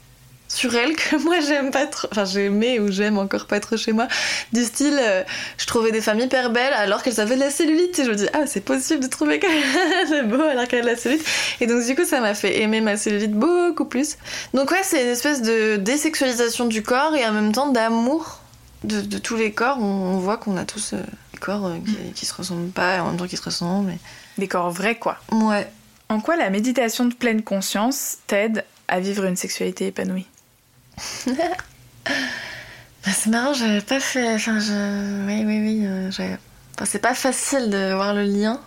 que 0.62 1.16
moi 1.24 1.40
j'aime 1.40 1.72
pas 1.72 1.86
trop. 1.88 2.08
Enfin 2.12 2.26
j'aimais 2.26 2.80
ou 2.80 2.92
j'aime 2.92 3.18
encore 3.18 3.46
pas 3.46 3.60
trop 3.60 3.78
chez 3.78 3.92
moi. 3.92 4.08
Du 4.54 4.64
style, 4.64 4.98
euh, 5.00 5.24
je 5.58 5.66
trouvais 5.66 5.92
des 5.92 6.02
femmes 6.02 6.20
hyper 6.20 6.50
belles 6.52 6.74
alors 6.74 7.04
qu'elles 7.04 7.20
avaient 7.20 7.36
de 7.36 7.40
la 7.42 7.50
cellulite. 7.50 8.00
Et 8.00 8.06
je 8.06 8.10
me 8.12 8.16
dis 8.16 8.28
ah 8.34 8.48
c'est 8.48 8.62
possible 8.62 9.02
de 9.04 9.08
trouver 9.08 9.40
quelqu'un 9.40 10.06
de 10.24 10.28
beau 10.28 10.42
alors 10.42 10.68
qu'elle 10.68 10.80
a 10.80 10.84
de 10.84 10.88
la 10.90 10.96
cellulite. 10.96 11.26
Et 11.62 11.68
donc 11.68 11.86
du 11.86 11.96
coup 11.96 12.06
ça 12.06 12.20
m'a 12.22 12.34
fait 12.34 12.62
aimer 12.62 12.82
ma 12.82 12.98
cellulite 12.98 13.34
beaucoup 13.34 13.86
plus. 13.86 14.18
Donc 14.54 14.72
ouais, 14.72 14.82
c'est 14.84 15.02
une 15.04 15.10
espèce 15.10 15.42
de 15.42 15.76
désexualisation 15.78 16.66
du 16.66 16.84
corps 16.84 17.16
et 17.16 17.26
en 17.26 17.32
même 17.32 17.52
temps 17.52 17.70
d'amour 17.70 18.42
de, 18.84 19.02
de 19.02 19.18
tous 19.18 19.36
les 19.36 19.52
corps. 19.52 19.78
On, 19.80 19.84
on 19.84 20.18
voit 20.20 20.38
qu'on 20.38 20.58
a 20.58 20.66
tous 20.66 20.94
euh, 20.94 20.98
des 21.34 21.40
corps 21.40 21.66
euh, 21.68 21.76
qui, 21.86 22.14
qui 22.14 22.26
se 22.26 22.34
ressemblent 22.34 22.70
pas 22.72 22.96
et 22.96 23.00
en 23.00 23.08
même 23.08 23.18
temps 23.18 23.28
qui 23.28 23.38
se 23.38 23.44
ressemblent. 23.44 23.88
mais- 23.88 24.00
Des 24.38 24.48
corps 24.48 24.70
vrais, 24.72 24.96
quoi. 24.96 25.18
Ouais. 25.32 25.68
En 26.10 26.20
quoi 26.20 26.36
la 26.36 26.50
méditation 26.52 27.06
de 27.06 27.14
pleine 27.16 27.42
conscience 27.42 28.18
t'aide 28.28 28.64
à 28.88 29.00
vivre 29.00 29.24
une 29.26 29.36
sexualité 29.36 29.88
épanouie? 29.88 30.28
Bah, 32.06 33.12
c'est 33.14 33.30
marrant, 33.30 33.54
j'avais 33.54 33.82
pas 33.82 34.00
fait. 34.00 34.36
Enfin. 34.36 34.58
Oui, 35.28 35.44
oui, 35.46 35.60
oui. 35.60 35.86
euh, 35.86 36.10
c'est 36.86 37.00
pas 37.00 37.14
facile 37.14 37.70
de 37.70 37.94
voir 37.94 38.14
le 38.14 38.24
lien 38.24 38.60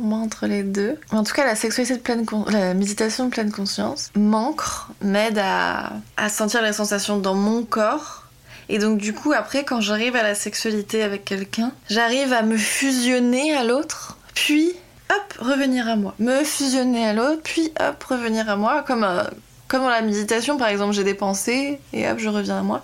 entre 0.00 0.46
les 0.46 0.62
deux. 0.62 0.98
Mais 1.12 1.18
en 1.18 1.24
tout 1.24 1.34
cas, 1.34 1.44
la 1.44 1.54
sexualité 1.54 1.96
de 1.96 2.00
pleine 2.00 2.26
la 2.50 2.74
méditation 2.74 3.26
de 3.26 3.30
pleine 3.30 3.52
conscience 3.52 4.10
m'ancre, 4.16 4.90
m'aide 5.00 5.38
à... 5.38 5.92
à 6.16 6.28
sentir 6.28 6.62
les 6.62 6.72
sensations 6.72 7.18
dans 7.18 7.34
mon 7.34 7.64
corps. 7.64 8.24
Et 8.68 8.78
donc, 8.78 8.98
du 8.98 9.12
coup, 9.12 9.32
après, 9.32 9.64
quand 9.64 9.80
j'arrive 9.80 10.16
à 10.16 10.22
la 10.22 10.34
sexualité 10.34 11.02
avec 11.02 11.24
quelqu'un, 11.24 11.72
j'arrive 11.90 12.32
à 12.32 12.42
me 12.42 12.56
fusionner 12.56 13.54
à 13.54 13.64
l'autre, 13.64 14.16
puis 14.34 14.72
hop, 15.10 15.34
revenir 15.40 15.88
à 15.88 15.96
moi. 15.96 16.14
Me 16.18 16.42
fusionner 16.44 17.06
à 17.06 17.12
l'autre, 17.12 17.42
puis 17.42 17.72
hop, 17.80 18.02
revenir 18.04 18.48
à 18.48 18.56
moi. 18.56 18.82
Comme, 18.86 19.04
euh, 19.04 19.24
comme 19.72 19.84
dans 19.84 19.88
la 19.88 20.02
méditation, 20.02 20.58
par 20.58 20.68
exemple, 20.68 20.92
j'ai 20.92 21.02
des 21.02 21.14
pensées, 21.14 21.80
et 21.94 22.06
hop, 22.06 22.18
je 22.18 22.28
reviens 22.28 22.58
à 22.58 22.62
moi. 22.62 22.82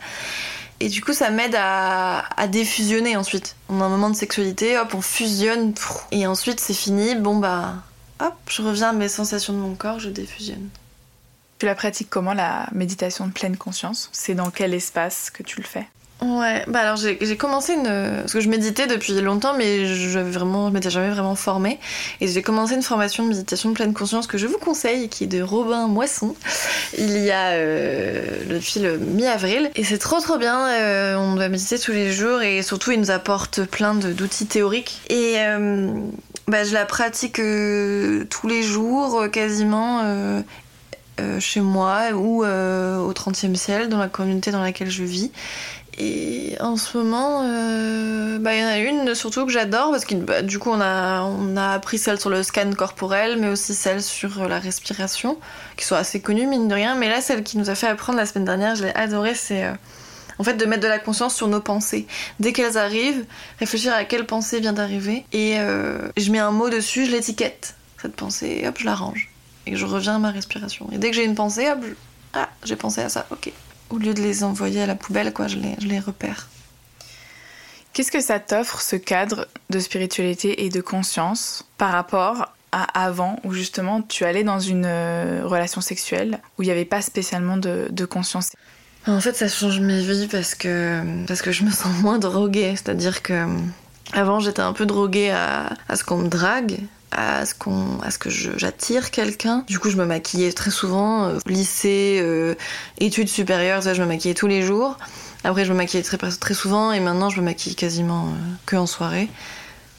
Et 0.80 0.88
du 0.88 1.02
coup, 1.02 1.12
ça 1.12 1.28
m'aide 1.28 1.54
à, 1.54 2.24
à 2.40 2.46
défusionner 2.46 3.14
ensuite. 3.14 3.56
On 3.68 3.82
a 3.82 3.84
un 3.84 3.90
moment 3.90 4.08
de 4.08 4.16
sexualité, 4.16 4.78
hop, 4.78 4.94
on 4.94 5.02
fusionne, 5.02 5.74
et 6.12 6.26
ensuite 6.26 6.60
c'est 6.60 6.72
fini. 6.72 7.14
Bon 7.14 7.36
bah, 7.36 7.74
hop, 8.20 8.32
je 8.48 8.62
reviens 8.62 8.88
à 8.88 8.92
mes 8.94 9.08
sensations 9.08 9.52
de 9.52 9.58
mon 9.58 9.74
corps, 9.74 10.00
je 10.00 10.08
défusionne. 10.08 10.70
Tu 11.58 11.66
la 11.66 11.74
pratiques 11.74 12.08
comment 12.08 12.32
la 12.32 12.68
méditation 12.72 13.26
de 13.26 13.32
pleine 13.32 13.58
conscience? 13.58 14.08
C'est 14.12 14.34
dans 14.34 14.50
quel 14.50 14.72
espace 14.72 15.28
que 15.28 15.42
tu 15.42 15.60
le 15.60 15.66
fais? 15.66 15.86
Ouais, 16.20 16.64
bah 16.66 16.80
alors 16.80 16.96
j'ai 16.96 17.36
commencé 17.36 17.74
une. 17.74 17.84
Parce 17.84 18.32
que 18.32 18.40
je 18.40 18.48
méditais 18.48 18.88
depuis 18.88 19.12
longtemps, 19.20 19.54
mais 19.56 19.86
je 19.86 20.18
vraiment, 20.18 20.68
m'étais 20.70 20.90
jamais 20.90 21.10
vraiment 21.10 21.36
formée. 21.36 21.78
Et 22.20 22.26
j'ai 22.26 22.42
commencé 22.42 22.74
une 22.74 22.82
formation 22.82 23.22
de 23.22 23.28
méditation 23.28 23.68
de 23.70 23.74
pleine 23.74 23.94
conscience 23.94 24.26
que 24.26 24.36
je 24.36 24.48
vous 24.48 24.58
conseille, 24.58 25.08
qui 25.08 25.24
est 25.24 25.28
de 25.28 25.40
Robin 25.40 25.86
Moisson. 25.86 26.34
Il 26.98 27.16
y 27.18 27.30
a 27.30 27.50
euh, 27.50 28.26
depuis 28.50 28.80
le 28.80 28.98
mi-avril. 28.98 29.70
Et 29.76 29.84
c'est 29.84 29.98
trop 29.98 30.18
trop 30.18 30.38
bien. 30.38 30.66
euh, 30.68 31.14
on 31.16 31.36
doit 31.36 31.48
méditer 31.48 31.78
tous 31.78 31.92
les 31.92 32.10
jours 32.10 32.42
et 32.42 32.62
surtout, 32.62 32.90
il 32.90 32.98
nous 32.98 33.12
apporte 33.12 33.62
plein 33.66 33.94
d'outils 33.94 34.46
théoriques. 34.46 35.00
Et 35.10 35.34
euh, 35.38 35.92
bah, 36.48 36.64
je 36.64 36.72
la 36.74 36.84
pratique 36.84 37.38
euh, 37.38 38.24
tous 38.28 38.48
les 38.48 38.64
jours, 38.64 39.30
quasiment. 39.30 40.02
chez 41.40 41.60
moi 41.60 42.10
ou 42.12 42.44
au 42.44 43.12
30e 43.12 43.54
ciel, 43.56 43.88
dans 43.88 43.98
la 43.98 44.08
communauté 44.08 44.50
dans 44.50 44.62
laquelle 44.62 44.90
je 44.90 45.02
vis. 45.04 45.30
Et 46.00 46.54
en 46.60 46.76
ce 46.76 46.96
moment, 46.96 47.42
euh, 47.42 48.38
bah, 48.38 48.54
il 48.54 48.60
y 48.60 48.64
en 48.64 48.68
a 48.68 48.78
une 48.78 49.14
surtout 49.16 49.44
que 49.44 49.50
j'adore 49.50 49.90
parce 49.90 50.04
que 50.04 50.14
bah, 50.14 50.42
du 50.42 50.60
coup 50.60 50.70
on 50.70 50.80
a, 50.80 51.22
on 51.22 51.56
a 51.56 51.72
appris 51.72 51.98
celle 51.98 52.20
sur 52.20 52.30
le 52.30 52.44
scan 52.44 52.70
corporel, 52.72 53.36
mais 53.38 53.48
aussi 53.48 53.74
celle 53.74 54.00
sur 54.00 54.48
la 54.48 54.60
respiration, 54.60 55.38
qui 55.76 55.84
sont 55.84 55.96
assez 55.96 56.20
connues 56.20 56.46
mine 56.46 56.68
de 56.68 56.74
rien. 56.74 56.94
Mais 56.94 57.08
là, 57.08 57.20
celle 57.20 57.42
qui 57.42 57.58
nous 57.58 57.68
a 57.68 57.74
fait 57.74 57.88
apprendre 57.88 58.16
la 58.16 58.26
semaine 58.26 58.44
dernière, 58.44 58.76
je 58.76 58.84
l'ai 58.84 58.94
adorée, 58.94 59.34
c'est 59.34 59.64
euh, 59.64 59.72
en 60.38 60.44
fait 60.44 60.54
de 60.54 60.64
mettre 60.66 60.84
de 60.84 60.88
la 60.88 61.00
conscience 61.00 61.34
sur 61.34 61.48
nos 61.48 61.60
pensées. 61.60 62.06
Dès 62.38 62.52
qu'elles 62.52 62.78
arrivent, 62.78 63.24
réfléchir 63.58 63.92
à 63.92 64.04
quelle 64.04 64.24
pensée 64.24 64.60
vient 64.60 64.72
d'arriver. 64.72 65.26
Et 65.32 65.58
euh, 65.58 66.08
je 66.16 66.30
mets 66.30 66.38
un 66.38 66.52
mot 66.52 66.70
dessus, 66.70 67.06
je 67.06 67.10
l'étiquette, 67.10 67.74
cette 68.00 68.14
pensée, 68.14 68.60
et 68.62 68.68
hop, 68.68 68.76
je 68.78 68.84
la 68.84 68.94
range. 68.94 69.30
Et 69.66 69.74
je 69.74 69.84
reviens 69.84 70.14
à 70.14 70.18
ma 70.20 70.30
respiration. 70.30 70.88
Et 70.92 70.98
dès 70.98 71.10
que 71.10 71.16
j'ai 71.16 71.24
une 71.24 71.34
pensée, 71.34 71.68
hop, 71.68 71.80
ah, 72.34 72.48
j'ai 72.62 72.76
pensé 72.76 73.00
à 73.00 73.08
ça, 73.08 73.26
ok 73.32 73.50
au 73.90 73.98
lieu 73.98 74.14
de 74.14 74.22
les 74.22 74.44
envoyer 74.44 74.82
à 74.82 74.86
la 74.86 74.94
poubelle, 74.94 75.32
quoi, 75.32 75.46
je 75.48 75.56
les, 75.56 75.74
je 75.80 75.86
les 75.86 75.98
repère. 75.98 76.48
Qu'est-ce 77.92 78.12
que 78.12 78.20
ça 78.20 78.38
t'offre, 78.38 78.80
ce 78.80 78.96
cadre 78.96 79.48
de 79.70 79.80
spiritualité 79.80 80.64
et 80.64 80.68
de 80.68 80.80
conscience, 80.80 81.66
par 81.78 81.90
rapport 81.90 82.52
à 82.70 82.82
avant, 83.02 83.40
où 83.44 83.52
justement 83.52 84.02
tu 84.02 84.24
allais 84.24 84.44
dans 84.44 84.60
une 84.60 84.84
euh, 84.86 85.40
relation 85.44 85.80
sexuelle, 85.80 86.38
où 86.58 86.62
il 86.62 86.66
n'y 86.66 86.72
avait 86.72 86.84
pas 86.84 87.02
spécialement 87.02 87.56
de, 87.56 87.88
de, 87.90 88.04
conscience? 88.04 88.50
En 89.06 89.20
fait, 89.20 89.34
ça 89.34 89.48
change 89.48 89.80
mes 89.80 90.00
vies 90.00 90.28
parce 90.30 90.54
que, 90.54 91.24
parce 91.26 91.40
que 91.40 91.50
je 91.50 91.64
me 91.64 91.70
sens 91.70 91.98
moins 92.02 92.18
droguée. 92.18 92.74
C'est-à-dire 92.76 93.22
que 93.22 93.46
avant, 94.12 94.38
j'étais 94.38 94.62
un 94.62 94.74
peu 94.74 94.86
droguée 94.86 95.30
à, 95.30 95.72
à 95.88 95.96
ce 95.96 96.04
qu'on 96.04 96.18
me 96.18 96.28
drague, 96.28 96.78
à 97.10 97.46
ce, 97.46 97.54
qu'on, 97.54 98.00
à 98.02 98.10
ce 98.10 98.18
que 98.18 98.30
j'attire 98.30 99.10
quelqu'un. 99.10 99.64
Du 99.66 99.78
coup, 99.78 99.90
je 99.90 99.96
me 99.96 100.04
maquillais 100.04 100.52
très 100.52 100.70
souvent, 100.70 101.24
euh, 101.24 101.38
lycée, 101.46 102.18
euh, 102.22 102.54
études 102.98 103.28
supérieures, 103.28 103.82
ça, 103.82 103.94
je 103.94 104.02
me 104.02 104.06
maquillais 104.06 104.34
tous 104.34 104.46
les 104.46 104.62
jours. 104.62 104.98
Après, 105.44 105.64
je 105.64 105.72
me 105.72 105.76
maquillais 105.76 106.02
très, 106.02 106.18
très 106.18 106.54
souvent 106.54 106.92
et 106.92 107.00
maintenant, 107.00 107.30
je 107.30 107.40
me 107.40 107.44
maquille 107.44 107.74
quasiment 107.74 108.26
euh, 108.26 108.54
que 108.66 108.76
en 108.76 108.86
soirée. 108.86 109.28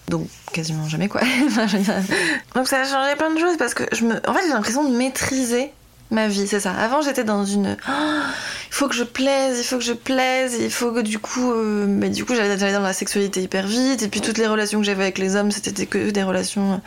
Donc, 0.07 0.27
quasiment 0.53 0.87
jamais, 0.87 1.07
quoi. 1.07 1.21
Donc, 2.55 2.67
ça 2.67 2.81
a 2.81 2.83
changé 2.83 3.15
plein 3.15 3.33
de 3.33 3.39
choses 3.39 3.57
parce 3.57 3.73
que 3.73 3.83
je 3.91 4.05
me... 4.05 4.15
En 4.27 4.33
fait, 4.33 4.41
j'ai 4.43 4.53
l'impression 4.53 4.89
de 4.89 4.95
maîtriser 4.95 5.71
ma 6.11 6.27
vie, 6.27 6.47
c'est 6.47 6.59
ça. 6.59 6.71
Avant, 6.71 7.01
j'étais 7.01 7.23
dans 7.23 7.45
une. 7.45 7.77
Oh, 7.87 7.91
il 7.91 8.73
faut 8.73 8.87
que 8.87 8.95
je 8.95 9.03
plaise, 9.03 9.59
il 9.59 9.63
faut 9.63 9.77
que 9.77 9.83
je 9.83 9.93
plaise, 9.93 10.57
il 10.59 10.71
faut 10.71 10.91
que 10.91 10.99
du 10.99 11.19
coup. 11.19 11.51
Euh... 11.51 11.85
Mais 11.87 12.09
du 12.09 12.25
coup, 12.25 12.35
j'allais 12.35 12.57
dans 12.57 12.79
la 12.79 12.93
sexualité 12.93 13.41
hyper 13.41 13.67
vite. 13.67 14.01
Et 14.01 14.07
puis, 14.07 14.21
toutes 14.21 14.37
les 14.37 14.47
relations 14.47 14.79
que 14.79 14.85
j'avais 14.85 15.03
avec 15.03 15.17
les 15.17 15.35
hommes, 15.35 15.51
c'était 15.51 15.85
que 15.85 16.09
des 16.09 16.23
relations 16.23 16.81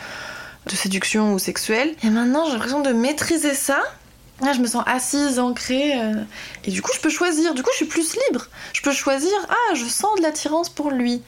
de 0.67 0.75
séduction 0.75 1.35
ou 1.35 1.39
sexuelles. 1.39 1.95
Et 2.03 2.11
maintenant, 2.11 2.47
j'ai 2.47 2.53
l'impression 2.53 2.81
de 2.81 2.93
maîtriser 2.93 3.55
ça. 3.55 3.81
Je 4.43 4.59
me 4.59 4.67
sens 4.67 4.83
assise, 4.87 5.39
ancrée. 5.39 6.01
Euh... 6.01 6.15
Et 6.65 6.73
du 6.73 6.83
coup, 6.83 6.91
je 6.95 7.01
peux 7.01 7.11
choisir. 7.11 7.55
Du 7.55 7.63
coup, 7.63 7.71
je 7.73 7.77
suis 7.77 7.87
plus 7.87 8.17
libre. 8.29 8.49
Je 8.73 8.83
peux 8.83 8.91
choisir. 8.91 9.31
Ah, 9.49 9.75
je 9.75 9.85
sens 9.85 10.17
de 10.19 10.23
l'attirance 10.23 10.69
pour 10.69 10.91
lui. 10.91 11.23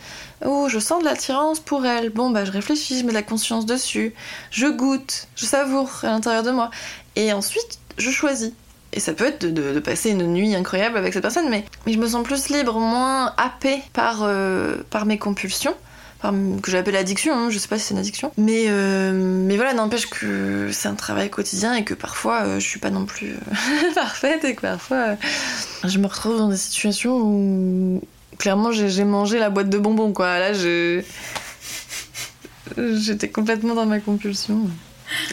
Oh, 0.45 0.69
je 0.69 0.81
sens 0.81 0.99
de 1.01 1.05
l'attirance 1.05 1.61
pour 1.61 1.87
elle. 1.87 2.11
Bon, 2.11 2.31
bah, 2.31 2.45
je 2.45 2.51
réfléchis, 2.51 2.99
je 2.99 3.05
mets 3.05 3.11
de 3.11 3.15
la 3.15 3.23
conscience 3.23 3.67
dessus. 3.67 4.15
Je 4.51 4.67
goûte, 4.67 5.29
je 5.37 5.47
savoure 5.47 5.91
à 6.03 6.09
l'intérieur 6.09 6.43
de 6.43 6.51
moi. 6.51 6.71
Et 7.17 7.33
ensuite, 7.33 7.79
je 7.99 8.11
choisis. 8.11 8.53
Et 8.93 9.01
ça 9.01 9.13
peut 9.13 9.27
être 9.27 9.45
de, 9.45 9.81
passer 9.81 10.11
une 10.11 10.33
nuit 10.33 10.55
incroyable 10.55 10.97
avec 10.97 11.13
cette 11.13 11.23
personne, 11.23 11.49
mais, 11.51 11.65
mais 11.85 11.93
je 11.93 11.99
me 11.99 12.07
sens 12.07 12.25
plus 12.25 12.49
libre, 12.51 12.79
moins 12.79 13.33
happée 13.37 13.83
par, 13.93 14.21
euh, 14.23 14.77
par 14.91 15.05
mes 15.05 15.19
compulsions, 15.19 15.75
que 16.63 16.71
j'appelle 16.71 16.97
addiction, 16.97 17.35
hein, 17.35 17.51
je 17.51 17.59
sais 17.59 17.69
pas 17.69 17.79
si 17.79 17.87
c'est 17.87 17.95
une 17.95 18.01
addiction. 18.01 18.33
Mais, 18.39 18.65
euh, 18.69 19.13
mais 19.13 19.57
voilà, 19.57 19.75
n'empêche 19.75 20.07
que 20.07 20.71
c'est 20.73 20.89
un 20.89 20.95
travail 20.95 21.29
quotidien 21.29 21.75
et 21.75 21.85
que 21.85 21.93
parfois 21.93 22.45
euh, 22.45 22.61
je 22.61 22.67
suis 22.67 22.81
pas 22.81 22.91
non 22.91 23.05
plus 23.05 23.35
parfaite 23.95 24.45
et 24.45 24.55
que 24.55 24.63
parfois 24.63 25.17
je 25.85 25.99
me 25.99 26.07
retrouve 26.07 26.39
dans 26.39 26.49
des 26.49 26.57
situations 26.57 27.19
où 27.19 28.01
clairement 28.39 28.73
j'ai 28.73 29.05
mangé 29.05 29.39
la 29.39 29.51
boîte 29.51 29.69
de 29.69 29.79
bonbons, 29.79 30.13
quoi. 30.13 30.39
Là, 30.39 30.53
j'étais 32.95 33.29
complètement 33.29 33.75
dans 33.75 33.87
ma 33.87 34.01
compulsion. 34.01 34.69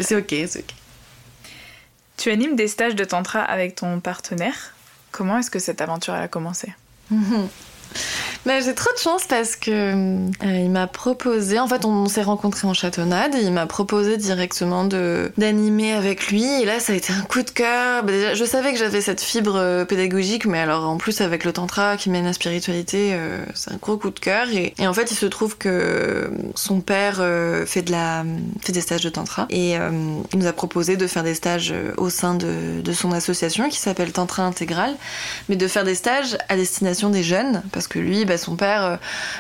C'est 0.01 0.15
ok, 0.15 0.35
c'est 0.47 0.59
ok. 0.59 0.73
Tu 2.21 2.29
animes 2.29 2.55
des 2.55 2.67
stages 2.67 2.93
de 2.93 3.03
tantra 3.03 3.41
avec 3.41 3.73
ton 3.73 3.99
partenaire. 3.99 4.75
Comment 5.11 5.39
est-ce 5.39 5.49
que 5.49 5.57
cette 5.57 5.81
aventure 5.81 6.13
a 6.13 6.27
commencé? 6.27 6.71
bah, 8.45 8.59
j'ai 8.59 8.73
trop 8.73 8.91
de 8.91 8.99
chance 8.99 9.25
parce 9.27 9.55
que 9.55 9.71
euh, 9.71 10.29
il 10.43 10.69
m'a 10.71 10.87
proposé. 10.87 11.59
En 11.59 11.67
fait, 11.67 11.85
on, 11.85 12.07
s'est 12.07 12.23
rencontrés 12.23 12.67
en 12.67 12.73
chatonnade 12.73 13.35
et 13.35 13.41
il 13.41 13.51
m'a 13.51 13.67
proposé 13.67 14.17
directement 14.17 14.83
d'animer 14.83 15.93
avec 15.93 16.27
lui. 16.27 16.43
Et 16.43 16.65
là, 16.65 16.79
ça 16.79 16.93
a 16.93 16.95
été 16.95 17.13
un 17.13 17.21
coup 17.21 17.43
de 17.43 17.51
cœur. 17.51 18.03
Bah, 18.03 18.33
je 18.33 18.45
savais 18.45 18.73
que 18.73 18.79
j'avais 18.79 19.01
cette 19.01 19.21
fibre 19.21 19.55
euh, 19.57 19.85
pédagogique, 19.85 20.45
mais 20.45 20.59
alors 20.59 20.89
en 20.89 20.97
plus 20.97 21.21
avec 21.21 21.43
le 21.43 21.53
tantra 21.53 21.97
qui 21.97 22.09
mène 22.09 22.23
à 22.23 22.29
la 22.29 22.33
spiritualité, 22.33 23.11
euh, 23.13 23.45
c'est 23.53 23.71
un 23.71 23.77
gros 23.77 23.97
coup 23.97 24.09
de 24.09 24.19
cœur. 24.19 24.47
Et, 24.51 24.73
en 24.87 24.93
fait, 24.93 25.11
il 25.11 25.15
se 25.15 25.27
trouve 25.27 25.57
que 25.57 26.31
son 26.55 26.81
père 26.81 27.23
fait 27.65 27.83
des 27.83 28.81
stages 28.81 29.01
de 29.01 29.09
tantra 29.09 29.45
et 29.49 29.73
il 29.73 30.39
nous 30.39 30.47
a 30.47 30.53
proposé 30.53 30.97
de 30.97 31.07
faire 31.07 31.23
des 31.23 31.35
stages 31.35 31.73
au 31.97 32.09
sein 32.09 32.33
de, 32.35 32.91
son 32.93 33.11
association 33.11 33.69
qui 33.69 33.77
s'appelle 33.77 34.11
Tantra 34.11 34.43
Intégral, 34.43 34.95
mais 35.49 35.55
de 35.55 35.67
faire 35.67 35.83
des 35.83 35.95
stages 35.95 36.37
à 36.49 36.55
destination 36.55 37.09
des 37.09 37.23
jeunes 37.23 37.61
que 37.87 37.99
lui 37.99 38.25
bah, 38.25 38.37
son 38.37 38.55
père, 38.55 38.85
euh, 38.85 38.95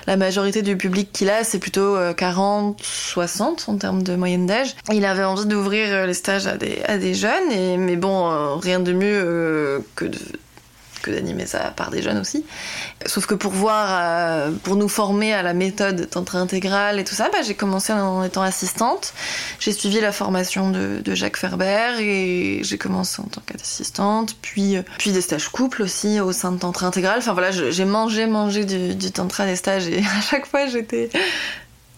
la 0.07 0.17
majorité 0.17 0.61
du 0.61 0.77
public 0.77 1.11
qu'il 1.11 1.29
a, 1.29 1.43
c'est 1.43 1.59
plutôt 1.59 1.95
euh, 1.95 2.13
40, 2.13 2.81
60 2.81 3.65
en 3.67 3.77
termes 3.77 4.03
de 4.03 4.15
moyenne 4.15 4.45
d'âge. 4.45 4.75
Il 4.91 5.05
avait 5.05 5.23
envie 5.23 5.45
d'ouvrir 5.45 5.87
euh, 5.89 6.05
les 6.05 6.13
stages 6.13 6.47
à 6.47 6.57
des, 6.57 7.13
jeunes, 7.13 7.77
mais 7.77 7.95
bon, 7.95 8.29
euh, 8.29 8.55
rien 8.55 8.79
de 8.79 8.93
mieux 8.93 9.83
que 9.95 10.05
de 10.05 10.17
que 11.01 11.11
d'animer 11.11 11.45
ça 11.45 11.73
par 11.75 11.89
des 11.89 12.01
jeunes 12.01 12.17
aussi. 12.17 12.45
Sauf 13.05 13.25
que 13.25 13.35
pour 13.35 13.51
voir, 13.51 13.87
euh, 13.91 14.51
pour 14.63 14.75
nous 14.75 14.87
former 14.87 15.33
à 15.33 15.43
la 15.43 15.53
méthode 15.53 16.09
tantra 16.09 16.39
intégrale 16.39 16.99
et 16.99 17.03
tout 17.03 17.15
ça, 17.15 17.29
bah, 17.31 17.39
j'ai 17.45 17.55
commencé 17.55 17.93
en 17.93 18.23
étant 18.23 18.41
assistante. 18.41 19.13
J'ai 19.59 19.71
suivi 19.71 19.99
la 19.99 20.11
formation 20.11 20.69
de, 20.69 21.01
Jacques 21.13 21.37
Ferber 21.37 21.99
et 21.99 22.63
j'ai 22.63 22.77
commencé 22.77 23.21
en 23.21 23.25
tant 23.25 23.41
qu'assistante, 23.45 24.37
puis, 24.41 24.77
euh, 24.77 24.81
puis 24.97 25.11
des 25.11 25.19
stages 25.19 25.49
couples 25.49 25.81
aussi 25.81 26.21
au 26.21 26.31
sein 26.31 26.53
de 26.53 26.57
tantra 26.57 26.87
intégral. 26.87 27.19
Enfin 27.19 27.33
voilà, 27.33 27.51
j'ai 27.51 27.85
mangé, 27.85 28.27
mangé 28.27 28.63
du 28.63 29.11
tantra 29.11 29.45
des 29.45 29.57
stages 29.57 29.87
et 29.87 29.99
à 30.17 30.21
chaque 30.21 30.45
fois 30.45 30.67
j'étais 30.67 31.09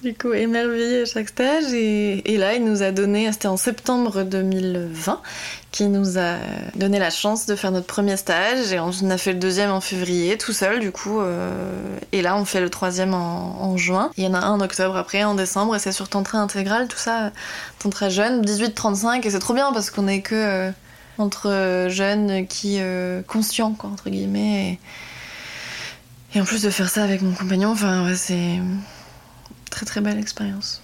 du 0.03 0.13
coup 0.13 0.33
émerveillée 0.33 1.03
à 1.03 1.05
chaque 1.05 1.29
stage 1.29 1.71
et, 1.73 2.37
là 2.37 2.55
il 2.55 2.65
nous 2.65 2.83
a 2.83 2.91
donné, 2.91 3.31
c'était 3.31 3.47
en 3.47 3.55
septembre 3.55 4.23
2020, 4.23 5.21
qui 5.71 5.85
nous 5.85 6.17
a 6.19 6.35
donné 6.75 6.99
la 6.99 7.09
chance 7.09 7.45
de 7.45 7.55
faire 7.55 7.71
notre 7.71 7.87
premier 7.87 8.17
stage 8.17 8.73
et 8.73 8.79
on 8.79 8.91
a 9.09 9.17
fait 9.17 9.31
le 9.31 9.39
deuxième 9.39 9.71
en 9.71 9.79
février 9.79 10.37
tout 10.37 10.51
seul 10.51 10.81
du 10.81 10.91
coup 10.91 11.21
euh, 11.21 11.97
et 12.11 12.21
là 12.21 12.35
on 12.35 12.43
fait 12.43 12.59
le 12.59 12.69
troisième 12.69 13.13
en, 13.13 13.77
juin. 13.77 14.11
Il 14.17 14.25
y 14.25 14.27
en 14.27 14.33
a 14.33 14.39
un 14.39 14.51
en 14.51 14.59
octobre 14.59 14.97
après, 14.97 15.23
en 15.23 15.35
décembre 15.35 15.75
et 15.75 15.79
c'est 15.79 15.93
sur 15.93 16.09
Tantra 16.09 16.39
intégral, 16.39 16.89
tout 16.89 16.97
ça, 16.97 17.31
Tantra 17.79 18.09
jeune, 18.09 18.43
18-35 18.43 19.25
et 19.25 19.31
c'est 19.31 19.39
trop 19.39 19.53
bien 19.53 19.71
parce 19.71 19.89
qu'on 19.89 20.09
est 20.09 20.21
que 20.21 20.35
euh, 20.35 20.71
entre 21.17 21.87
jeunes 21.89 22.45
qui 22.45 22.77
euh, 22.79 23.21
conscients 23.21 23.73
quoi 23.73 23.89
entre 23.89 24.09
guillemets 24.09 24.79
et, 26.33 26.37
et 26.37 26.41
en 26.41 26.45
plus 26.45 26.61
de 26.61 26.69
faire 26.69 26.89
ça 26.89 27.03
avec 27.03 27.21
mon 27.21 27.31
compagnon, 27.31 27.69
enfin 27.69 28.05
ouais, 28.05 28.15
c'est 28.15 28.59
très 29.73 29.85
très 29.85 30.01
belle 30.01 30.19
expérience. 30.19 30.81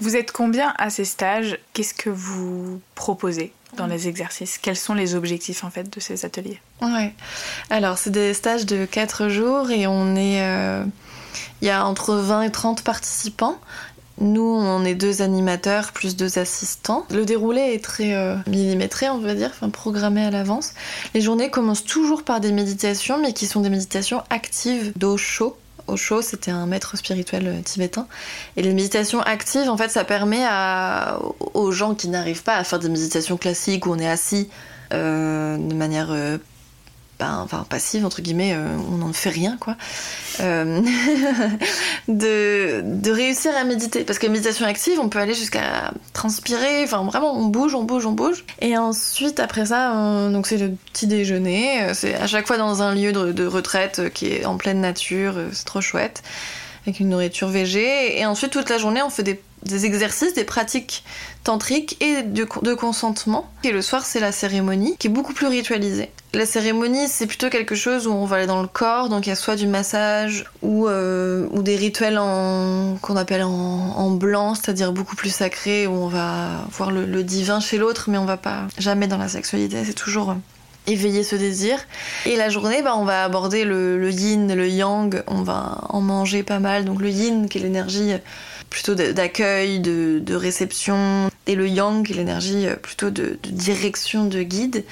Vous 0.00 0.16
êtes 0.16 0.32
combien 0.32 0.74
à 0.78 0.90
ces 0.90 1.04
stages? 1.04 1.58
Qu'est-ce 1.72 1.94
que 1.94 2.10
vous 2.10 2.80
proposez 2.94 3.52
dans 3.76 3.86
les 3.86 4.08
exercices? 4.08 4.58
Quels 4.58 4.76
sont 4.76 4.94
les 4.94 5.14
objectifs 5.14 5.64
en 5.64 5.70
fait 5.70 5.88
de 5.94 6.00
ces 6.00 6.24
ateliers? 6.24 6.60
Ouais. 6.82 7.14
Alors 7.70 7.98
c'est 7.98 8.10
des 8.10 8.34
stages 8.34 8.66
de 8.66 8.84
4 8.84 9.28
jours 9.28 9.70
et 9.70 9.86
on 9.86 10.16
est 10.16 10.42
euh, 10.42 10.84
il 11.60 11.68
y 11.68 11.70
a 11.70 11.86
entre 11.86 12.14
20 12.14 12.42
et 12.42 12.50
30 12.50 12.82
participants. 12.82 13.58
Nous, 14.18 14.42
on 14.42 14.82
est 14.86 14.94
deux 14.94 15.20
animateurs 15.20 15.92
plus 15.92 16.16
deux 16.16 16.38
assistants. 16.38 17.04
Le 17.10 17.26
déroulé 17.26 17.60
est 17.60 17.84
très 17.84 18.14
euh, 18.14 18.34
millimétré, 18.46 19.10
on 19.10 19.18
va 19.18 19.34
dire, 19.34 19.50
enfin 19.52 19.68
programmé 19.68 20.24
à 20.24 20.30
l'avance. 20.30 20.72
Les 21.12 21.20
journées 21.20 21.50
commencent 21.50 21.84
toujours 21.84 22.22
par 22.22 22.40
des 22.40 22.50
méditations, 22.50 23.18
mais 23.20 23.34
qui 23.34 23.46
sont 23.46 23.60
des 23.60 23.68
méditations 23.68 24.22
actives 24.30 24.92
d'eau 24.96 25.18
chaude 25.18 25.52
Osho, 25.86 26.22
c'était 26.22 26.50
un 26.50 26.66
maître 26.66 26.96
spirituel 26.96 27.62
tibétain. 27.64 28.06
Et 28.56 28.62
les 28.62 28.72
méditations 28.72 29.20
actives, 29.20 29.68
en 29.68 29.76
fait, 29.76 29.88
ça 29.88 30.04
permet 30.04 30.44
à, 30.44 31.18
aux 31.54 31.70
gens 31.70 31.94
qui 31.94 32.08
n'arrivent 32.08 32.42
pas 32.42 32.56
à 32.56 32.64
faire 32.64 32.78
des 32.78 32.88
méditations 32.88 33.36
classiques 33.36 33.86
où 33.86 33.92
on 33.92 33.98
est 33.98 34.08
assis 34.08 34.48
euh, 34.92 35.56
de 35.56 35.74
manière 35.74 36.08
euh, 36.10 36.38
ben, 37.18 37.40
enfin, 37.42 37.64
passive, 37.68 38.04
entre 38.04 38.20
guillemets, 38.20 38.52
euh, 38.54 38.76
on 38.92 38.98
n'en 38.98 39.12
fait 39.12 39.30
rien, 39.30 39.56
quoi, 39.58 39.76
euh, 40.40 40.82
de, 42.08 42.82
de 42.84 43.10
réussir 43.10 43.52
à 43.56 43.64
méditer. 43.64 44.04
Parce 44.04 44.18
que 44.18 44.26
méditation 44.26 44.66
active, 44.66 44.98
on 45.00 45.08
peut 45.08 45.18
aller 45.18 45.34
jusqu'à 45.34 45.92
transpirer, 46.12 46.84
enfin, 46.84 47.04
vraiment, 47.04 47.34
on 47.34 47.46
bouge, 47.46 47.74
on 47.74 47.84
bouge, 47.84 48.04
on 48.04 48.12
bouge. 48.12 48.44
Et 48.60 48.76
ensuite, 48.76 49.40
après 49.40 49.66
ça, 49.66 49.92
on, 49.94 50.30
donc 50.30 50.46
c'est 50.46 50.58
le 50.58 50.72
petit 50.92 51.06
déjeuner, 51.06 51.94
c'est 51.94 52.14
à 52.14 52.26
chaque 52.26 52.46
fois 52.46 52.58
dans 52.58 52.82
un 52.82 52.94
lieu 52.94 53.12
de, 53.12 53.32
de 53.32 53.46
retraite 53.46 54.12
qui 54.12 54.26
est 54.26 54.44
en 54.44 54.56
pleine 54.56 54.80
nature, 54.80 55.34
c'est 55.52 55.64
trop 55.64 55.80
chouette 55.80 56.22
avec 56.86 57.00
une 57.00 57.08
nourriture 57.08 57.48
végé. 57.48 58.18
Et 58.18 58.26
ensuite, 58.26 58.52
toute 58.52 58.70
la 58.70 58.78
journée, 58.78 59.02
on 59.02 59.10
fait 59.10 59.24
des, 59.24 59.40
des 59.66 59.86
exercices, 59.86 60.34
des 60.34 60.44
pratiques 60.44 61.04
tantriques 61.44 61.96
et 62.02 62.22
de, 62.22 62.46
de 62.62 62.74
consentement. 62.74 63.50
Et 63.64 63.70
le 63.70 63.82
soir, 63.82 64.04
c'est 64.04 64.20
la 64.20 64.32
cérémonie 64.32 64.96
qui 64.98 65.06
est 65.06 65.10
beaucoup 65.10 65.32
plus 65.32 65.46
ritualisée. 65.46 66.10
La 66.36 66.44
cérémonie, 66.44 67.08
c'est 67.08 67.26
plutôt 67.26 67.48
quelque 67.48 67.74
chose 67.74 68.06
où 68.06 68.12
on 68.12 68.26
va 68.26 68.36
aller 68.36 68.46
dans 68.46 68.60
le 68.60 68.68
corps, 68.68 69.08
donc 69.08 69.26
il 69.26 69.30
y 69.30 69.32
a 69.32 69.36
soit 69.36 69.56
du 69.56 69.66
massage 69.66 70.44
ou, 70.60 70.86
euh, 70.86 71.46
ou 71.52 71.62
des 71.62 71.76
rituels 71.76 72.16
qu'on 72.16 73.16
appelle 73.16 73.42
en, 73.42 74.10
blanc, 74.10 74.54
c'est-à-dire 74.54 74.92
beaucoup 74.92 75.16
plus 75.16 75.30
sacrés, 75.30 75.86
où 75.86 75.92
on 75.92 76.08
va 76.08 76.66
voir 76.72 76.90
le, 76.90 77.22
divin 77.22 77.60
chez 77.60 77.78
l'autre, 77.78 78.10
mais 78.10 78.18
on 78.18 78.26
va 78.26 78.36
pas 78.36 78.66
jamais 78.76 79.06
dans 79.06 79.16
la 79.16 79.28
sexualité, 79.28 79.82
c'est 79.86 79.94
toujours 79.94 80.36
éveiller 80.86 81.24
ce 81.24 81.36
désir. 81.36 81.78
Et 82.26 82.36
la 82.36 82.48
journée, 82.50 82.82
bah, 82.82 82.96
on 82.96 83.04
va 83.04 83.24
aborder 83.24 83.64
le, 83.64 83.98
le, 83.98 84.10
yin, 84.10 84.54
le 84.54 84.68
yang, 84.68 85.22
on 85.26 85.42
va 85.42 85.78
en 85.88 86.00
manger 86.00 86.42
pas 86.42 86.58
mal. 86.58 86.84
Donc 86.84 87.00
le 87.00 87.08
yin, 87.08 87.48
qui 87.48 87.58
est 87.58 87.62
l'énergie 87.62 88.12
plutôt 88.70 88.94
d'accueil, 88.94 89.80
de, 89.80 90.34
réception, 90.34 91.30
et 91.46 91.54
le 91.54 91.68
yang, 91.68 92.08
l'énergie 92.08 92.66
plutôt 92.82 93.10
de, 93.10 93.38
direction, 93.44 94.26
de 94.26 94.42
guide. 94.42 94.84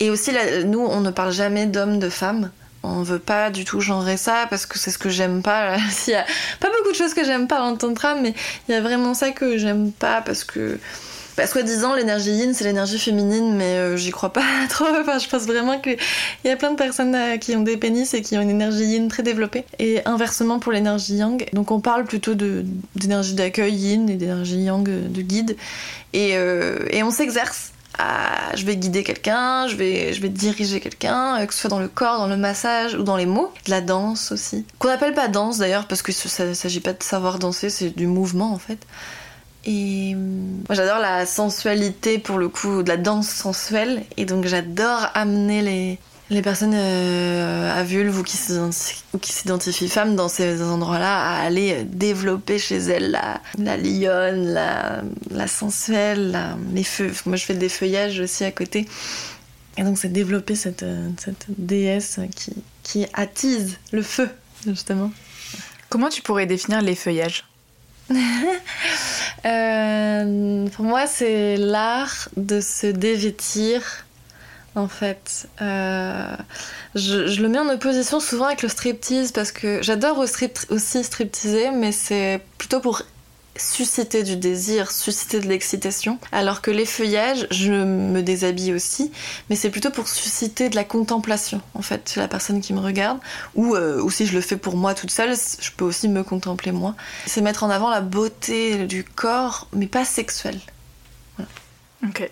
Et 0.00 0.10
aussi, 0.10 0.32
là, 0.32 0.64
nous, 0.64 0.80
on 0.80 1.00
ne 1.00 1.10
parle 1.10 1.32
jamais 1.32 1.66
d'homme, 1.66 1.98
de 1.98 2.08
femme. 2.08 2.50
On 2.82 3.02
veut 3.02 3.18
pas 3.18 3.50
du 3.50 3.64
tout 3.64 3.80
genrer 3.80 4.16
ça 4.16 4.46
parce 4.48 4.64
que 4.66 4.78
c'est 4.78 4.90
ce 4.90 4.98
que 4.98 5.08
j'aime 5.08 5.42
pas. 5.42 5.76
Il 6.06 6.10
y 6.10 6.14
a 6.14 6.24
pas 6.60 6.68
beaucoup 6.68 6.92
de 6.92 6.96
choses 6.96 7.14
que 7.14 7.24
j'aime 7.24 7.48
pas 7.48 7.70
le 7.70 7.76
tantra, 7.76 8.14
mais 8.14 8.34
il 8.68 8.72
y 8.72 8.74
a 8.74 8.80
vraiment 8.80 9.14
ça 9.14 9.30
que 9.30 9.58
j'aime 9.58 9.90
pas 9.92 10.22
parce 10.22 10.44
que 10.44 10.78
bah, 11.36 11.46
soi-disant, 11.46 11.94
l'énergie 11.94 12.30
yin, 12.30 12.54
c'est 12.54 12.64
l'énergie 12.64 12.98
féminine, 12.98 13.54
mais 13.56 13.76
euh, 13.76 13.96
j'y 13.96 14.10
crois 14.10 14.32
pas 14.32 14.42
trop. 14.70 14.86
Enfin, 15.00 15.18
je 15.18 15.28
pense 15.28 15.42
vraiment 15.42 15.78
qu'il 15.78 15.98
y 16.44 16.48
a 16.48 16.56
plein 16.56 16.70
de 16.70 16.76
personnes 16.76 17.14
euh, 17.14 17.36
qui 17.36 17.54
ont 17.54 17.62
des 17.62 17.76
pénis 17.76 18.14
et 18.14 18.22
qui 18.22 18.38
ont 18.38 18.40
une 18.40 18.50
énergie 18.50 18.84
yin 18.84 19.08
très 19.08 19.22
développée. 19.22 19.64
Et 19.78 20.00
inversement 20.06 20.58
pour 20.58 20.72
l'énergie 20.72 21.16
yang. 21.16 21.46
Donc, 21.52 21.70
on 21.70 21.80
parle 21.80 22.04
plutôt 22.04 22.34
d'énergie 22.34 23.34
d'accueil 23.34 23.74
yin 23.74 24.08
et 24.08 24.14
d'énergie 24.14 24.62
yang 24.62 24.88
euh, 24.88 25.08
de 25.08 25.20
guide. 25.20 25.56
Et, 26.14 26.30
et 26.30 27.02
on 27.02 27.10
s'exerce. 27.10 27.72
À, 27.98 28.54
je 28.54 28.64
vais 28.64 28.76
guider 28.76 29.02
quelqu'un, 29.02 29.66
je 29.68 29.76
vais, 29.76 30.12
je 30.12 30.20
vais 30.20 30.28
diriger 30.28 30.80
quelqu'un, 30.80 31.44
que 31.46 31.52
ce 31.52 31.60
soit 31.60 31.70
dans 31.70 31.78
le 31.78 31.88
corps, 31.88 32.18
dans 32.18 32.26
le 32.26 32.36
massage 32.36 32.94
ou 32.94 33.02
dans 33.02 33.16
les 33.16 33.26
mots. 33.26 33.52
De 33.66 33.70
la 33.70 33.82
danse 33.82 34.32
aussi. 34.32 34.64
Qu'on 34.78 34.88
n'appelle 34.88 35.14
pas 35.14 35.28
danse 35.28 35.58
d'ailleurs, 35.58 35.86
parce 35.86 36.00
que 36.00 36.12
ça 36.12 36.46
ne 36.46 36.54
s'agit 36.54 36.80
pas 36.80 36.94
de 36.94 37.02
savoir 37.02 37.38
danser, 37.38 37.68
c'est 37.68 37.94
du 37.96 38.06
mouvement 38.06 38.52
en 38.52 38.58
fait. 38.58 38.78
Et 39.68 40.14
moi 40.14 40.74
j'adore 40.76 41.00
la 41.00 41.26
sensualité 41.26 42.18
pour 42.18 42.38
le 42.38 42.48
coup, 42.48 42.84
de 42.84 42.88
la 42.88 42.96
danse 42.96 43.28
sensuelle. 43.28 44.04
Et 44.16 44.24
donc 44.24 44.46
j'adore 44.46 45.08
amener 45.14 45.60
les, 45.60 45.98
les 46.30 46.40
personnes 46.40 46.74
euh, 46.74 47.76
à 47.76 47.82
vulve 47.82 48.16
ou 48.16 48.22
qui 48.22 48.36
s'identifient 48.36 49.88
femmes 49.88 50.14
dans 50.14 50.28
ces 50.28 50.62
endroits-là 50.62 51.20
à 51.20 51.42
aller 51.44 51.82
développer 51.82 52.60
chez 52.60 52.76
elles 52.76 53.10
la, 53.10 53.40
la 53.58 53.76
lionne, 53.76 54.52
la, 54.52 55.02
la 55.32 55.48
sensuelle, 55.48 56.38
les 56.72 56.84
feux. 56.84 57.12
Moi 57.26 57.36
je 57.36 57.44
fais 57.44 57.54
des 57.54 57.68
feuillages 57.68 58.20
aussi 58.20 58.44
à 58.44 58.52
côté. 58.52 58.86
Et 59.76 59.82
donc 59.82 59.98
c'est 59.98 60.08
développer 60.08 60.54
cette, 60.54 60.86
cette 61.18 61.46
déesse 61.48 62.20
qui, 62.34 62.54
qui 62.82 63.04
attise 63.12 63.78
le 63.90 64.02
feu, 64.02 64.30
justement. 64.64 65.10
Comment 65.90 66.08
tu 66.08 66.22
pourrais 66.22 66.46
définir 66.46 66.80
les 66.82 66.94
feuillages? 66.94 67.44
euh, 69.44 70.68
pour 70.68 70.84
moi, 70.84 71.06
c'est 71.06 71.56
l'art 71.56 72.28
de 72.36 72.60
se 72.60 72.86
dévêtir. 72.86 74.04
En 74.74 74.88
fait, 74.88 75.48
euh, 75.62 76.36
je, 76.94 77.26
je, 77.26 77.40
le 77.40 77.48
mets 77.48 77.58
en 77.58 77.68
opposition 77.70 78.20
souvent 78.20 78.44
avec 78.44 78.62
le 78.62 78.68
striptease 78.68 79.32
parce 79.32 79.50
que 79.50 79.82
j'adore 79.82 80.18
aussi 80.18 81.04
stripteaser, 81.04 81.70
mais 81.70 81.92
c'est 81.92 82.42
plutôt 82.58 82.80
pour 82.80 83.02
susciter 83.58 84.22
du 84.22 84.36
désir, 84.36 84.90
susciter 84.90 85.40
de 85.40 85.46
l'excitation, 85.46 86.18
alors 86.32 86.62
que 86.62 86.70
les 86.70 86.86
feuillages, 86.86 87.46
je 87.50 87.72
me 87.72 88.22
déshabille 88.22 88.72
aussi, 88.74 89.12
mais 89.48 89.56
c'est 89.56 89.70
plutôt 89.70 89.90
pour 89.90 90.08
susciter 90.08 90.68
de 90.68 90.76
la 90.76 90.84
contemplation, 90.84 91.60
en 91.74 91.82
fait, 91.82 92.10
chez 92.12 92.20
la 92.20 92.28
personne 92.28 92.60
qui 92.60 92.72
me 92.72 92.80
regarde, 92.80 93.18
ou, 93.54 93.74
euh, 93.74 94.00
ou 94.02 94.10
si 94.10 94.26
je 94.26 94.34
le 94.34 94.40
fais 94.40 94.56
pour 94.56 94.76
moi 94.76 94.94
toute 94.94 95.10
seule, 95.10 95.34
je 95.34 95.70
peux 95.76 95.84
aussi 95.84 96.08
me 96.08 96.22
contempler 96.22 96.72
moi. 96.72 96.94
C'est 97.26 97.40
mettre 97.40 97.64
en 97.64 97.70
avant 97.70 97.90
la 97.90 98.00
beauté 98.00 98.86
du 98.86 99.04
corps, 99.04 99.68
mais 99.72 99.86
pas 99.86 100.04
sexuelle. 100.04 100.60
Voilà. 101.36 101.50
Ok. 102.08 102.30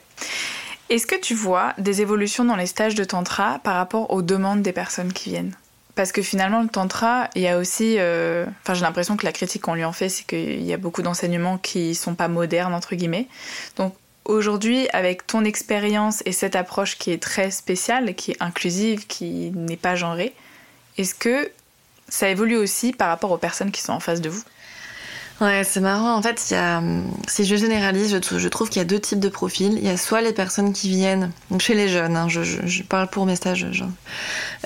Est-ce 0.91 1.07
que 1.07 1.19
tu 1.19 1.35
vois 1.35 1.73
des 1.79 2.03
évolutions 2.03 2.45
dans 2.45 2.57
les 2.57 2.67
stages 2.67 2.95
de 2.95 3.05
tantra 3.05 3.59
par 3.65 3.77
rapport 3.77 4.11
aux 4.11 4.23
demandes 4.23 4.63
des 4.63 4.73
personnes 4.73 5.13
qui 5.13 5.31
viennent? 5.31 5.55
Parce 5.95 6.13
que 6.13 6.23
finalement, 6.23 6.63
le 6.63 6.69
tantra, 6.69 7.31
il 7.35 7.43
y 7.43 7.49
a 7.49 7.59
aussi. 7.59 7.97
Euh... 7.99 8.47
Enfin, 8.63 8.75
j'ai 8.75 8.83
l'impression 8.83 9.17
que 9.17 9.25
la 9.25 9.33
critique 9.33 9.63
qu'on 9.63 9.75
lui 9.75 9.85
en 9.85 9.93
fait, 9.93 10.09
c'est 10.09 10.27
qu'il 10.27 10.63
y 10.63 10.73
a 10.73 10.77
beaucoup 10.77 11.03
d'enseignements 11.03 11.59
qui 11.59 11.95
sont 11.95 12.15
pas 12.15 12.29
modernes, 12.29 12.75
entre 12.75 12.95
guillemets. 12.95 13.29
Donc 13.77 13.95
aujourd'hui, 14.25 14.89
avec 14.93 15.27
ton 15.27 15.45
expérience 15.45 16.23
et 16.27 16.33
cette 16.33 16.57
approche 16.57 16.99
qui 16.99 17.13
est 17.13 17.23
très 17.23 17.51
spéciale, 17.51 18.15
qui 18.15 18.33
est 18.33 18.37
inclusive, 18.41 19.07
qui 19.07 19.53
n'est 19.55 19.77
pas 19.77 19.95
genrée, 19.95 20.35
est-ce 20.99 21.15
que 21.15 21.51
ça 22.09 22.29
évolue 22.29 22.57
aussi 22.57 22.93
par 22.93 23.09
rapport 23.09 23.31
aux 23.31 23.39
personnes 23.39 23.71
qui 23.71 23.83
sont 23.83 23.93
en 23.93 24.01
face 24.01 24.21
de 24.21 24.29
vous? 24.29 24.43
Ouais, 25.41 25.65
c'est 25.65 25.81
marrant. 25.81 26.15
En 26.15 26.23
fait, 26.23 26.55
a, 26.55 26.81
si 27.27 27.45
je 27.45 27.57
généralise, 27.57 28.17
je, 28.23 28.49
trouve 28.49 28.69
qu'il 28.69 28.79
y 28.79 28.83
a 28.83 28.85
deux 28.85 29.01
types 29.01 29.19
de 29.19 29.29
profils. 29.29 29.73
Il 29.77 29.85
y 29.85 29.89
a 29.89 29.97
soit 29.97 30.21
les 30.21 30.33
personnes 30.33 30.73
qui 30.73 30.89
viennent, 30.89 31.33
chez 31.59 31.75
les 31.75 31.89
jeunes, 31.89 32.17
hein, 32.17 32.29
je, 32.29 32.83
parle 32.85 33.09
pour 33.09 33.27
mes 33.27 33.35
stages, 33.35 33.67
genre, 33.73 33.89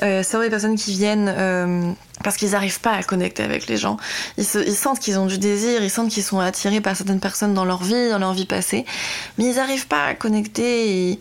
euh, 0.02 0.22
soit 0.22 0.42
les 0.42 0.50
personnes 0.50 0.76
qui 0.76 0.92
viennent 0.92 1.32
euh, 1.34 1.90
parce 2.22 2.36
qu'ils 2.36 2.50
n'arrivent 2.50 2.80
pas 2.80 2.92
à 2.92 3.02
connecter 3.02 3.42
avec 3.42 3.66
les 3.66 3.78
gens. 3.78 3.96
Ils, 4.36 4.44
se, 4.44 4.58
ils 4.58 4.76
sentent 4.76 5.00
qu'ils 5.00 5.18
ont 5.18 5.24
du 5.24 5.38
désir, 5.38 5.82
ils 5.82 5.90
sentent 5.90 6.10
qu'ils 6.10 6.22
sont 6.22 6.38
attirés 6.38 6.82
par 6.82 6.94
certaines 6.94 7.20
personnes 7.20 7.54
dans 7.54 7.64
leur 7.64 7.82
vie, 7.82 8.10
dans 8.10 8.18
leur 8.18 8.34
vie 8.34 8.46
passée, 8.46 8.84
mais 9.38 9.46
ils 9.46 9.56
n'arrivent 9.56 9.88
pas 9.88 10.04
à 10.04 10.14
connecter. 10.14 11.18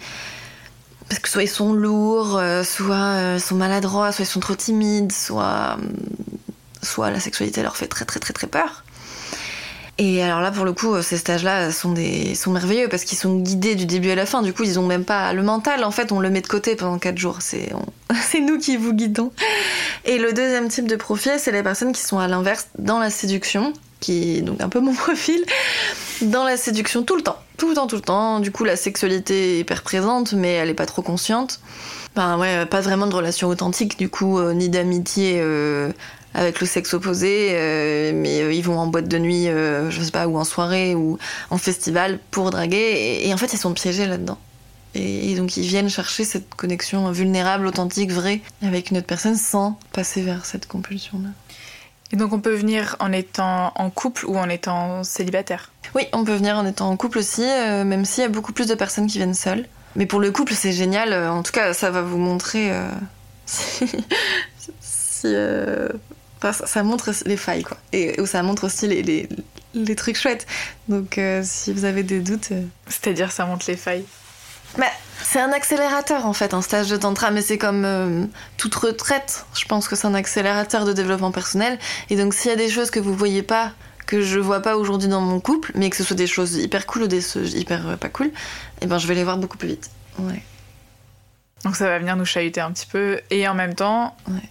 Parce 1.08 1.20
que 1.20 1.30
soit 1.30 1.44
ils 1.44 1.50
sont 1.50 1.72
lourds, 1.72 2.38
euh, 2.38 2.64
soit 2.64 3.36
ils 3.36 3.42
sont 3.42 3.56
maladroits, 3.56 4.12
soit 4.12 4.26
ils 4.26 4.28
sont 4.28 4.42
trop 4.42 4.56
timides, 4.56 5.14
soit, 5.14 5.78
soit 6.84 7.12
la 7.12 7.22
sexualité 7.22 7.64
leur 7.64 7.78
fait 7.78 7.88
très 7.88 8.04
très 8.04 8.20
très 8.20 8.34
très 8.34 8.48
peur. 8.48 8.84
Et 10.00 10.22
alors 10.22 10.42
là, 10.42 10.52
pour 10.52 10.64
le 10.64 10.74
coup, 10.74 11.02
ces 11.02 11.18
stages-là 11.18 11.72
sont, 11.72 11.94
merveilleux 12.48 12.88
parce 12.88 13.04
qu'ils 13.04 13.18
sont 13.18 13.38
guidés 13.38 13.76
du 13.76 13.88
début 13.88 14.12
à 14.12 14.16
la 14.16 14.28
fin. 14.28 14.44
Du 14.44 14.54
coup, 14.54 14.64
ils 14.64 14.78
ont 14.78 14.86
même 14.86 15.06
pas 15.06 15.34
le 15.34 15.42
mental. 15.42 15.84
En 15.84 15.92
fait, 15.92 16.12
on 16.12 16.20
le 16.20 16.30
met 16.30 16.42
de 16.42 16.48
côté 16.48 16.76
pendant 16.76 17.00
4 17.00 17.18
jours. 17.18 17.40
C'est 17.42 18.40
nous 18.40 18.60
qui 18.60 18.78
vous 18.78 18.94
guidons. 18.94 19.32
Et 20.06 20.20
le 20.20 20.34
deuxième 20.34 20.70
type 20.70 20.88
de 20.88 20.96
profil, 20.96 21.34
c'est 21.38 21.52
les 21.52 21.64
personnes 21.64 21.92
qui 21.92 22.02
sont 22.02 22.20
à 22.20 22.28
l'inverse 22.28 22.68
dans 22.78 23.00
la 23.00 23.10
séduction, 23.10 23.74
qui 24.00 24.38
est 24.38 24.42
donc 24.42 24.62
un 24.62 24.70
peu 24.70 24.80
mon 24.80 24.94
profil, 24.96 25.44
dans 26.22 26.44
la 26.44 26.58
séduction 26.58 27.04
tout 27.04 27.16
le 27.16 27.24
temps. 27.24 27.38
Tout 27.58 27.70
le 27.70 27.76
temps, 27.76 27.88
tout 27.88 27.96
le 27.96 28.02
temps. 28.02 28.40
Du 28.40 28.52
coup, 28.52 28.64
la 28.64 28.76
sexualité 28.76 29.56
est 29.56 29.60
hyper 29.60 29.82
présente, 29.82 30.34
mais 30.34 30.54
elle 30.54 30.70
est 30.70 30.76
pas 30.76 30.86
trop 30.86 31.02
consciente. 31.02 31.60
Ben 32.16 32.38
ouais, 32.38 32.66
pas 32.66 32.82
vraiment 32.82 33.08
de 33.08 33.14
relation 33.14 33.48
authentique, 33.48 33.98
du 33.98 34.10
coup, 34.10 34.40
euh, 34.40 34.54
ni 34.54 34.70
d'amitié 34.70 35.38
euh, 35.38 35.92
avec 36.38 36.62
le 36.62 36.68
sexe 36.68 36.94
opposé, 36.94 37.50
euh, 37.52 38.12
mais 38.14 38.42
euh, 38.42 38.54
ils 38.54 38.64
vont 38.64 38.78
en 38.78 38.86
boîte 38.86 39.08
de 39.08 39.18
nuit, 39.18 39.50
euh, 39.50 39.90
je 39.90 40.02
sais 40.02 40.12
pas, 40.12 40.28
ou 40.28 40.38
en 40.38 40.44
soirée, 40.44 40.94
ou 40.94 41.18
en 41.50 41.58
festival 41.58 42.20
pour 42.30 42.52
draguer, 42.52 42.78
et, 42.78 43.28
et 43.28 43.34
en 43.34 43.38
fait 43.38 43.54
ils 43.54 43.58
sont 43.58 43.74
piégés 43.74 44.06
là-dedans. 44.06 44.38
Et, 44.94 45.32
et, 45.32 45.36
donc 45.36 45.58
ils 45.58 45.68
viennent 45.68 45.90
chercher 45.90 46.24
cette 46.24 46.54
connexion 46.54 47.12
vulnérable, 47.12 47.66
authentique, 47.66 48.12
vraie, 48.12 48.42
avec 48.62 48.92
une 48.92 48.98
autre 48.98 49.08
personne 49.08 49.36
sans 49.36 49.80
passer 49.94 50.22
vers 50.22 50.46
cette 50.46 50.68
compulsion-là. 50.68 51.30
Et 52.14 52.16
donc 52.16 52.32
on 52.34 52.40
peut 52.40 52.54
venir 52.54 52.96
en 53.00 53.12
étant 53.12 53.74
en 53.76 53.90
couple 53.90 54.28
ou 54.28 54.38
en 54.38 54.48
étant 54.48 55.04
célibataire? 55.04 55.72
Oui, 55.96 56.04
on 56.14 56.24
peut 56.24 56.36
venir 56.36 56.56
en 56.56 56.68
étant 56.68 56.90
en 56.90 56.98
couple 56.98 57.18
aussi, 57.18 57.44
euh, 57.44 57.84
même 57.84 58.06
s'il 58.06 58.22
y 58.22 58.26
a 58.26 58.30
beaucoup 58.30 58.54
plus 58.54 58.68
de 58.68 58.76
personnes 58.76 59.08
qui 59.08 59.18
viennent 59.18 59.34
seules. 59.34 59.66
Mais 59.96 60.06
pour 60.06 60.20
le 60.20 60.30
couple, 60.30 60.54
c'est 60.54 60.72
génial. 60.72 61.14
En 61.14 61.42
tout 61.42 61.52
cas, 61.52 61.74
ça 61.74 61.90
va 61.90 62.04
vous 62.04 62.20
montrer 62.20 62.72
si, 63.48 63.88
euh, 65.26 65.90
ça, 66.42 66.54
ça, 66.54 66.84
montre 66.84 67.12
les 67.26 67.38
failles, 67.38 67.64
quoi. 67.64 67.78
Et 67.94 68.24
ça 68.26 68.44
montre 68.44 68.66
aussi 68.66 68.88
les, 68.88 69.02
les, 69.02 69.30
les 69.74 69.96
trucs 69.96 70.18
chouettes. 70.18 70.46
Donc, 70.88 71.18
euh, 71.18 71.42
si 71.44 71.74
vous 71.74 71.86
avez 71.86 72.04
des 72.04 72.20
doutes. 72.20 72.52
Euh... 72.52 72.64
C'est-à-dire, 72.88 73.32
ça 73.32 73.46
montre 73.46 73.66
les 73.68 73.78
failles 73.78 74.06
bah, 74.78 74.86
C'est 75.24 75.40
un 75.40 75.52
accélérateur, 75.52 76.26
en 76.26 76.34
fait, 76.34 76.54
un 76.54 76.62
stage 76.62 76.90
de 76.90 76.98
Tantra, 76.98 77.32
mais 77.32 77.42
c'est 77.42 77.58
comme 77.58 77.86
euh, 77.86 78.26
toute 78.58 78.76
retraite. 78.76 79.46
Je 79.58 79.66
pense 79.66 79.88
que 79.88 79.96
c'est 79.96 80.08
un 80.08 80.14
accélérateur 80.14 80.86
de 80.86 80.94
développement 80.94 81.32
personnel. 81.32 81.80
Et 82.10 82.16
donc, 82.16 82.34
s'il 82.34 82.52
y 82.52 82.54
a 82.54 82.58
des 82.58 82.70
choses 82.70 82.92
que 82.92 83.00
vous 83.00 83.14
voyez 83.14 83.44
pas, 83.44 83.72
que 84.06 84.22
je 84.22 84.40
vois 84.40 84.62
pas 84.62 84.78
aujourd'hui 84.78 85.10
dans 85.10 85.22
mon 85.22 85.40
couple, 85.40 85.72
mais 85.76 85.90
que 85.90 85.96
ce 85.98 86.04
soit 86.04 86.16
des 86.16 86.28
choses 86.28 86.56
hyper 86.56 86.86
cool 86.86 87.04
ou 87.04 87.08
des 87.08 87.22
choses 87.22 87.54
hyper 87.54 87.88
euh, 87.88 87.96
pas 87.98 88.10
cool, 88.10 88.32
et 88.82 88.86
ben, 88.86 88.98
je 88.98 89.08
vais 89.08 89.16
les 89.16 89.24
voir 89.24 89.38
beaucoup 89.38 89.58
plus 89.58 89.70
vite. 89.70 89.90
Ouais. 90.20 90.42
Donc, 91.64 91.76
ça 91.76 91.88
va 91.88 92.00
venir 92.00 92.16
nous 92.16 92.26
chahuter 92.26 92.62
un 92.62 92.72
petit 92.72 92.86
peu. 92.86 93.20
Et 93.30 93.48
en 93.48 93.56
même 93.56 93.76
temps. 93.76 94.16
Ouais 94.30 94.50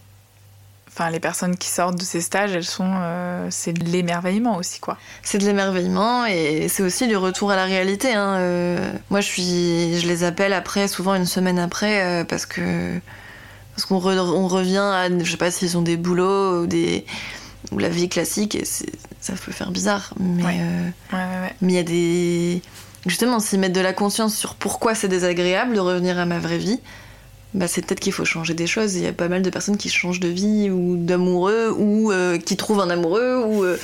enfin 0.96 1.10
les 1.10 1.20
personnes 1.20 1.56
qui 1.56 1.68
sortent 1.68 1.98
de 1.98 2.04
ces 2.04 2.22
stages, 2.22 2.52
elles 2.52 2.64
sont, 2.64 2.90
euh, 2.90 3.48
c'est 3.50 3.74
de 3.74 3.84
l'émerveillement 3.84 4.56
aussi 4.56 4.80
quoi. 4.80 4.96
C'est 5.22 5.36
de 5.36 5.44
l'émerveillement 5.44 6.24
et 6.24 6.68
c'est 6.68 6.82
aussi 6.82 7.06
du 7.06 7.16
retour 7.16 7.50
à 7.50 7.56
la 7.56 7.64
réalité. 7.64 8.14
Hein. 8.14 8.36
Euh, 8.38 8.92
moi 9.10 9.20
je 9.20 9.26
suis, 9.26 10.00
je 10.00 10.08
les 10.08 10.24
appelle 10.24 10.54
après, 10.54 10.88
souvent 10.88 11.14
une 11.14 11.26
semaine 11.26 11.58
après, 11.58 12.02
euh, 12.02 12.24
parce 12.24 12.46
que 12.46 12.98
parce 13.74 13.84
qu'on 13.84 13.98
re, 13.98 14.34
on 14.34 14.48
revient 14.48 14.78
à, 14.78 15.08
je 15.18 15.30
sais 15.30 15.36
pas 15.36 15.50
s'ils 15.50 15.76
ont 15.76 15.82
des 15.82 15.98
boulots 15.98 16.62
ou 16.62 16.66
des 16.66 17.04
ou 17.72 17.78
la 17.78 17.90
vie 17.90 18.08
classique, 18.08 18.54
et 18.54 18.64
ça 18.64 19.34
peut 19.34 19.52
faire 19.52 19.70
bizarre. 19.72 20.14
Mais 20.18 20.60
mais 21.60 21.72
il 21.72 21.76
y 21.76 21.78
a 21.78 21.82
des. 21.82 22.62
Justement, 23.04 23.38
s'ils 23.38 23.60
mettent 23.60 23.72
de 23.72 23.80
la 23.80 23.92
conscience 23.92 24.34
sur 24.34 24.54
pourquoi 24.54 24.94
c'est 24.94 25.08
désagréable 25.08 25.74
de 25.74 25.80
revenir 25.80 26.18
à 26.18 26.24
ma 26.24 26.38
vraie 26.38 26.58
vie, 26.58 26.80
bah 27.56 27.66
c'est 27.68 27.84
peut-être 27.84 28.00
qu'il 28.00 28.12
faut 28.12 28.24
changer 28.24 28.54
des 28.54 28.66
choses. 28.66 28.94
Il 28.94 29.02
y 29.02 29.06
a 29.06 29.12
pas 29.12 29.28
mal 29.28 29.42
de 29.42 29.50
personnes 29.50 29.76
qui 29.76 29.88
changent 29.88 30.20
de 30.20 30.28
vie 30.28 30.70
ou 30.70 30.96
d'amoureux 30.96 31.74
ou 31.76 32.12
euh, 32.12 32.38
qui 32.38 32.56
trouvent 32.56 32.80
un 32.80 32.90
amoureux 32.90 33.42
ou, 33.44 33.64
euh, 33.64 33.78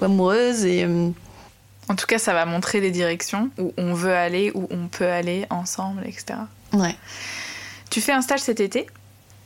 amoureuse. 0.00 0.64
Et, 0.64 0.86
En 1.88 1.96
tout 1.96 2.06
cas, 2.06 2.18
ça 2.18 2.34
va 2.34 2.44
montrer 2.44 2.80
des 2.80 2.90
directions 2.90 3.50
où 3.58 3.72
on 3.78 3.94
veut 3.94 4.14
aller, 4.14 4.52
où 4.54 4.68
on 4.70 4.88
peut 4.88 5.08
aller 5.08 5.46
ensemble, 5.50 6.02
etc. 6.06 6.38
Ouais. 6.72 6.94
Tu 7.90 8.00
fais 8.00 8.12
un 8.12 8.22
stage 8.22 8.40
cet 8.40 8.60
été 8.60 8.86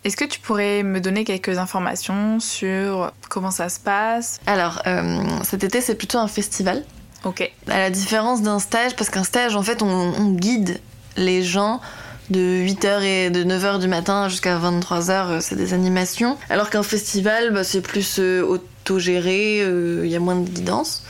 est-ce 0.05 0.17
que 0.17 0.25
tu 0.25 0.41
pourrais 0.41 0.83
me 0.83 1.01
donner 1.01 1.23
quelques 1.23 1.59
informations 1.59 2.41
sur 2.41 3.13
comment 3.31 3.53
ça 3.53 3.69
se 3.69 3.79
passe? 3.79 4.41
Alors, 4.47 4.83
euh, 4.89 5.23
cet 5.45 5.63
été, 5.63 5.81
c'est 5.81 5.95
plutôt 5.95 6.19
un 6.19 6.27
festival. 6.27 6.83
Ok. 7.25 7.49
À 7.69 7.79
la 7.79 7.91
différence 7.91 8.43
d'un 8.43 8.59
stage, 8.59 8.97
parce 8.97 9.11
qu'un 9.11 9.23
stage, 9.23 9.55
en 9.55 9.63
fait, 9.63 9.81
on, 9.83 10.33
guide 10.33 10.81
les 11.17 11.43
gens 11.45 11.81
de 12.33 12.41
8h 12.41 13.03
et 13.03 13.31
de 13.31 13.45
9h 13.45 13.79
du 13.79 13.89
matin 13.89 14.29
jusqu'à 14.29 14.59
23h, 14.59 15.11
euh, 15.11 15.39
c'est 15.41 15.57
des 15.57 15.75
animations. 15.75 16.37
Alors 16.51 16.71
qu'un 16.71 16.83
festival, 16.83 17.53
bah, 17.53 17.65
c'est 17.65 17.81
plus 17.81 18.19
euh, 18.19 18.43
autogéré, 18.43 19.59
il 19.59 20.11
y 20.11 20.17
a 20.17 20.21
moins 20.21 20.37
de 20.37 20.49
guidance. 20.49 21.05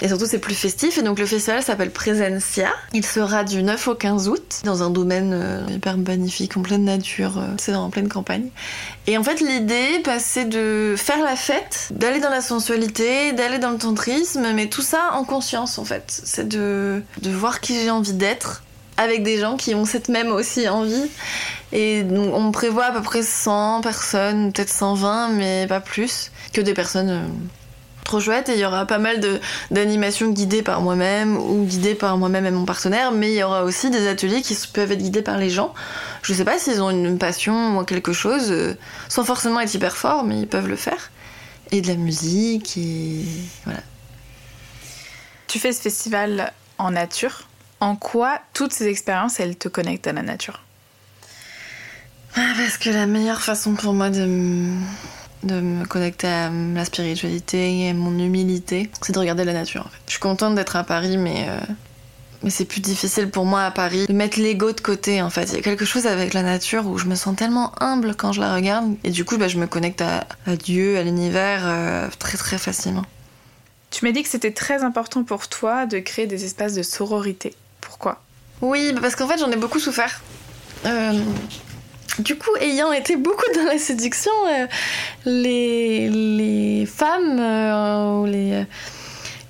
Et 0.00 0.08
surtout, 0.08 0.26
c'est 0.26 0.38
plus 0.38 0.54
festif. 0.54 0.98
Et 0.98 1.02
donc, 1.02 1.18
le 1.18 1.26
festival 1.26 1.62
s'appelle 1.62 1.90
Presencia. 1.90 2.70
Il 2.92 3.04
sera 3.04 3.44
du 3.44 3.62
9 3.62 3.88
au 3.88 3.94
15 3.94 4.28
août 4.28 4.60
dans 4.64 4.82
un 4.82 4.90
domaine 4.90 5.32
euh, 5.32 5.66
hyper 5.68 5.96
magnifique, 5.98 6.56
en 6.56 6.62
pleine 6.62 6.84
nature. 6.84 7.38
Euh, 7.38 7.46
c'est 7.58 7.74
en 7.74 7.90
pleine 7.90 8.08
campagne. 8.08 8.48
Et 9.06 9.18
en 9.18 9.24
fait, 9.24 9.40
l'idée, 9.40 10.02
bah, 10.04 10.18
c'est 10.18 10.44
de 10.44 10.94
faire 10.96 11.22
la 11.22 11.36
fête, 11.36 11.88
d'aller 11.90 12.20
dans 12.20 12.30
la 12.30 12.40
sensualité, 12.40 13.32
d'aller 13.32 13.58
dans 13.58 13.70
le 13.70 13.78
tantrisme, 13.78 14.52
mais 14.54 14.68
tout 14.68 14.82
ça 14.82 15.10
en 15.14 15.24
conscience, 15.24 15.78
en 15.78 15.84
fait. 15.84 16.04
C'est 16.24 16.46
de, 16.46 17.02
de 17.22 17.30
voir 17.30 17.60
qui 17.60 17.74
j'ai 17.74 17.90
envie 17.90 18.12
d'être 18.12 18.62
avec 18.98 19.22
des 19.22 19.38
gens 19.38 19.56
qui 19.56 19.74
ont 19.74 19.86
cette 19.86 20.08
même 20.08 20.28
aussi 20.28 20.68
envie. 20.68 21.08
Et 21.72 22.04
on 22.12 22.50
prévoit 22.50 22.86
à 22.86 22.92
peu 22.92 23.02
près 23.02 23.22
100 23.22 23.80
personnes, 23.80 24.52
peut-être 24.52 24.70
120, 24.70 25.30
mais 25.30 25.66
pas 25.66 25.80
plus, 25.80 26.30
que 26.52 26.60
des 26.60 26.74
personnes 26.74 27.10
euh, 27.10 27.26
trop 28.04 28.20
chouette 28.20 28.48
et 28.48 28.54
il 28.54 28.58
y 28.58 28.64
aura 28.64 28.86
pas 28.86 28.98
mal 28.98 29.20
d'animations 29.70 30.30
guidées 30.30 30.62
par 30.62 30.80
moi-même 30.80 31.36
ou 31.36 31.64
guidées 31.64 31.94
par 31.94 32.16
moi-même 32.16 32.46
et 32.46 32.50
mon 32.50 32.64
partenaire, 32.64 33.12
mais 33.12 33.30
il 33.32 33.36
y 33.36 33.42
aura 33.42 33.64
aussi 33.64 33.90
des 33.90 34.08
ateliers 34.08 34.42
qui 34.42 34.56
peuvent 34.72 34.90
être 34.90 35.02
guidés 35.02 35.22
par 35.22 35.36
les 35.36 35.50
gens. 35.50 35.74
Je 36.22 36.32
sais 36.32 36.44
pas 36.44 36.58
s'ils 36.58 36.82
ont 36.82 36.90
une 36.90 37.18
passion 37.18 37.78
ou 37.78 37.84
quelque 37.84 38.12
chose, 38.12 38.50
euh, 38.50 38.76
sans 39.08 39.24
forcément 39.24 39.60
être 39.60 39.72
hyper 39.72 39.96
fort, 39.96 40.24
mais 40.24 40.40
ils 40.40 40.48
peuvent 40.48 40.68
le 40.68 40.76
faire. 40.76 41.10
Et 41.70 41.82
de 41.82 41.86
la 41.86 41.96
musique 41.96 42.78
et 42.78 43.24
voilà. 43.64 43.80
Tu 45.46 45.58
fais 45.58 45.72
ce 45.72 45.82
festival 45.82 46.52
en 46.78 46.90
nature? 46.90 47.46
En 47.80 47.96
quoi 47.96 48.40
toutes 48.54 48.72
ces 48.72 48.86
expériences, 48.86 49.40
elles 49.40 49.56
te 49.56 49.68
connectent 49.68 50.06
à 50.06 50.12
la 50.12 50.22
nature? 50.22 50.62
Ah, 52.36 52.52
Parce 52.56 52.78
que 52.78 52.90
la 52.90 53.06
meilleure 53.06 53.40
façon 53.40 53.74
pour 53.74 53.94
moi 53.94 54.10
de 54.10 54.74
de 55.44 55.60
me 55.60 55.84
connecter 55.84 56.26
à 56.26 56.50
la 56.50 56.84
spiritualité 56.84 57.80
et 57.80 57.90
à 57.90 57.94
mon 57.94 58.18
humilité, 58.18 58.90
c'est 59.02 59.12
de 59.12 59.18
regarder 59.18 59.44
la 59.44 59.52
nature. 59.52 59.82
En 59.82 59.88
fait. 59.88 59.98
Je 60.06 60.12
suis 60.12 60.20
contente 60.20 60.54
d'être 60.54 60.76
à 60.76 60.84
Paris, 60.84 61.16
mais, 61.16 61.46
euh, 61.48 61.60
mais 62.42 62.50
c'est 62.50 62.64
plus 62.64 62.80
difficile 62.80 63.30
pour 63.30 63.44
moi 63.44 63.62
à 63.62 63.70
Paris 63.70 64.06
de 64.06 64.12
mettre 64.12 64.40
l'ego 64.40 64.72
de 64.72 64.80
côté. 64.80 65.22
En 65.22 65.30
fait, 65.30 65.44
il 65.44 65.54
y 65.54 65.58
a 65.58 65.62
quelque 65.62 65.84
chose 65.84 66.06
avec 66.06 66.34
la 66.34 66.42
nature 66.42 66.86
où 66.86 66.98
je 66.98 67.06
me 67.06 67.14
sens 67.14 67.36
tellement 67.36 67.72
humble 67.80 68.14
quand 68.16 68.32
je 68.32 68.40
la 68.40 68.54
regarde, 68.54 68.94
et 69.04 69.10
du 69.10 69.24
coup, 69.24 69.38
bah, 69.38 69.48
je 69.48 69.58
me 69.58 69.66
connecte 69.66 70.02
à, 70.02 70.24
Dieu, 70.56 70.98
à 70.98 71.02
l'univers 71.02 71.62
euh, 71.64 72.08
très 72.18 72.36
très 72.36 72.58
facilement. 72.58 73.04
Tu 73.90 74.04
m'as 74.04 74.12
dit 74.12 74.22
que 74.22 74.28
c'était 74.28 74.52
très 74.52 74.82
important 74.82 75.24
pour 75.24 75.48
toi 75.48 75.86
de 75.86 75.98
créer 75.98 76.26
des 76.26 76.44
espaces 76.44 76.74
de 76.74 76.82
sororité. 76.82 77.54
Oui, 78.60 78.92
parce 79.00 79.14
qu'en 79.14 79.28
fait, 79.28 79.38
j'en 79.38 79.50
ai 79.50 79.56
beaucoup 79.56 79.78
souffert. 79.78 80.20
Euh, 80.86 81.12
du 82.18 82.36
coup, 82.36 82.50
ayant 82.60 82.92
été 82.92 83.16
beaucoup 83.16 83.44
dans 83.54 83.64
la 83.64 83.78
séduction, 83.78 84.32
euh, 84.48 84.66
les, 85.24 86.86
femmes 86.86 87.38
euh, 87.38 88.64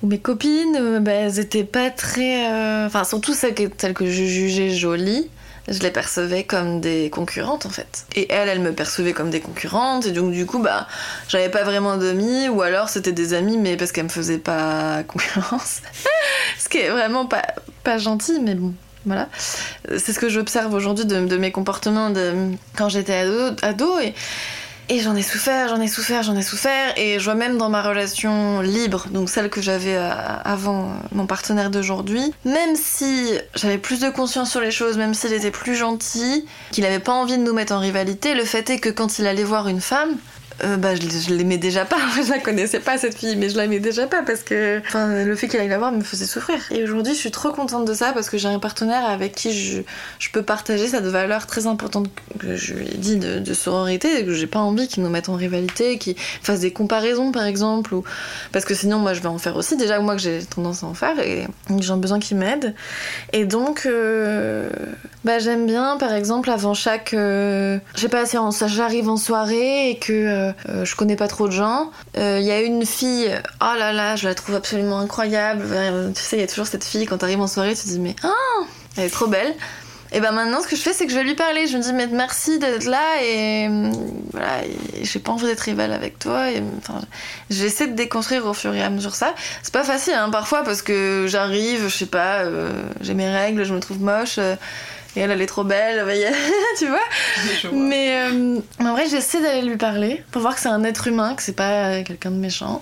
ou 0.03 0.07
mes 0.07 0.19
copines, 0.19 0.99
bah, 0.99 1.11
elles 1.11 1.39
étaient 1.39 1.63
pas 1.63 1.89
très. 1.89 2.85
Enfin, 2.85 3.03
surtout 3.03 3.33
celles 3.33 3.55
que, 3.55 3.63
que 3.65 4.05
je 4.05 4.23
jugeais 4.23 4.69
jolies, 4.69 5.29
je 5.67 5.79
les 5.79 5.91
percevais 5.91 6.43
comme 6.43 6.81
des 6.81 7.09
concurrentes 7.09 7.65
en 7.65 7.69
fait. 7.69 8.05
Et 8.15 8.31
elles, 8.31 8.49
elles 8.49 8.61
me 8.61 8.73
percevaient 8.73 9.13
comme 9.13 9.29
des 9.29 9.41
concurrentes, 9.41 10.05
et 10.05 10.11
donc 10.11 10.31
du 10.31 10.45
coup, 10.45 10.59
bah, 10.59 10.87
j'avais 11.27 11.49
pas 11.49 11.63
vraiment 11.63 11.97
d'amis, 11.97 12.47
ou 12.49 12.61
alors 12.61 12.89
c'était 12.89 13.11
des 13.11 13.33
amis, 13.33 13.57
mais 13.57 13.77
parce 13.77 13.91
qu'elles 13.91 14.05
me 14.05 14.09
faisaient 14.09 14.37
pas 14.37 15.03
concurrence. 15.07 15.81
ce 16.57 16.69
qui 16.69 16.79
est 16.79 16.89
vraiment 16.89 17.25
pas, 17.25 17.43
pas 17.83 17.97
gentil, 17.97 18.39
mais 18.41 18.55
bon. 18.55 18.73
Voilà. 19.05 19.29
C'est 19.97 20.13
ce 20.13 20.19
que 20.19 20.29
j'observe 20.29 20.73
aujourd'hui 20.73 21.05
de, 21.05 21.37
mes 21.37 21.51
comportements 21.51 22.09
de, 22.09 22.51
quand 22.75 22.89
j'étais 22.89 23.15
ado, 23.15 23.55
ado 23.61 23.99
et, 23.99 24.13
et 24.89 24.99
j'en 24.99 25.15
ai 25.15 25.21
souffert, 25.21 25.69
j'en 25.69 25.79
ai 25.79 25.87
souffert, 25.87 26.23
j'en 26.23 26.35
ai 26.35 26.41
souffert. 26.41 26.93
Et 26.97 27.19
je 27.19 27.23
vois 27.23 27.35
même 27.35 27.57
dans 27.57 27.69
ma 27.69 27.81
relation 27.81 28.61
libre, 28.61 29.05
donc 29.11 29.29
celle 29.29 29.49
que 29.49 29.61
j'avais 29.61 29.95
euh, 29.95 30.09
avant 30.43 30.91
mon 31.11 31.27
partenaire 31.27 31.69
d'aujourd'hui, 31.69 32.33
même 32.43 32.75
si 32.75 33.31
j'avais 33.55 33.77
plus 33.77 33.99
de 33.99 34.09
conscience 34.09 34.49
sur 34.49 34.61
les 34.61 34.71
choses, 34.71 34.97
même 34.97 35.13
s'il 35.13 35.33
était 35.33 35.51
plus 35.51 35.75
gentil, 35.75 36.45
qu'il 36.71 36.85
avait 36.85 36.99
pas 36.99 37.13
envie 37.13 37.37
de 37.37 37.43
nous 37.43 37.53
mettre 37.53 37.73
en 37.73 37.79
rivalité, 37.79 38.33
le 38.33 38.45
fait 38.45 38.69
est 38.71 38.79
que 38.79 38.89
quand 38.89 39.19
il 39.19 39.27
allait 39.27 39.43
voir 39.43 39.67
une 39.67 39.81
femme, 39.81 40.17
euh, 40.63 40.77
bah, 40.77 40.95
je, 40.95 41.33
l'aimais 41.33 41.57
déjà 41.57 41.85
pas. 41.85 41.97
je 42.23 42.29
la 42.29 42.39
connaissais 42.39 42.79
pas 42.79 42.97
cette 42.97 43.17
fille, 43.17 43.35
mais 43.35 43.49
je 43.49 43.57
l'aimais 43.57 43.79
déjà 43.79 44.07
pas 44.07 44.23
parce 44.23 44.41
que 44.41 44.81
le 44.95 45.35
fait 45.35 45.47
qu'elle 45.47 45.61
aille 45.61 45.69
la 45.69 45.77
voir 45.77 45.91
me 45.91 46.01
faisait 46.01 46.25
souffrir. 46.25 46.59
Et 46.71 46.83
aujourd'hui, 46.83 47.13
je 47.13 47.19
suis 47.19 47.31
trop 47.31 47.51
contente 47.51 47.85
de 47.85 47.93
ça 47.93 48.13
parce 48.13 48.29
que 48.29 48.37
j'ai 48.37 48.47
un 48.47 48.59
partenaire 48.59 49.05
avec 49.05 49.35
qui 49.35 49.53
je, 49.53 49.81
je, 50.19 50.29
peux 50.31 50.43
partager 50.43 50.87
cette 50.87 51.05
valeur 51.05 51.47
très 51.47 51.67
importante 51.67 52.09
que 52.39 52.55
je 52.55 52.73
lui 52.73 52.87
ai 52.87 52.97
dit 52.97 53.17
de, 53.17 53.39
de 53.39 53.53
sororité 53.53 54.19
et 54.19 54.25
que 54.25 54.33
j'ai 54.33 54.47
pas 54.47 54.59
envie 54.59 54.87
qu'il 54.87 55.03
nous 55.03 55.09
mette 55.09 55.29
en 55.29 55.35
rivalité, 55.35 55.97
qu'il 55.97 56.15
fasse 56.17 56.59
des 56.59 56.71
comparaisons 56.71 57.31
par 57.31 57.45
exemple, 57.45 57.93
ou 57.93 58.03
parce 58.51 58.65
que 58.65 58.73
sinon, 58.73 58.99
moi 58.99 59.13
je 59.13 59.21
vais 59.21 59.27
en 59.27 59.37
faire 59.37 59.55
aussi. 59.55 59.77
Déjà, 59.77 59.99
moi 59.99 60.15
que 60.15 60.21
j'ai 60.21 60.39
tendance 60.43 60.83
à 60.83 60.87
en 60.87 60.93
faire 60.93 61.19
et 61.19 61.47
j'ai 61.79 61.93
besoin 61.95 62.19
qu'il 62.19 62.37
m'aide. 62.37 62.75
Et 63.33 63.45
donc, 63.45 63.83
euh, 63.85 64.69
bah, 65.23 65.39
j'aime 65.39 65.65
bien 65.65 65.97
par 65.97 66.13
exemple 66.13 66.49
avant 66.49 66.73
chaque. 66.73 67.13
Euh... 67.13 67.79
Je 67.95 68.01
sais 68.01 68.09
pas, 68.09 68.25
si 68.25 68.37
j'arrive 68.67 69.09
en 69.09 69.17
soirée 69.17 69.91
et 69.91 69.97
que 69.97 70.13
euh, 70.13 70.48
je 70.67 70.95
connais 70.95 71.15
pas 71.15 71.27
trop 71.27 71.47
de 71.47 71.53
gens. 71.53 71.91
Il 72.15 72.21
euh, 72.21 72.39
y 72.39 72.51
a 72.51 72.61
une 72.61 72.85
fille, 72.85 73.29
oh 73.61 73.77
là 73.77 73.93
là, 73.93 74.15
je 74.15 74.27
la 74.27 74.35
trouve 74.35 74.55
absolument 74.55 74.99
incroyable. 74.99 75.65
Euh, 75.69 76.11
tu 76.13 76.21
sais, 76.21 76.37
il 76.37 76.39
y 76.41 76.43
a 76.43 76.47
toujours 76.47 76.67
cette 76.67 76.83
fille, 76.83 77.05
quand 77.05 77.17
t'arrives 77.17 77.41
en 77.41 77.47
soirée, 77.47 77.75
tu 77.75 77.83
te 77.83 77.87
dis, 77.87 77.99
mais 77.99 78.15
oh, 78.23 78.65
elle 78.97 79.05
est 79.05 79.09
trop 79.09 79.27
belle. 79.27 79.53
Et 80.11 80.21
ben 80.21 80.31
maintenant, 80.31 80.59
ce 80.59 80.67
que 80.67 80.75
je 80.75 80.81
fais, 80.81 80.91
c'est 80.91 81.05
que 81.05 81.11
je 81.11 81.17
vais 81.17 81.23
lui 81.23 81.35
parler. 81.35 81.67
Je 81.67 81.77
me 81.77 81.83
dis, 81.83 81.93
mais 81.93 82.07
merci 82.07 82.57
d'être 82.57 82.85
là 82.85 83.21
et 83.23 83.69
voilà, 84.31 84.63
j'ai 85.03 85.19
pas 85.19 85.31
envie 85.31 85.45
d'être 85.45 85.59
rivale 85.59 85.93
avec 85.93 86.17
toi. 86.17 86.49
Et, 86.49 86.63
j'essaie 87.51 87.85
de 87.85 87.93
déconstruire 87.93 88.47
au 88.47 88.55
fur 88.55 88.73
et 88.73 88.81
à 88.81 88.89
mesure 88.89 89.13
ça. 89.13 89.35
C'est 89.61 89.73
pas 89.73 89.83
facile, 89.83 90.15
hein, 90.15 90.31
parfois, 90.31 90.63
parce 90.63 90.81
que 90.81 91.25
j'arrive, 91.27 91.83
je 91.87 91.95
sais 91.95 92.07
pas, 92.07 92.43
j'ai 93.01 93.13
mes 93.13 93.29
règles, 93.29 93.63
je 93.65 93.73
me 93.73 93.79
trouve 93.79 94.01
moche 94.01 94.39
et 95.19 95.23
elle, 95.23 95.31
elle 95.31 95.41
est 95.41 95.47
trop 95.47 95.65
belle, 95.65 96.05
tu 96.77 96.87
vois. 96.87 97.73
Mais 97.73 98.31
euh, 98.31 98.61
en 98.79 98.93
vrai, 98.93 99.09
j'essaie 99.09 99.41
d'aller 99.41 99.63
lui 99.63 99.75
parler 99.75 100.23
pour 100.31 100.41
voir 100.41 100.55
que 100.55 100.61
c'est 100.61 100.69
un 100.69 100.83
être 100.85 101.07
humain, 101.07 101.35
que 101.35 101.43
c'est 101.43 101.51
pas 101.51 102.03
quelqu'un 102.03 102.31
de 102.31 102.37
méchant. 102.37 102.81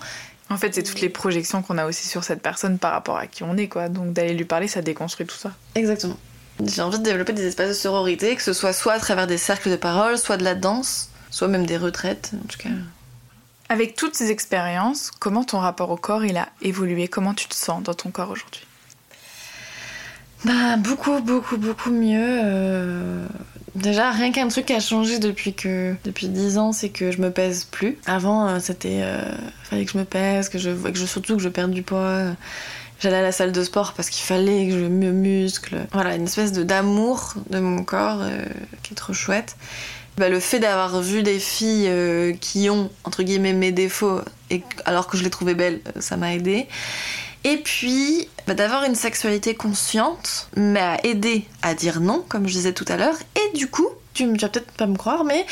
En 0.52 0.58
fait, 0.58 0.76
c'est 0.76 0.84
toutes 0.84 1.02
les 1.02 1.10
projections 1.10 1.64
qu'on 1.64 1.80
a 1.80 1.88
aussi 1.88 2.08
sur 2.08 2.24
cette 2.24 2.44
personne 2.44 2.78
par 2.78 2.92
rapport 2.92 3.18
à 3.18 3.26
qui 3.26 3.42
on 3.42 3.58
est, 3.58 3.68
quoi. 3.68 3.90
Donc 3.90 4.14
d'aller 4.14 4.36
lui 4.36 4.46
parler, 4.46 4.68
ça 4.68 4.84
déconstruit 4.84 5.26
tout 5.26 5.36
ça. 5.36 5.52
Exactement. 5.74 6.18
J'ai 6.64 6.84
envie 6.84 7.00
de 7.00 7.04
développer 7.04 7.34
des 7.34 7.48
espaces 7.48 7.70
de 7.70 7.74
sororité, 7.74 8.36
que 8.36 8.44
ce 8.44 8.54
soit 8.54 8.72
soit 8.72 8.94
à 8.94 9.00
travers 9.00 9.26
des 9.26 9.40
cercles 9.40 9.72
de 9.72 9.76
parole, 9.76 10.20
soit 10.20 10.38
de 10.38 10.44
la 10.44 10.54
danse, 10.54 11.10
soit 11.32 11.48
même 11.48 11.66
des 11.66 11.78
retraites, 11.78 12.34
en 12.36 12.48
tout 12.48 12.60
cas. 12.60 12.70
Avec 13.70 13.96
toutes 13.96 14.14
ces 14.14 14.30
expériences, 14.30 15.10
comment 15.20 15.44
ton 15.44 15.58
rapport 15.58 15.90
au 15.90 15.98
corps 15.98 16.24
il 16.24 16.38
a 16.38 16.50
évolué? 16.62 17.08
Comment 17.08 17.34
tu 17.34 17.48
te 17.48 17.56
sens 17.56 17.82
dans 17.82 17.96
ton 17.96 18.12
corps 18.12 18.30
aujourd'hui? 18.30 18.68
Bah, 20.46 20.78
beaucoup, 20.78 21.20
beaucoup, 21.22 21.58
beaucoup 21.58 21.90
mieux. 21.90 22.40
Euh, 22.44 23.26
déjà, 23.76 24.12
rien 24.12 24.32
qu'un 24.32 24.48
truc 24.48 24.70
a 24.72 24.80
changé 24.80 25.20
depuis 25.20 25.54
que 25.54 25.96
depuis 26.04 26.28
10 26.28 26.58
ans, 26.58 26.72
c'est 26.72 26.90
que 26.90 27.12
je 27.12 27.22
me 27.22 27.32
pèse 27.32 27.64
plus. 27.64 27.98
Avant, 28.06 28.48
euh, 28.48 28.60
c'était. 28.60 29.02
Euh, 29.02 29.22
fallait 29.64 29.86
que 29.86 29.92
je 29.92 29.98
me 29.98 30.06
pèse, 30.06 30.50
que 30.50 30.60
je, 30.60 30.70
que 30.70 30.98
je, 30.98 31.06
surtout 31.06 31.38
que 31.38 31.42
je 31.42 31.50
perde 31.50 31.72
du 31.72 31.82
poids. 31.82 32.36
J'allais 33.00 33.18
à 33.18 33.22
la 33.22 33.32
salle 33.32 33.52
de 33.52 33.64
sport 33.64 33.94
parce 33.94 34.10
qu'il 34.10 34.26
fallait 34.26 34.68
que 34.68 34.74
je 34.74 34.86
me 34.86 35.12
muscle. 35.12 35.86
Voilà, 35.92 36.16
une 36.16 36.24
espèce 36.24 36.52
de 36.52 36.64
d'amour 36.64 37.34
de 37.50 37.60
mon 37.60 37.84
corps 37.84 38.22
qui 38.84 38.94
est 38.94 38.96
trop 38.96 39.14
chouette. 39.14 39.56
Bah, 40.18 40.30
le 40.30 40.40
fait 40.40 40.58
d'avoir 40.58 41.00
vu 41.02 41.22
des 41.22 41.38
filles 41.38 41.92
qui 42.42 42.72
ont, 42.72 42.90
entre 43.04 43.22
guillemets, 43.22 43.54
mes 43.54 43.72
défauts, 43.72 44.22
et, 44.50 44.64
alors 44.86 45.06
que 45.06 45.16
je 45.16 45.24
les 45.24 45.30
trouvais 45.30 45.54
belles, 45.54 45.82
ça 46.00 46.18
m'a 46.18 46.34
aidé. 46.34 46.68
Et 47.50 47.56
puis, 47.56 48.28
bah, 48.45 48.56
d'avoir 48.56 48.84
une 48.84 48.95
sexualité 48.95 49.56
consciente 49.56 50.50
m'a 50.58 50.98
aidé 51.04 51.45
à 51.62 51.76
dire 51.76 52.02
non, 52.02 52.22
comme 52.28 52.45
je 52.45 52.52
disais 52.52 52.74
tout 52.74 52.84
à 52.89 52.98
l'heure, 52.98 53.16
et 53.38 53.58
du 53.58 53.70
coup, 53.70 53.88
tu, 54.14 54.26
vas 54.26 54.50
peut-être 54.50 54.70
pas 54.72 54.86
me 54.86 54.98
croire, 54.98 55.24
mais 55.24 55.45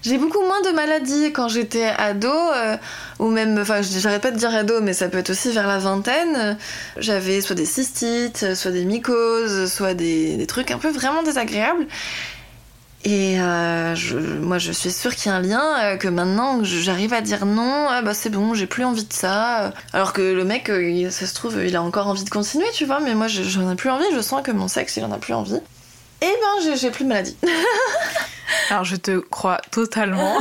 j'ai 0.00 0.16
beaucoup 0.16 0.40
moins 0.40 0.62
de 0.62 0.70
maladies 0.70 1.30
quand 1.34 1.48
j'étais 1.48 1.84
ado, 1.98 2.30
euh, 2.30 2.78
ou 3.18 3.28
même, 3.28 3.58
enfin, 3.58 3.82
j'arrête 3.82 4.22
pas 4.22 4.30
de 4.30 4.38
dire 4.38 4.54
ado, 4.54 4.80
mais 4.80 4.94
ça 4.94 5.10
peut 5.10 5.18
être 5.18 5.28
aussi 5.28 5.50
vers 5.50 5.66
la 5.66 5.76
vingtaine. 5.76 6.56
J'avais 6.96 7.42
soit 7.42 7.56
des 7.56 7.66
cystites, 7.66 8.54
soit 8.54 8.70
des 8.70 8.86
mycoses, 8.86 9.70
soit 9.70 9.92
des, 9.92 10.38
des 10.38 10.46
trucs 10.46 10.70
un 10.70 10.78
peu 10.78 10.90
vraiment 10.90 11.22
désagréables. 11.22 11.86
Et 13.04 13.40
euh, 13.40 13.96
je, 13.96 14.16
moi, 14.16 14.58
je 14.58 14.70
suis 14.70 14.92
sûre 14.92 15.14
qu'il 15.16 15.30
y 15.30 15.34
a 15.34 15.36
un 15.36 15.40
lien, 15.40 15.82
euh, 15.82 15.96
que 15.96 16.06
maintenant 16.06 16.62
j'arrive 16.62 17.12
à 17.12 17.20
dire 17.20 17.46
non, 17.46 17.86
ah 17.88 18.00
bah 18.00 18.14
c'est 18.14 18.30
bon, 18.30 18.54
j'ai 18.54 18.68
plus 18.68 18.84
envie 18.84 19.04
de 19.04 19.12
ça. 19.12 19.72
Alors 19.92 20.12
que 20.12 20.22
le 20.22 20.44
mec, 20.44 20.70
euh, 20.70 21.10
ça 21.10 21.26
se 21.26 21.34
trouve, 21.34 21.60
il 21.64 21.74
a 21.74 21.82
encore 21.82 22.06
envie 22.06 22.22
de 22.22 22.30
continuer, 22.30 22.66
tu 22.72 22.84
vois, 22.84 23.00
mais 23.00 23.16
moi 23.16 23.26
j'en 23.26 23.72
ai 23.72 23.74
plus 23.74 23.90
envie, 23.90 24.04
je 24.14 24.20
sens 24.20 24.42
que 24.42 24.52
mon 24.52 24.68
sexe, 24.68 24.96
il 24.96 25.04
en 25.04 25.10
a 25.10 25.18
plus 25.18 25.34
envie. 25.34 25.58
Et 26.20 26.26
ben, 26.26 26.76
j'ai 26.76 26.90
plus 26.92 27.02
de 27.02 27.08
maladie. 27.08 27.36
Alors 28.70 28.84
je 28.84 28.94
te 28.94 29.18
crois 29.18 29.60
totalement. 29.72 30.38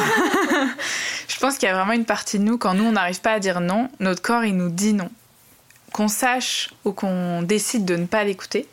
je 1.28 1.40
pense 1.40 1.58
qu'il 1.58 1.68
y 1.68 1.72
a 1.72 1.76
vraiment 1.76 1.94
une 1.94 2.06
partie 2.06 2.38
de 2.38 2.44
nous, 2.44 2.60
quand 2.60 2.76
nous 2.76 2.84
on 2.84 2.92
n'arrive 2.92 3.22
pas 3.22 3.32
à 3.32 3.40
dire 3.40 3.60
non, 3.60 3.90
notre 4.00 4.22
corps 4.22 4.46
il 4.46 4.56
nous 4.56 4.70
dit 4.70 4.94
non. 4.94 5.10
Qu'on 5.94 6.08
sache 6.08 6.70
ou 6.86 6.92
qu'on 6.92 7.42
décide 7.42 7.86
de 7.86 7.96
ne 7.96 8.06
pas 8.06 8.24
l'écouter, 8.24 8.68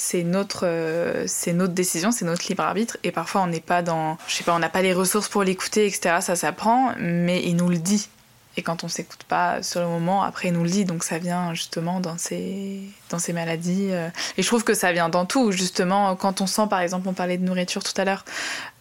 c'est 0.00 0.22
notre, 0.22 0.66
euh, 0.66 1.24
c'est 1.26 1.52
notre 1.52 1.74
décision, 1.74 2.10
c'est 2.10 2.24
notre 2.24 2.48
libre 2.48 2.62
arbitre. 2.62 2.96
Et 3.04 3.12
parfois, 3.12 3.42
on 3.42 3.46
n'est 3.46 3.60
pas 3.60 3.82
dans, 3.82 4.16
je 4.26 4.34
sais 4.34 4.44
pas, 4.44 4.54
on 4.54 4.58
n'a 4.58 4.70
pas 4.70 4.80
les 4.80 4.94
ressources 4.94 5.28
pour 5.28 5.42
l'écouter, 5.42 5.86
etc. 5.86 6.16
Ça 6.20 6.36
s'apprend, 6.36 6.94
mais 6.98 7.42
il 7.44 7.56
nous 7.56 7.68
le 7.68 7.76
dit. 7.76 8.08
Et 8.56 8.62
quand 8.62 8.82
on 8.82 8.88
s'écoute 8.88 9.24
pas 9.24 9.62
sur 9.62 9.80
le 9.80 9.86
moment, 9.86 10.22
après 10.22 10.48
il 10.48 10.54
nous 10.54 10.64
le 10.64 10.70
dit. 10.70 10.86
Donc 10.86 11.04
ça 11.04 11.18
vient 11.18 11.52
justement 11.52 12.00
dans 12.00 12.16
ces, 12.16 12.80
dans 13.10 13.18
ces 13.18 13.34
maladies. 13.34 13.88
Euh. 13.90 14.08
Et 14.38 14.42
je 14.42 14.46
trouve 14.46 14.64
que 14.64 14.72
ça 14.72 14.90
vient 14.90 15.10
dans 15.10 15.26
tout. 15.26 15.52
Justement, 15.52 16.16
quand 16.16 16.40
on 16.40 16.46
sent, 16.46 16.66
par 16.70 16.80
exemple, 16.80 17.06
on 17.06 17.12
parlait 17.12 17.36
de 17.36 17.44
nourriture 17.44 17.84
tout 17.84 17.98
à 18.00 18.06
l'heure, 18.06 18.24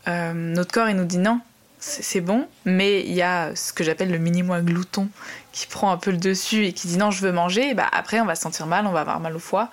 euh, 0.07 0.32
notre 0.34 0.72
corps 0.72 0.88
il 0.88 0.95
nous 0.95 1.05
dit 1.05 1.17
non, 1.17 1.41
c'est 1.80 2.22
bon, 2.22 2.47
mais 2.63 3.01
il 3.01 3.13
y 3.13 3.22
a 3.22 3.53
ce 3.55 3.74
que 3.74 3.84
j'appelle 3.84 4.09
le 4.09 4.20
mini-moi 4.20 4.61
glouton 4.61 5.09
qui 5.51 5.67
prend 5.67 5.91
un 5.91 5.97
peu 5.97 6.11
le 6.11 6.17
dessus 6.17 6.65
et 6.65 6.72
qui 6.72 6.88
dit 6.88 6.97
non, 6.97 7.11
je 7.11 7.22
veux 7.22 7.34
manger. 7.34 7.72
Et 7.72 7.74
bah, 7.74 7.88
après, 7.91 8.22
on 8.22 8.26
va 8.26 8.36
se 8.36 8.41
sentir 8.41 8.67
mal, 8.67 8.88
on 8.88 8.91
va 8.91 9.01
avoir 9.01 9.20
mal 9.20 9.36
au 9.36 9.39
foie. 9.39 9.70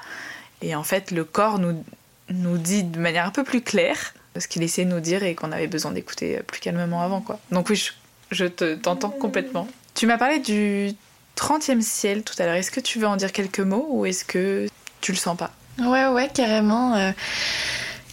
Et 0.62 0.74
en 0.74 0.82
fait, 0.82 1.11
le 1.11 1.24
corps 1.24 1.59
nous, 1.59 1.84
nous 2.30 2.59
dit 2.59 2.84
de 2.84 2.98
manière 2.98 3.26
un 3.26 3.30
peu 3.30 3.44
plus 3.44 3.62
claire 3.62 4.14
ce 4.38 4.48
qu'il 4.48 4.62
essaie 4.62 4.84
de 4.84 4.90
nous 4.90 5.00
dire 5.00 5.22
et 5.22 5.34
qu'on 5.34 5.52
avait 5.52 5.66
besoin 5.66 5.92
d'écouter 5.92 6.40
plus 6.46 6.61
calmement 6.61 7.02
avant. 7.02 7.20
Quoi. 7.20 7.38
Donc 7.50 7.70
oui, 7.70 7.90
je, 8.30 8.44
te, 8.44 8.74
t'entends 8.74 9.11
complètement. 9.11 9.68
Tu 9.94 10.07
m'as 10.07 10.18
parlé 10.18 10.38
du 10.38 10.92
30e 11.36 11.80
ciel 11.80 12.22
tout 12.22 12.34
à 12.38 12.44
l'heure. 12.46 12.54
Est-ce 12.54 12.70
que 12.70 12.80
tu 12.80 12.98
veux 12.98 13.07
en 13.07 13.16
dire 13.16 13.32
quelques 13.32 13.61
mots 13.61 13.86
ou 13.90 14.07
est-ce 14.07 14.24
que 14.24 14.66
tu 15.00 15.12
le 15.12 15.18
sens 15.18 15.36
pas? 15.36 15.52
Ouais, 15.78 16.07
ouais, 16.09 16.28
carrément. 16.32 16.94
Euh, 16.94 17.12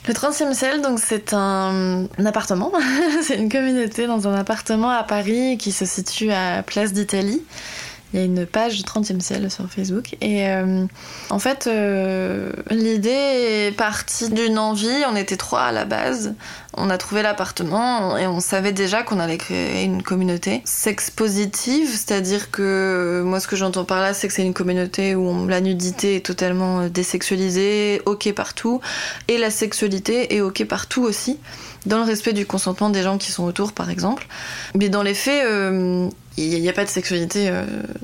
le 0.08 0.14
30e 0.14 0.54
ciel, 0.54 0.82
donc 0.82 1.00
c'est 1.00 1.34
un 1.34 2.08
appartement. 2.26 2.72
c'est 3.22 3.38
une 3.38 3.50
communauté 3.50 4.06
dans 4.08 4.28
un 4.28 4.36
appartement 4.36 4.90
à 4.90 5.04
Paris 5.04 5.58
qui 5.58 5.72
se 5.72 5.86
situe 5.86 6.32
à 6.32 6.64
Place 6.64 6.94
d'Italie. 6.94 7.42
Il 8.14 8.20
y 8.20 8.22
a 8.22 8.26
une 8.26 8.46
page 8.46 8.82
30e 8.84 9.20
ciel 9.20 9.50
sur 9.50 9.68
Facebook. 9.70 10.16
Et 10.22 10.48
euh, 10.48 10.86
en 11.32 11.40
fait, 11.40 11.66
euh, 11.68 12.52
l'idée 12.70 13.10
est 13.10 13.76
partie 13.76 14.30
d'une 14.30 14.60
envie. 14.60 14.88
On 15.10 15.16
était 15.16 15.38
trois 15.38 15.64
à 15.64 15.72
la 15.72 15.86
base. 15.86 16.36
On 16.76 16.90
a 16.90 16.98
trouvé 16.98 17.22
l'appartement 17.22 18.18
et 18.18 18.26
on 18.26 18.40
savait 18.40 18.72
déjà 18.72 19.04
qu'on 19.04 19.20
allait 19.20 19.38
créer 19.38 19.84
une 19.84 20.02
communauté 20.02 20.62
sex 20.66 21.12
positive, 21.12 21.88
c'est-à-dire 21.88 22.50
que 22.50 23.22
moi 23.24 23.40
ce 23.40 23.48
que 23.48 23.56
j'entends 23.56 23.86
par 23.86 24.02
là 24.02 24.16
c'est 24.16 24.28
que 24.28 24.34
c'est 24.34 24.44
une 24.44 24.56
communauté 24.56 25.14
où 25.14 25.48
la 25.48 25.62
nudité 25.62 26.16
est 26.16 26.26
totalement 26.26 26.88
désexualisée, 26.88 28.02
ok 28.08 28.34
partout, 28.34 28.82
et 29.28 29.38
la 29.38 29.52
sexualité 29.52 30.36
est 30.36 30.42
ok 30.42 30.66
partout 30.66 31.04
aussi, 31.04 31.38
dans 31.86 31.98
le 31.98 32.06
respect 32.06 32.34
du 32.34 32.48
consentement 32.48 32.90
des 32.90 33.04
gens 33.04 33.20
qui 33.20 33.32
sont 33.32 33.44
autour 33.44 33.74
par 33.74 33.92
exemple. 33.92 34.26
Mais 34.74 34.90
dans 34.90 35.04
les 35.04 35.14
faits, 35.14 35.46
euh, 35.46 36.10
il 36.38 36.62
n'y 36.62 36.70
a, 36.70 36.74
pas 36.74 36.84
de 36.84 36.90
sexualité 36.90 37.50
euh, 37.50 37.64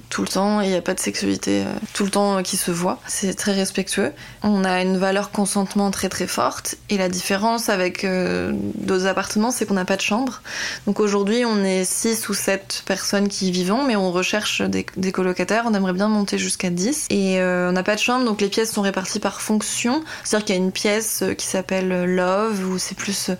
tout 0.09 0.21
le 0.21 0.27
temps, 0.27 0.61
il 0.61 0.69
n'y 0.69 0.75
a 0.75 0.81
pas 0.81 0.93
de 0.93 0.99
sexualité 0.99 1.63
euh, 1.63 1.73
tout 1.93 2.03
le 2.03 2.11
temps 2.11 2.43
qui 2.43 2.57
se 2.57 2.69
voit. 2.69 2.99
C'est 3.07 3.33
très 3.33 3.53
respectueux. 3.53 4.11
On 4.43 4.63
a 4.63 4.81
une 4.81 4.97
valeur 4.97 5.31
consentement 5.31 5.89
très 5.89 6.09
très 6.09 6.27
forte. 6.27 6.75
Et 6.89 6.97
la 6.97 7.09
différence 7.09 7.69
avec 7.69 8.03
euh, 8.03 8.51
d'autres 8.75 9.07
appartements, 9.07 9.49
c'est 9.49 9.65
qu'on 9.65 9.73
n'a 9.73 9.85
pas 9.85 9.95
de 9.95 10.01
chambre. 10.01 10.43
Donc 10.85 10.99
aujourd'hui, 10.99 11.43
on 11.43 11.63
est 11.63 11.83
6 11.85 12.29
ou 12.29 12.35
7 12.35 12.83
personnes 12.85 13.29
qui 13.29 13.47
y 13.47 13.51
vivons, 13.51 13.83
mais 13.83 13.95
on 13.95 14.11
recherche 14.11 14.61
des, 14.61 14.85
des 14.95 15.11
colocataires. 15.11 15.63
On 15.65 15.73
aimerait 15.73 15.93
bien 15.93 16.07
monter 16.07 16.37
jusqu'à 16.37 16.69
10. 16.69 17.07
Et 17.09 17.39
on 17.41 17.71
n'a 17.71 17.83
pas 17.83 17.95
de 17.95 17.99
chambre, 17.99 18.25
donc 18.25 18.41
les 18.41 18.49
pièces 18.49 18.71
sont 18.71 18.81
réparties 18.81 19.19
par 19.19 19.41
fonction. 19.41 20.03
C'est-à-dire 20.23 20.45
qu'il 20.45 20.55
y 20.55 20.59
a 20.59 20.61
une 20.61 20.71
pièce 20.71 21.23
qui 21.37 21.45
s'appelle 21.47 22.05
Love, 22.05 22.63
où 22.67 22.77
c'est 22.77 22.95
plus 22.95 23.31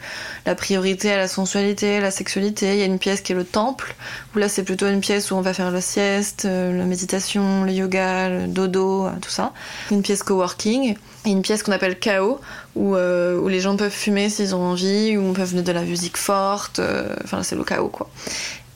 la 0.46 0.56
priorité 0.56 1.12
à 1.12 1.18
la 1.18 1.28
sensualité, 1.28 1.98
à 1.98 2.02
la 2.02 2.12
sexualité. 2.12 2.74
Il 2.74 2.80
y 2.80 2.82
a 2.82 2.86
une 2.86 3.00
pièce 3.00 3.22
qui 3.22 3.34
est 3.34 3.36
le 3.36 3.44
temple, 3.44 3.96
où 4.36 4.40
là 4.40 4.50
c'est 4.50 4.64
plutôt 4.64 4.79
une 4.88 5.02
pièce 5.02 5.32
où 5.32 5.36
on 5.36 5.42
va 5.42 5.54
faire 5.54 5.72
la 5.72 5.82
sieste, 5.82 6.46
euh, 6.46 6.78
la 6.78 6.86
méditation, 6.86 7.64
le 7.64 7.72
yoga, 7.72 8.30
le 8.30 8.48
dodo, 8.48 9.08
euh, 9.08 9.12
tout 9.22 9.30
ça. 9.30 9.54
Une 9.92 10.02
pièce 10.02 10.24
coworking 10.24 10.96
et 11.26 11.30
une 11.30 11.42
pièce 11.42 11.64
qu'on 11.64 11.72
appelle 11.72 12.00
chaos 12.00 12.40
où, 12.76 12.96
euh, 12.96 13.38
où 13.40 13.48
les 13.48 13.60
gens 13.60 13.76
peuvent 13.76 13.92
fumer 13.92 14.30
s'ils 14.30 14.56
ont 14.56 14.64
envie, 14.64 15.18
où 15.18 15.22
on 15.22 15.34
peut 15.34 15.42
mettre 15.42 15.64
de 15.64 15.72
la 15.72 15.84
musique 15.84 16.18
forte. 16.18 16.80
enfin, 17.24 17.44
c'est 17.44 17.56
le 17.56 17.64
chaos 17.64 17.90
quoi. 17.90 18.10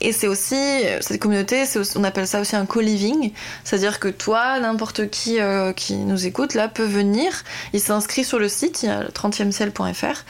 Et 0.04 0.12
c'est 0.12 0.26
aussi, 0.26 0.54
cette 1.00 1.18
communauté, 1.18 1.64
on 1.96 2.04
appelle 2.04 2.26
ça 2.26 2.40
aussi 2.40 2.56
un 2.56 2.66
co-living, 2.66 3.32
c'est-à-dire 3.64 3.98
que 3.98 4.08
toi, 4.08 4.60
n'importe 4.60 5.08
qui 5.08 5.38
qui 5.76 5.96
nous 5.96 6.26
écoute, 6.26 6.52
là, 6.52 6.68
peut 6.68 6.84
venir, 6.84 7.42
il 7.72 7.80
s'inscrit 7.80 8.22
sur 8.22 8.38
le 8.38 8.48
site, 8.48 8.82
il 8.82 8.86
y 8.86 8.88
a 8.90 9.02
le 9.02 9.08
30e 9.08 9.50
ciel.fr, 9.50 10.24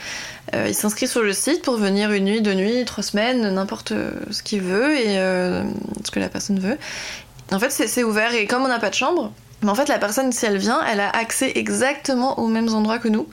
euh, 0.53 0.67
il 0.67 0.75
s'inscrit 0.75 1.07
sur 1.07 1.21
le 1.21 1.33
site 1.33 1.61
pour 1.61 1.75
venir 1.77 2.11
une 2.11 2.25
nuit, 2.25 2.41
deux 2.41 2.53
nuits, 2.53 2.85
trois 2.85 3.03
semaines, 3.03 3.53
n'importe 3.53 3.93
ce 4.29 4.43
qu'il 4.43 4.61
veut 4.61 4.97
et 4.97 5.17
euh, 5.17 5.63
ce 6.05 6.11
que 6.11 6.19
la 6.19 6.29
personne 6.29 6.59
veut. 6.59 6.77
En 7.51 7.59
fait, 7.59 7.69
c'est 7.69 8.03
ouvert 8.03 8.33
et 8.33 8.47
comme 8.47 8.63
on 8.63 8.67
n'a 8.67 8.79
pas 8.79 8.89
de 8.89 8.95
chambre, 8.95 9.33
en 9.65 9.75
fait, 9.75 9.89
la 9.89 9.97
personne, 9.97 10.31
si 10.31 10.45
elle 10.45 10.57
vient, 10.57 10.81
elle 10.85 10.99
a 10.99 11.09
accès 11.09 11.53
exactement 11.55 12.39
aux 12.39 12.47
mêmes 12.47 12.69
endroits 12.69 12.99
que 12.99 13.07
nous. 13.07 13.27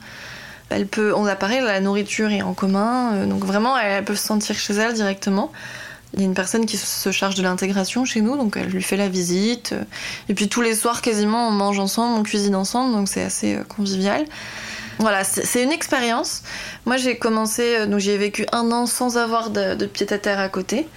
Elle 0.69 0.87
peut, 0.87 1.13
on 1.15 1.25
apparaît, 1.25 1.61
la 1.61 1.79
nourriture 1.79 2.31
est 2.31 2.41
en 2.41 2.53
commun, 2.53 3.13
euh, 3.13 3.25
donc 3.25 3.43
vraiment, 3.43 3.77
elle 3.77 4.03
peut 4.03 4.15
se 4.15 4.25
sentir 4.25 4.57
chez 4.57 4.73
elle 4.73 4.93
directement. 4.93 5.51
Il 6.13 6.19
y 6.19 6.23
a 6.23 6.25
une 6.25 6.35
personne 6.35 6.65
qui 6.65 6.77
se 6.77 7.11
charge 7.11 7.35
de 7.35 7.41
l'intégration 7.41 8.05
chez 8.05 8.21
nous, 8.21 8.37
donc 8.37 8.57
elle 8.57 8.67
lui 8.67 8.83
fait 8.83 8.97
la 8.97 9.09
visite. 9.09 9.73
Et 10.29 10.33
puis 10.33 10.47
tous 10.47 10.61
les 10.61 10.75
soirs, 10.75 11.01
quasiment, 11.01 11.47
on 11.47 11.51
mange 11.51 11.79
ensemble, 11.79 12.19
on 12.19 12.23
cuisine 12.23 12.55
ensemble, 12.55 12.93
donc 12.93 13.07
c'est 13.07 13.23
assez 13.23 13.57
convivial. 13.67 14.25
Voilà, 14.99 15.23
c'est 15.23 15.63
une 15.63 15.71
expérience. 15.71 16.43
Moi, 16.85 16.97
j'ai 16.97 17.17
commencé, 17.17 17.75
euh, 17.75 17.85
donc 17.87 17.99
j'ai 17.99 18.17
vécu 18.17 18.45
un 18.51 18.71
an 18.71 18.85
sans 18.85 19.17
avoir 19.17 19.49
de, 19.49 19.85
pied 19.85 20.11
à 20.11 20.17
terre 20.17 20.39
à 20.39 20.49
côté. 20.49 20.87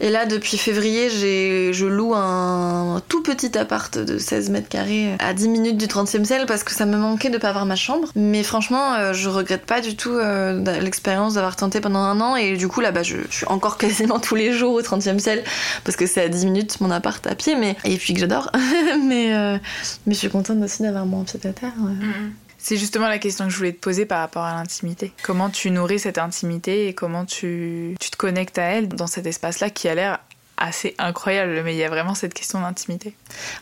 Et 0.00 0.10
là, 0.10 0.26
depuis 0.26 0.58
février, 0.58 1.08
je 1.08 1.86
loue 1.86 2.14
un 2.14 3.00
tout 3.08 3.22
petit 3.22 3.56
appart 3.56 3.96
de 3.96 4.18
16 4.18 4.50
mètres 4.50 4.68
carrés 4.68 5.14
à 5.18 5.32
10 5.34 5.48
minutes 5.48 5.76
du 5.76 5.86
30e 5.86 6.24
ciel 6.24 6.46
parce 6.46 6.64
que 6.64 6.72
ça 6.72 6.86
me 6.86 6.96
manquait 6.96 7.30
de 7.30 7.38
pas 7.38 7.48
avoir 7.48 7.66
ma 7.66 7.76
chambre. 7.76 8.08
Mais 8.16 8.42
franchement, 8.42 8.94
euh, 8.94 9.12
je 9.12 9.28
regrette 9.28 9.66
pas 9.66 9.80
du 9.80 9.96
tout 9.96 10.12
euh, 10.12 10.80
l'expérience 10.80 11.34
d'avoir 11.34 11.56
tenté 11.56 11.80
pendant 11.80 12.00
un 12.00 12.20
an. 12.20 12.36
Et 12.36 12.56
du 12.56 12.68
coup, 12.68 12.80
là, 12.80 12.92
bas 12.92 13.02
je, 13.02 13.16
suis 13.30 13.46
encore 13.46 13.78
quasiment 13.78 14.18
tous 14.18 14.34
les 14.34 14.52
jours 14.52 14.74
au 14.74 14.82
30e 14.82 15.18
ciel 15.18 15.44
parce 15.84 15.96
que 15.96 16.06
c'est 16.06 16.22
à 16.22 16.28
10 16.28 16.46
minutes 16.46 16.80
mon 16.80 16.90
appart 16.90 17.24
à 17.26 17.34
pied. 17.34 17.54
Mais... 17.56 17.76
Et 17.84 17.96
puis 17.96 18.14
que 18.14 18.20
j'adore. 18.20 18.50
mais, 19.04 19.58
mais 20.06 20.14
je 20.14 20.18
suis 20.18 20.30
contente 20.30 20.62
aussi 20.62 20.82
d'avoir 20.82 21.06
mon 21.06 21.24
pied 21.24 21.40
à 21.44 21.52
terre. 21.52 21.72
Mm-hmm. 21.80 22.43
C'est 22.64 22.78
justement 22.78 23.08
la 23.08 23.18
question 23.18 23.44
que 23.44 23.50
je 23.50 23.58
voulais 23.58 23.74
te 23.74 23.78
poser 23.78 24.06
par 24.06 24.20
rapport 24.20 24.42
à 24.42 24.54
l'intimité. 24.54 25.12
Comment 25.22 25.50
tu 25.50 25.70
nourris 25.70 25.98
cette 25.98 26.16
intimité 26.16 26.88
et 26.88 26.94
comment 26.94 27.26
tu, 27.26 27.94
te 28.00 28.16
connectes 28.16 28.56
à 28.56 28.62
elle 28.62 28.88
dans 28.88 29.06
cet 29.06 29.26
espace-là 29.26 29.68
qui 29.68 29.86
a 29.86 29.94
l'air 29.94 30.18
assez 30.56 30.94
incroyable, 30.96 31.60
mais 31.62 31.74
il 31.74 31.76
y 31.76 31.84
a 31.84 31.90
vraiment 31.90 32.14
cette 32.14 32.32
question 32.32 32.62
d'intimité. 32.62 33.14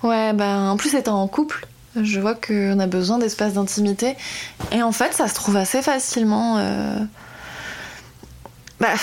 Ouais, 0.05 0.33
ben 0.35 0.71
en 0.71 0.77
plus 0.77 0.95
étant 0.95 1.21
en 1.21 1.27
couple, 1.27 1.67
je 2.01 2.21
vois 2.21 2.37
qu'on 2.37 2.79
a 2.79 2.87
besoin 2.87 3.19
d'espace 3.19 3.55
d'intimité. 3.55 4.15
Et 4.71 4.85
en 4.85 4.93
fait, 4.93 5.13
ça 5.15 5.27
se 5.27 5.35
trouve 5.35 5.57
assez 5.57 5.83
facilement. 5.83 6.59
Euh... 6.59 7.01
Bah, 8.83 8.95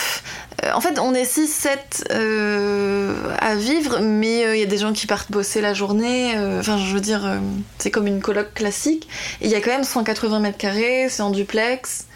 euh, 0.66 0.72
en 0.74 0.82
fait, 0.82 1.00
on 1.00 1.14
est 1.14 1.24
6-7 1.24 2.12
euh, 2.12 3.34
à 3.40 3.56
vivre, 3.56 4.00
mais 4.02 4.44
euh, 4.44 4.56
il 4.58 4.60
y 4.60 4.64
a 4.64 4.66
des 4.66 4.78
gens 4.78 4.92
qui 4.92 5.08
partent 5.08 5.32
bosser 5.32 5.62
la 5.62 5.74
journée. 5.74 6.34
Enfin, 6.60 6.78
je 6.78 6.94
veux 6.94 7.00
dire, 7.00 7.40
c'est 7.78 7.90
comme 7.90 8.06
une 8.06 8.22
coloc 8.22 8.54
classique. 8.54 9.08
Il 9.40 9.48
y 9.48 9.56
a 9.56 9.62
quand 9.62 9.72
même 9.72 9.86
180 9.86 10.40
mètres 10.42 10.58
carrés, 10.58 11.08
c'est 11.10 11.22
en 11.22 11.30
duplex. 11.30 12.08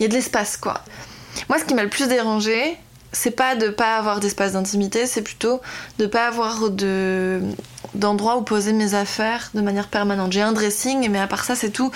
Il 0.00 0.02
y 0.02 0.06
a 0.06 0.08
de 0.08 0.14
l'espace, 0.14 0.56
quoi. 0.56 0.82
Moi, 1.48 1.60
ce 1.60 1.64
qui 1.64 1.74
m'a 1.74 1.84
le 1.84 1.88
plus 1.88 2.08
dérangé, 2.08 2.76
c'est 3.12 3.30
pas 3.30 3.54
de 3.54 3.68
pas 3.68 3.98
avoir 3.98 4.18
d'espace 4.18 4.54
d'intimité, 4.54 5.06
c'est 5.06 5.22
plutôt 5.22 5.60
de 5.98 6.06
pas 6.06 6.26
avoir 6.26 6.70
de 6.70 7.40
d'endroit 7.94 8.38
où 8.38 8.42
poser 8.42 8.72
mes 8.72 8.94
affaires 8.94 9.50
de 9.54 9.60
manière 9.60 9.86
permanente. 9.86 10.32
J'ai 10.32 10.42
un 10.42 10.52
dressing, 10.52 11.08
mais 11.08 11.20
à 11.20 11.28
part 11.28 11.44
ça, 11.44 11.54
c'est 11.54 11.70
tout. 11.70 11.92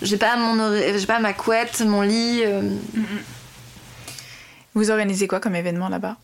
J'ai 0.00 0.16
pas 0.16 0.36
mon 0.36 0.74
j'ai 0.74 1.06
pas 1.06 1.18
ma 1.18 1.34
couette, 1.34 1.82
mon 1.82 2.00
lit. 2.00 2.44
Vous 4.74 4.90
organisez 4.90 5.26
quoi 5.26 5.40
comme 5.40 5.54
événement 5.54 5.88
là-bas? 5.88 6.16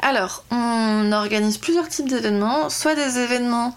Alors, 0.00 0.44
on 0.50 1.12
organise 1.12 1.58
plusieurs 1.58 1.88
types 1.88 2.08
d'événements, 2.08 2.70
soit 2.70 2.94
des 2.94 3.18
événements 3.18 3.74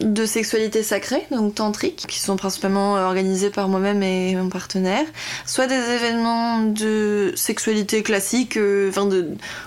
de 0.00 0.26
sexualité 0.26 0.82
sacrée, 0.82 1.26
donc 1.30 1.56
tantrique, 1.56 2.06
qui 2.08 2.20
sont 2.20 2.36
principalement 2.36 2.94
organisés 2.94 3.50
par 3.50 3.68
moi-même 3.68 4.02
et 4.02 4.34
mon 4.36 4.48
partenaire, 4.48 5.04
soit 5.44 5.66
des 5.66 5.74
événements 5.74 6.60
de 6.62 7.32
sexualité 7.36 8.02
classique, 8.02 8.56
euh, 8.56 8.90
enfin 8.90 9.08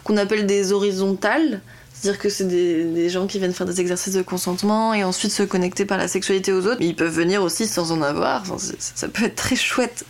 qu'on 0.03 0.17
appelle 0.17 0.45
des 0.45 0.71
horizontales. 0.71 1.61
C'est-à-dire 2.01 2.19
que 2.19 2.29
c'est 2.29 2.47
des, 2.47 3.09
gens 3.09 3.27
qui 3.27 3.37
viennent 3.37 3.53
faire 3.53 3.67
des 3.67 3.79
exercices 3.79 4.15
de 4.15 4.23
consentement 4.23 4.95
et 4.95 5.03
ensuite 5.03 5.31
se 5.31 5.43
connecter 5.43 5.85
par 5.85 5.99
la 5.99 6.07
sexualité 6.07 6.51
aux 6.51 6.65
autres. 6.65 6.77
Mais 6.79 6.87
ils 6.87 6.95
peuvent 6.95 7.13
venir 7.13 7.43
aussi 7.43 7.67
sans 7.67 7.91
en 7.91 8.01
avoir. 8.01 8.43
ça 8.57 9.07
peut 9.07 9.25
être 9.25 9.35
très 9.35 9.55
chouette. 9.55 10.03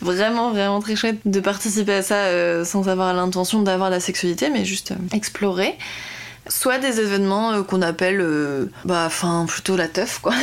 Vraiment, 0.00 0.52
vraiment 0.52 0.80
très 0.80 0.94
chouette 0.94 1.18
de 1.24 1.40
participer 1.40 1.94
à 1.94 2.02
ça 2.02 2.14
euh, 2.26 2.64
sans 2.64 2.88
avoir 2.88 3.12
l'intention 3.14 3.62
d'avoir 3.62 3.90
la 3.90 3.98
sexualité, 3.98 4.48
mais 4.48 4.64
juste 4.64 4.92
euh, 4.92 5.16
explorer 5.16 5.76
soit 6.46 6.76
des 6.76 7.00
événements 7.00 7.52
euh, 7.52 7.62
qu'on 7.62 7.80
appelle 7.80 8.22
bah 8.84 9.04
enfin 9.06 9.46
plutôt 9.48 9.76
la 9.76 9.88
teuf 9.88 10.18
quoi 10.18 10.34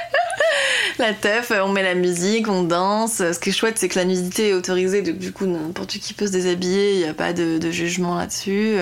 la 0.98 1.14
teuf 1.14 1.52
on 1.64 1.68
met 1.68 1.84
la 1.84 1.94
musique 1.94 2.48
on 2.48 2.64
danse 2.64 3.18
ce 3.18 3.38
qui 3.38 3.50
est 3.50 3.52
chouette 3.52 3.78
c'est 3.78 3.88
que 3.88 3.96
la 4.00 4.04
nudité 4.04 4.48
est 4.48 4.52
autorisée 4.52 5.02
donc 5.02 5.18
du 5.18 5.30
coup 5.30 5.46
n'importe 5.46 5.90
qui 5.90 6.12
peut 6.12 6.26
se 6.26 6.32
déshabiller 6.32 6.94
il 6.94 6.98
n'y 6.98 7.04
a 7.04 7.14
pas 7.14 7.32
de, 7.32 7.70
jugement 7.70 8.16
là-dessus. 8.16 8.74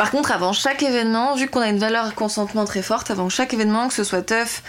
Par 0.00 0.10
contre, 0.10 0.32
avant 0.32 0.54
chaque 0.54 0.82
événement, 0.82 1.34
vu 1.34 1.46
qu'on 1.46 1.60
a 1.60 1.68
une 1.68 1.78
valeur 1.78 2.14
consentement 2.14 2.64
très 2.64 2.80
forte, 2.80 3.10
avant 3.10 3.28
chaque 3.28 3.52
événement, 3.52 3.86
que 3.86 3.92
ce 3.92 4.02
soit 4.02 4.22
teuf, 4.22 4.62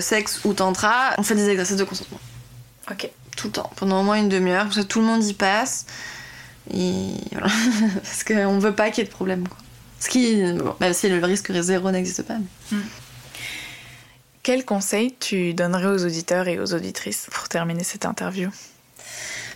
sexe 0.00 0.44
ou 0.44 0.54
tantra, 0.54 1.14
on 1.18 1.24
fait 1.24 1.34
des 1.34 1.48
exercices 1.48 1.78
de 1.78 1.82
consentement. 1.82 2.20
Ok. 2.88 3.10
Tout 3.36 3.48
le 3.48 3.54
temps, 3.54 3.72
pendant 3.74 4.02
au 4.02 4.04
moins 4.04 4.18
une 4.18 4.28
demi-heure, 4.28 4.68
que 4.68 4.80
tout 4.82 5.00
le 5.00 5.06
monde 5.06 5.24
y 5.24 5.34
passe. 5.34 5.86
Et 6.72 7.08
voilà. 7.32 7.48
Parce 8.04 8.22
qu'on 8.22 8.60
veut 8.60 8.72
pas 8.72 8.90
qu'il 8.90 9.02
y 9.02 9.04
ait 9.04 9.10
de 9.10 9.12
problème. 9.12 9.48
Quoi. 9.48 9.58
Ce 9.98 10.08
qui, 10.08 10.36
même 10.78 10.92
si 10.92 11.08
le 11.08 11.18
risque 11.24 11.50
zéro 11.52 11.90
n'existe 11.90 12.22
pas. 12.22 12.36
Hmm. 12.70 12.82
Quel 14.44 14.64
conseil 14.64 15.16
tu 15.18 15.54
donnerais 15.54 15.86
aux 15.86 16.04
auditeurs 16.04 16.46
et 16.46 16.60
aux 16.60 16.72
auditrices 16.72 17.26
pour 17.32 17.48
terminer 17.48 17.82
cette 17.82 18.06
interview? 18.06 18.48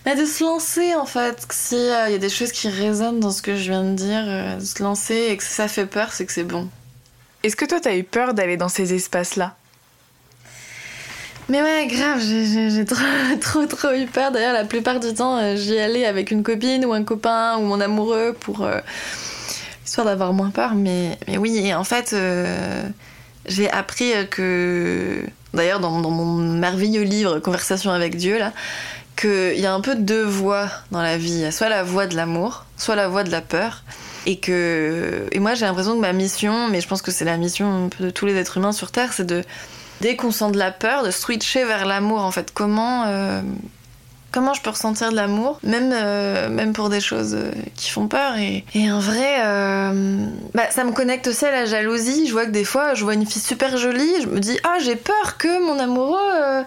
Bah, 0.06 0.14
De 0.14 0.24
se 0.24 0.42
lancer 0.42 0.94
en 0.94 1.04
fait. 1.04 1.46
S'il 1.50 1.78
euh, 1.78 2.08
y 2.08 2.14
a 2.14 2.18
des 2.18 2.30
choses 2.30 2.52
qui 2.52 2.70
résonnent 2.70 3.20
dans 3.20 3.32
ce 3.32 3.42
que 3.42 3.54
je 3.56 3.70
viens 3.70 3.84
de 3.84 3.94
dire, 3.94 4.24
euh, 4.26 4.56
de 4.56 4.64
se 4.64 4.82
lancer 4.82 5.28
et 5.30 5.36
que 5.36 5.44
ça 5.44 5.68
fait 5.68 5.86
peur, 5.86 6.12
c'est 6.12 6.24
que 6.24 6.32
c'est 6.32 6.44
bon. 6.44 6.68
Est-ce 7.42 7.56
que 7.56 7.66
toi 7.66 7.80
t'as 7.80 7.94
eu 7.94 8.04
peur 8.04 8.32
d'aller 8.32 8.56
dans 8.56 8.70
ces 8.70 8.94
espaces-là? 8.94 9.56
Mais 11.48 11.62
ouais, 11.62 11.86
grave, 11.86 12.20
j'ai 12.20 12.84
trop, 12.84 13.04
trop, 13.40 13.66
trop 13.66 13.92
eu 13.92 14.06
peur. 14.06 14.32
D'ailleurs, 14.32 14.52
la 14.52 14.64
plupart 14.64 14.98
du 14.98 15.14
temps, 15.14 15.38
euh, 15.38 15.54
j'y 15.54 15.78
allais 15.78 16.04
avec 16.04 16.30
une 16.32 16.42
copine 16.42 16.84
ou 16.84 16.92
un 16.92 17.04
copain 17.04 17.56
ou 17.58 17.62
mon 17.62 17.80
amoureux 17.80 18.34
pour. 18.38 18.64
Euh, 18.64 18.80
histoire 19.84 20.06
d'avoir 20.06 20.32
moins 20.32 20.50
peur. 20.50 20.74
Mais, 20.74 21.16
mais 21.28 21.38
oui, 21.38 21.56
et 21.56 21.74
en 21.74 21.84
fait, 21.84 22.12
euh, 22.12 22.82
j'ai 23.46 23.70
appris 23.70 24.12
que. 24.30 25.22
D'ailleurs, 25.54 25.78
dans, 25.80 26.00
dans, 26.00 26.10
mon 26.10 26.36
merveilleux 26.36 27.02
livre 27.02 27.38
Conversation 27.38 27.90
avec 27.92 28.16
Dieu, 28.16 28.38
là, 28.38 28.52
qu'il 29.16 29.58
y 29.58 29.66
a 29.66 29.72
un 29.72 29.80
peu 29.80 29.94
deux 29.94 30.24
voies 30.24 30.68
dans 30.90 31.02
la 31.02 31.16
vie. 31.16 31.32
Il 31.32 31.40
y 31.40 31.44
a 31.44 31.52
soit 31.52 31.68
la 31.68 31.82
voie 31.82 32.06
de 32.06 32.14
l'amour, 32.14 32.64
soit 32.76 32.96
la 32.96 33.08
voie 33.08 33.24
de 33.24 33.30
la 33.30 33.40
peur. 33.40 33.82
Et 34.26 34.38
que. 34.38 35.26
Et 35.32 35.38
moi, 35.38 35.54
j'ai 35.54 35.66
l'impression 35.66 35.94
que 35.94 36.00
ma 36.00 36.12
mission, 36.12 36.68
mais 36.68 36.80
je 36.80 36.88
pense 36.88 37.00
que 37.00 37.10
c'est 37.10 37.24
la 37.24 37.36
mission 37.36 37.90
de 38.00 38.10
tous 38.10 38.26
les 38.26 38.34
êtres 38.36 38.56
humains 38.56 38.72
sur 38.72 38.90
Terre, 38.90 39.12
c'est 39.12 39.26
de 39.26 39.42
dès 40.00 40.16
qu'on 40.16 40.30
sent 40.30 40.50
de 40.50 40.58
la 40.58 40.70
peur, 40.70 41.02
de 41.04 41.10
switcher 41.10 41.64
vers 41.64 41.86
l'amour 41.86 42.20
en 42.20 42.30
fait. 42.30 42.52
Comment, 42.52 43.04
euh, 43.06 43.40
comment 44.32 44.54
je 44.54 44.60
peux 44.60 44.70
ressentir 44.70 45.10
de 45.10 45.16
l'amour, 45.16 45.58
même, 45.62 45.92
euh, 45.92 46.48
même 46.48 46.72
pour 46.72 46.88
des 46.88 47.00
choses 47.00 47.34
euh, 47.34 47.50
qui 47.74 47.90
font 47.90 48.08
peur? 48.08 48.36
Et, 48.36 48.64
et 48.74 48.90
en 48.90 48.98
vrai, 48.98 49.36
bah, 50.54 50.70
ça 50.70 50.84
me 50.84 50.92
connecte 50.92 51.28
aussi 51.28 51.44
à 51.44 51.50
la 51.50 51.66
jalousie. 51.66 52.26
Je 52.26 52.32
vois 52.32 52.46
que 52.46 52.50
des 52.50 52.64
fois, 52.64 52.94
je 52.94 53.04
vois 53.04 53.14
une 53.14 53.26
fille 53.26 53.42
super 53.42 53.76
jolie, 53.76 54.22
je 54.22 54.28
me 54.28 54.40
dis 54.40 54.58
Ah, 54.64 54.78
j'ai 54.80 54.96
peur 54.96 55.36
que 55.38 55.64
mon 55.66 55.78
amoureux, 55.78 56.64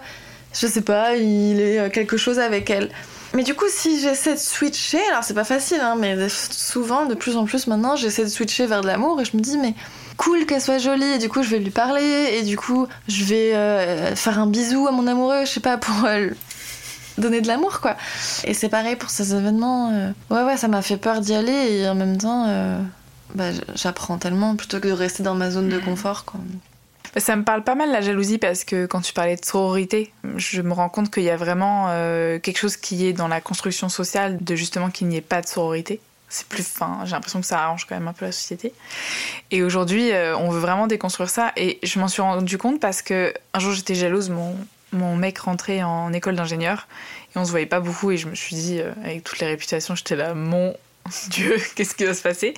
je 0.52 0.66
sais 0.66 0.82
pas, 0.82 1.16
il 1.16 1.60
ait 1.60 1.90
quelque 1.90 2.16
chose 2.16 2.38
avec 2.38 2.70
elle. 2.70 2.90
Mais 3.34 3.44
du 3.44 3.54
coup, 3.54 3.66
si 3.68 4.00
j'essaie 4.00 4.34
de 4.34 4.40
switcher, 4.40 5.00
alors 5.10 5.22
c'est 5.22 5.34
pas 5.34 5.44
facile, 5.44 5.80
hein, 5.80 5.94
mais 5.96 6.28
souvent, 6.28 7.06
de 7.06 7.14
plus 7.14 7.36
en 7.36 7.44
plus 7.44 7.68
maintenant, 7.68 7.94
j'essaie 7.94 8.24
de 8.24 8.28
switcher 8.28 8.66
vers 8.66 8.80
de 8.80 8.88
l'amour 8.88 9.20
et 9.20 9.24
je 9.24 9.36
me 9.36 9.42
dis, 9.42 9.56
mais 9.56 9.74
cool 10.20 10.44
qu'elle 10.44 10.60
soit 10.60 10.76
jolie 10.76 11.12
et 11.12 11.18
du 11.18 11.30
coup 11.30 11.42
je 11.42 11.48
vais 11.48 11.58
lui 11.58 11.70
parler 11.70 12.34
et 12.34 12.42
du 12.42 12.58
coup 12.58 12.86
je 13.08 13.24
vais 13.24 13.54
euh, 13.54 14.14
faire 14.14 14.38
un 14.38 14.46
bisou 14.46 14.86
à 14.86 14.92
mon 14.92 15.06
amoureux, 15.06 15.46
je 15.46 15.50
sais 15.50 15.60
pas, 15.60 15.78
pour 15.78 16.04
euh, 16.04 16.28
donner 17.16 17.40
de 17.40 17.46
l'amour 17.46 17.80
quoi. 17.80 17.96
Et 18.44 18.52
c'est 18.52 18.68
pareil 18.68 18.96
pour 18.96 19.08
ces 19.08 19.34
événements. 19.34 19.90
Euh. 19.94 20.10
Ouais 20.28 20.42
ouais, 20.42 20.58
ça 20.58 20.68
m'a 20.68 20.82
fait 20.82 20.98
peur 20.98 21.22
d'y 21.22 21.32
aller 21.32 21.52
et 21.52 21.88
en 21.88 21.94
même 21.94 22.18
temps 22.18 22.46
bah, 23.34 23.46
j'apprends 23.74 24.18
tellement 24.18 24.56
plutôt 24.56 24.78
que 24.78 24.88
de 24.88 24.92
rester 24.92 25.22
dans 25.22 25.34
ma 25.34 25.50
zone 25.50 25.70
de 25.70 25.78
confort 25.78 26.26
quoi. 26.26 26.38
Ça 27.16 27.34
me 27.36 27.42
parle 27.42 27.64
pas 27.64 27.74
mal 27.74 27.90
la 27.90 28.00
jalousie 28.00 28.38
parce 28.38 28.64
que 28.64 28.86
quand 28.86 29.00
tu 29.00 29.12
parlais 29.12 29.36
de 29.36 29.44
sororité, 29.44 30.12
je 30.36 30.62
me 30.62 30.72
rends 30.72 30.88
compte 30.88 31.12
qu'il 31.12 31.24
y 31.24 31.30
a 31.30 31.36
vraiment 31.36 31.86
quelque 32.40 32.58
chose 32.58 32.76
qui 32.76 33.06
est 33.06 33.12
dans 33.12 33.28
la 33.28 33.40
construction 33.40 33.88
sociale 33.88 34.38
de 34.40 34.54
justement 34.54 34.90
qu'il 34.90 35.08
n'y 35.08 35.16
ait 35.16 35.20
pas 35.20 35.42
de 35.42 35.46
sororité 35.48 36.00
c'est 36.30 36.46
plus 36.46 36.66
fin. 36.66 37.00
J'ai 37.04 37.10
l'impression 37.10 37.40
que 37.40 37.46
ça 37.46 37.62
arrange 37.62 37.84
quand 37.86 37.96
même 37.96 38.08
un 38.08 38.12
peu 38.12 38.24
la 38.24 38.32
société. 38.32 38.72
Et 39.50 39.62
aujourd'hui, 39.62 40.12
euh, 40.12 40.36
on 40.38 40.48
veut 40.48 40.60
vraiment 40.60 40.86
déconstruire 40.86 41.28
ça. 41.28 41.52
Et 41.56 41.78
je 41.82 41.98
m'en 41.98 42.08
suis 42.08 42.22
rendu 42.22 42.56
compte 42.56 42.80
parce 42.80 43.02
que 43.02 43.34
un 43.52 43.58
jour, 43.58 43.72
j'étais 43.72 43.96
jalouse. 43.96 44.30
Mon, 44.30 44.56
mon 44.92 45.16
mec 45.16 45.38
rentrait 45.38 45.82
en 45.82 46.12
école 46.12 46.36
d'ingénieur 46.36 46.86
et 47.34 47.38
on 47.38 47.44
se 47.44 47.50
voyait 47.50 47.66
pas 47.66 47.80
beaucoup. 47.80 48.12
Et 48.12 48.16
je 48.16 48.28
me 48.28 48.34
suis 48.34 48.54
dit, 48.54 48.80
euh, 48.80 48.92
avec 49.04 49.24
toutes 49.24 49.40
les 49.40 49.48
réputations, 49.48 49.94
j'étais 49.96 50.16
là, 50.16 50.34
mon 50.34 50.74
Dieu, 51.30 51.56
qu'est-ce 51.74 51.94
qui 51.94 52.04
va 52.04 52.14
se 52.14 52.22
passer? 52.22 52.54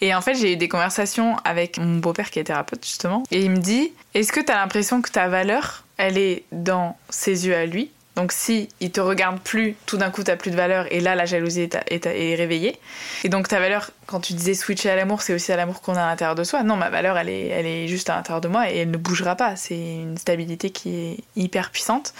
Et 0.00 0.14
en 0.14 0.20
fait, 0.20 0.34
j'ai 0.34 0.52
eu 0.52 0.56
des 0.56 0.68
conversations 0.68 1.36
avec 1.44 1.78
mon 1.78 1.98
beau-père 1.98 2.30
qui 2.30 2.38
est 2.38 2.44
thérapeute 2.44 2.84
justement. 2.84 3.22
Et 3.30 3.42
il 3.42 3.50
me 3.50 3.58
dit, 3.58 3.92
est-ce 4.14 4.32
que 4.32 4.40
tu 4.40 4.52
as 4.52 4.56
l'impression 4.56 5.02
que 5.02 5.10
ta 5.10 5.28
valeur, 5.28 5.84
elle 5.96 6.18
est 6.18 6.44
dans 6.52 6.96
ses 7.10 7.46
yeux 7.46 7.54
à 7.54 7.66
lui? 7.66 7.90
Donc 8.16 8.32
si 8.32 8.70
il 8.80 8.90
te 8.90 9.00
regarde 9.00 9.38
plus, 9.40 9.76
tout 9.84 9.98
d'un 9.98 10.10
coup 10.10 10.22
t'as 10.22 10.36
plus 10.36 10.50
de 10.50 10.56
valeur 10.56 10.90
et 10.90 11.00
là 11.00 11.14
la 11.14 11.26
jalousie 11.26 11.68
est, 11.90 12.34
réveillée. 12.34 12.78
Et 13.24 13.28
donc 13.28 13.46
ta 13.46 13.60
valeur, 13.60 13.90
quand 14.06 14.20
tu 14.20 14.32
disais 14.32 14.54
switcher 14.54 14.88
à 14.88 14.96
l'amour, 14.96 15.20
c'est 15.20 15.34
aussi 15.34 15.52
à 15.52 15.56
l'amour 15.56 15.82
qu'on 15.82 15.94
a 15.94 16.02
à 16.02 16.06
l'intérieur 16.06 16.34
de 16.34 16.42
soi. 16.42 16.62
Non, 16.62 16.76
ma 16.76 16.88
valeur 16.88 17.18
elle 17.18 17.28
est, 17.28 17.48
elle 17.48 17.66
est 17.66 17.88
juste 17.88 18.08
à 18.08 18.16
l'intérieur 18.16 18.40
de 18.40 18.48
moi 18.48 18.70
et 18.70 18.78
elle 18.78 18.90
ne 18.90 18.96
bougera 18.96 19.36
pas. 19.36 19.54
C'est 19.56 19.76
une 19.76 20.16
stabilité 20.16 20.70
qui 20.70 20.96
est 20.96 21.18
hyper 21.36 21.70
puissante. 21.70 22.14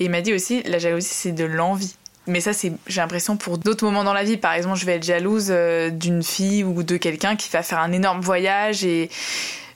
Et 0.00 0.04
il 0.06 0.10
m'a 0.10 0.22
dit 0.22 0.32
aussi 0.32 0.62
la 0.62 0.78
jalousie 0.78 1.08
c'est 1.10 1.32
de 1.32 1.44
l'envie. 1.44 1.94
Mais 2.26 2.40
ça, 2.40 2.52
c'est, 2.52 2.72
j'ai 2.86 3.00
l'impression 3.00 3.36
pour 3.36 3.58
d'autres 3.58 3.84
moments 3.84 4.04
dans 4.04 4.14
la 4.14 4.24
vie. 4.24 4.36
Par 4.36 4.52
exemple, 4.54 4.78
je 4.78 4.86
vais 4.86 4.96
être 4.96 5.04
jalouse 5.04 5.48
euh, 5.50 5.90
d'une 5.90 6.22
fille 6.22 6.64
ou 6.64 6.82
de 6.82 6.96
quelqu'un 6.96 7.36
qui 7.36 7.50
va 7.50 7.62
faire 7.62 7.78
un 7.78 7.92
énorme 7.92 8.20
voyage 8.20 8.84
et 8.84 9.10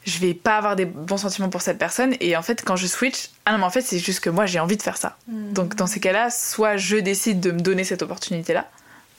je 0.08 0.18
vais 0.18 0.34
pas 0.34 0.56
avoir 0.56 0.74
des 0.74 0.86
bons 0.86 1.18
sentiments 1.18 1.50
pour 1.50 1.62
cette 1.62 1.78
personne. 1.78 2.14
Et 2.20 2.36
en 2.36 2.42
fait, 2.42 2.64
quand 2.64 2.76
je 2.76 2.86
switch, 2.86 3.30
ah 3.44 3.52
non, 3.52 3.58
mais 3.58 3.64
en 3.64 3.70
fait, 3.70 3.82
c'est 3.82 3.98
juste 3.98 4.20
que 4.20 4.30
moi, 4.30 4.46
j'ai 4.46 4.58
envie 4.58 4.76
de 4.76 4.82
faire 4.82 4.96
ça. 4.96 5.16
Hmm. 5.28 5.52
Donc, 5.52 5.76
dans 5.76 5.86
ces 5.86 6.00
cas-là, 6.00 6.30
soit 6.30 6.76
je 6.76 6.96
décide 6.96 7.40
de 7.40 7.50
me 7.50 7.60
donner 7.60 7.84
cette 7.84 8.02
opportunité-là, 8.02 8.66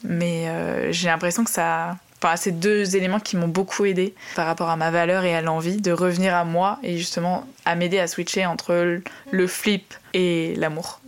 mais 0.03 0.49
euh, 0.49 0.91
j'ai 0.91 1.07
l'impression 1.07 1.43
que 1.43 1.51
ça. 1.51 1.97
Enfin, 2.21 2.35
c'est 2.35 2.51
deux 2.51 2.97
éléments 2.97 3.21
qui 3.21 3.37
m'ont 3.37 3.47
beaucoup 3.47 3.85
aidé 3.85 4.13
par 4.35 4.45
rapport 4.45 4.69
à 4.69 4.75
ma 4.75 4.91
valeur 4.91 5.23
et 5.23 5.33
à 5.33 5.41
l'envie 5.41 5.77
de 5.77 5.93
revenir 5.93 6.35
à 6.35 6.43
moi 6.43 6.77
et 6.83 6.97
justement 6.97 7.47
à 7.63 7.75
m'aider 7.75 7.97
à 7.97 8.07
switcher 8.07 8.45
entre 8.45 8.99
le 9.31 9.47
flip 9.47 9.93
et 10.13 10.53
l'amour. 10.57 10.98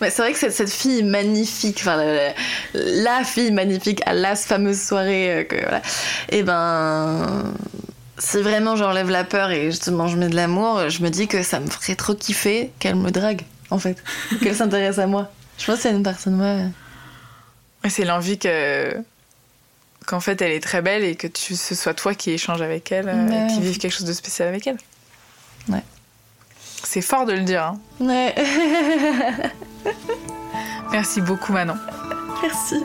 C'est 0.00 0.18
vrai 0.18 0.32
que 0.32 0.38
cette, 0.38 0.52
cette, 0.52 0.70
fille 0.70 1.02
magnifique, 1.02 1.78
enfin 1.80 1.96
la, 2.74 3.24
fille 3.24 3.50
magnifique 3.50 4.00
à 4.06 4.14
la 4.14 4.36
fameuse 4.36 4.80
soirée, 4.80 5.40
euh, 5.40 5.44
que, 5.44 5.56
voilà, 5.56 5.78
et 6.28 6.38
eh 6.38 6.42
ben 6.42 7.52
si 8.18 8.38
vraiment 8.38 8.76
j'enlève 8.76 9.10
la 9.10 9.24
peur 9.24 9.50
et 9.50 9.70
justement 9.70 10.08
je 10.08 10.16
mets 10.16 10.28
de 10.28 10.36
l'amour, 10.36 10.88
je 10.88 11.02
me 11.02 11.08
dis 11.08 11.28
que 11.28 11.42
ça 11.42 11.60
me 11.60 11.68
ferait 11.68 11.94
trop 11.94 12.14
kiffer 12.14 12.70
qu'elle 12.78 12.96
me 12.96 13.10
drague, 13.10 13.42
en 13.70 13.78
fait. 13.78 14.02
qu'elle 14.42 14.56
s'intéresse 14.56 14.98
à 14.98 15.06
moi. 15.06 15.30
Je 15.58 15.66
pense 15.66 15.76
que 15.76 15.82
c'est 15.82 15.90
une 15.90 16.02
personne, 16.02 16.40
ouais. 16.40 17.90
C'est 17.90 18.04
l'envie 18.04 18.38
que 18.38 18.94
qu'en 20.06 20.20
fait 20.20 20.40
elle 20.40 20.52
est 20.52 20.60
très 20.60 20.80
belle 20.80 21.04
et 21.04 21.16
que 21.16 21.26
tu, 21.26 21.54
ce 21.54 21.74
soit 21.74 21.92
toi 21.92 22.14
qui 22.14 22.30
échange 22.30 22.62
avec 22.62 22.90
elle, 22.92 23.08
euh, 23.08 23.46
et 23.46 23.52
qui 23.52 23.60
vive 23.60 23.78
quelque 23.78 23.92
chose 23.92 24.06
de 24.06 24.12
spécial 24.12 24.48
avec 24.48 24.66
elle. 24.66 24.78
Ouais. 25.68 25.82
C'est 26.84 27.02
fort 27.02 27.26
de 27.26 27.32
le 27.32 27.42
dire. 27.42 27.62
Hein. 27.62 27.78
Ouais. 28.00 28.34
Merci 30.92 31.20
beaucoup 31.20 31.52
Manon. 31.52 31.76
Merci. 32.42 32.76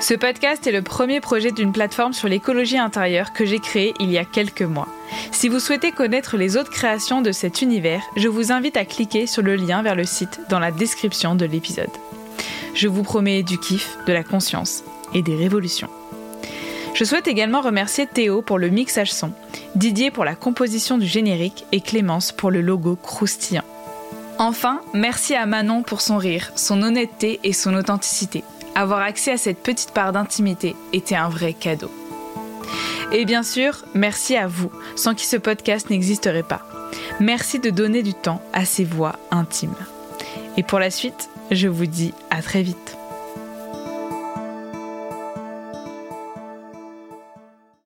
Ce 0.00 0.14
podcast 0.14 0.64
est 0.66 0.72
le 0.72 0.82
premier 0.82 1.20
projet 1.20 1.50
d'une 1.50 1.72
plateforme 1.72 2.12
sur 2.12 2.28
l'écologie 2.28 2.78
intérieure 2.78 3.32
que 3.32 3.44
j'ai 3.44 3.58
créée 3.58 3.92
il 3.98 4.10
y 4.10 4.18
a 4.18 4.24
quelques 4.24 4.62
mois. 4.62 4.86
Si 5.32 5.48
vous 5.48 5.58
souhaitez 5.58 5.90
connaître 5.90 6.36
les 6.36 6.56
autres 6.56 6.70
créations 6.70 7.22
de 7.22 7.32
cet 7.32 7.60
univers, 7.60 8.02
je 8.14 8.28
vous 8.28 8.52
invite 8.52 8.76
à 8.76 8.84
cliquer 8.84 9.26
sur 9.26 9.42
le 9.42 9.56
lien 9.56 9.82
vers 9.82 9.96
le 9.96 10.04
site 10.04 10.40
dans 10.48 10.60
la 10.60 10.70
description 10.70 11.34
de 11.34 11.44
l'épisode. 11.44 11.90
Je 12.74 12.86
vous 12.86 13.02
promets 13.02 13.42
du 13.42 13.58
kiff, 13.58 13.96
de 14.06 14.12
la 14.12 14.22
conscience 14.22 14.84
et 15.12 15.22
des 15.22 15.34
révolutions. 15.34 15.90
Je 16.96 17.04
souhaite 17.04 17.28
également 17.28 17.60
remercier 17.60 18.06
Théo 18.06 18.40
pour 18.40 18.56
le 18.56 18.70
mixage 18.70 19.12
son, 19.12 19.30
Didier 19.74 20.10
pour 20.10 20.24
la 20.24 20.34
composition 20.34 20.96
du 20.96 21.06
générique 21.06 21.66
et 21.70 21.82
Clémence 21.82 22.32
pour 22.32 22.50
le 22.50 22.62
logo 22.62 22.96
croustillant. 22.96 23.64
Enfin, 24.38 24.80
merci 24.94 25.34
à 25.34 25.44
Manon 25.44 25.82
pour 25.82 26.00
son 26.00 26.16
rire, 26.16 26.52
son 26.56 26.82
honnêteté 26.82 27.38
et 27.44 27.52
son 27.52 27.74
authenticité. 27.74 28.44
Avoir 28.74 29.00
accès 29.00 29.30
à 29.30 29.36
cette 29.36 29.62
petite 29.62 29.90
part 29.90 30.12
d'intimité 30.12 30.74
était 30.94 31.16
un 31.16 31.28
vrai 31.28 31.52
cadeau. 31.52 31.90
Et 33.12 33.26
bien 33.26 33.42
sûr, 33.42 33.84
merci 33.92 34.34
à 34.34 34.46
vous, 34.46 34.72
sans 34.96 35.14
qui 35.14 35.26
ce 35.26 35.36
podcast 35.36 35.90
n'existerait 35.90 36.42
pas. 36.42 36.62
Merci 37.20 37.58
de 37.58 37.68
donner 37.68 38.02
du 38.02 38.14
temps 38.14 38.40
à 38.54 38.64
ces 38.64 38.84
voix 38.84 39.16
intimes. 39.30 39.76
Et 40.56 40.62
pour 40.62 40.78
la 40.78 40.90
suite, 40.90 41.28
je 41.50 41.68
vous 41.68 41.84
dis 41.84 42.14
à 42.30 42.40
très 42.40 42.62
vite. 42.62 42.96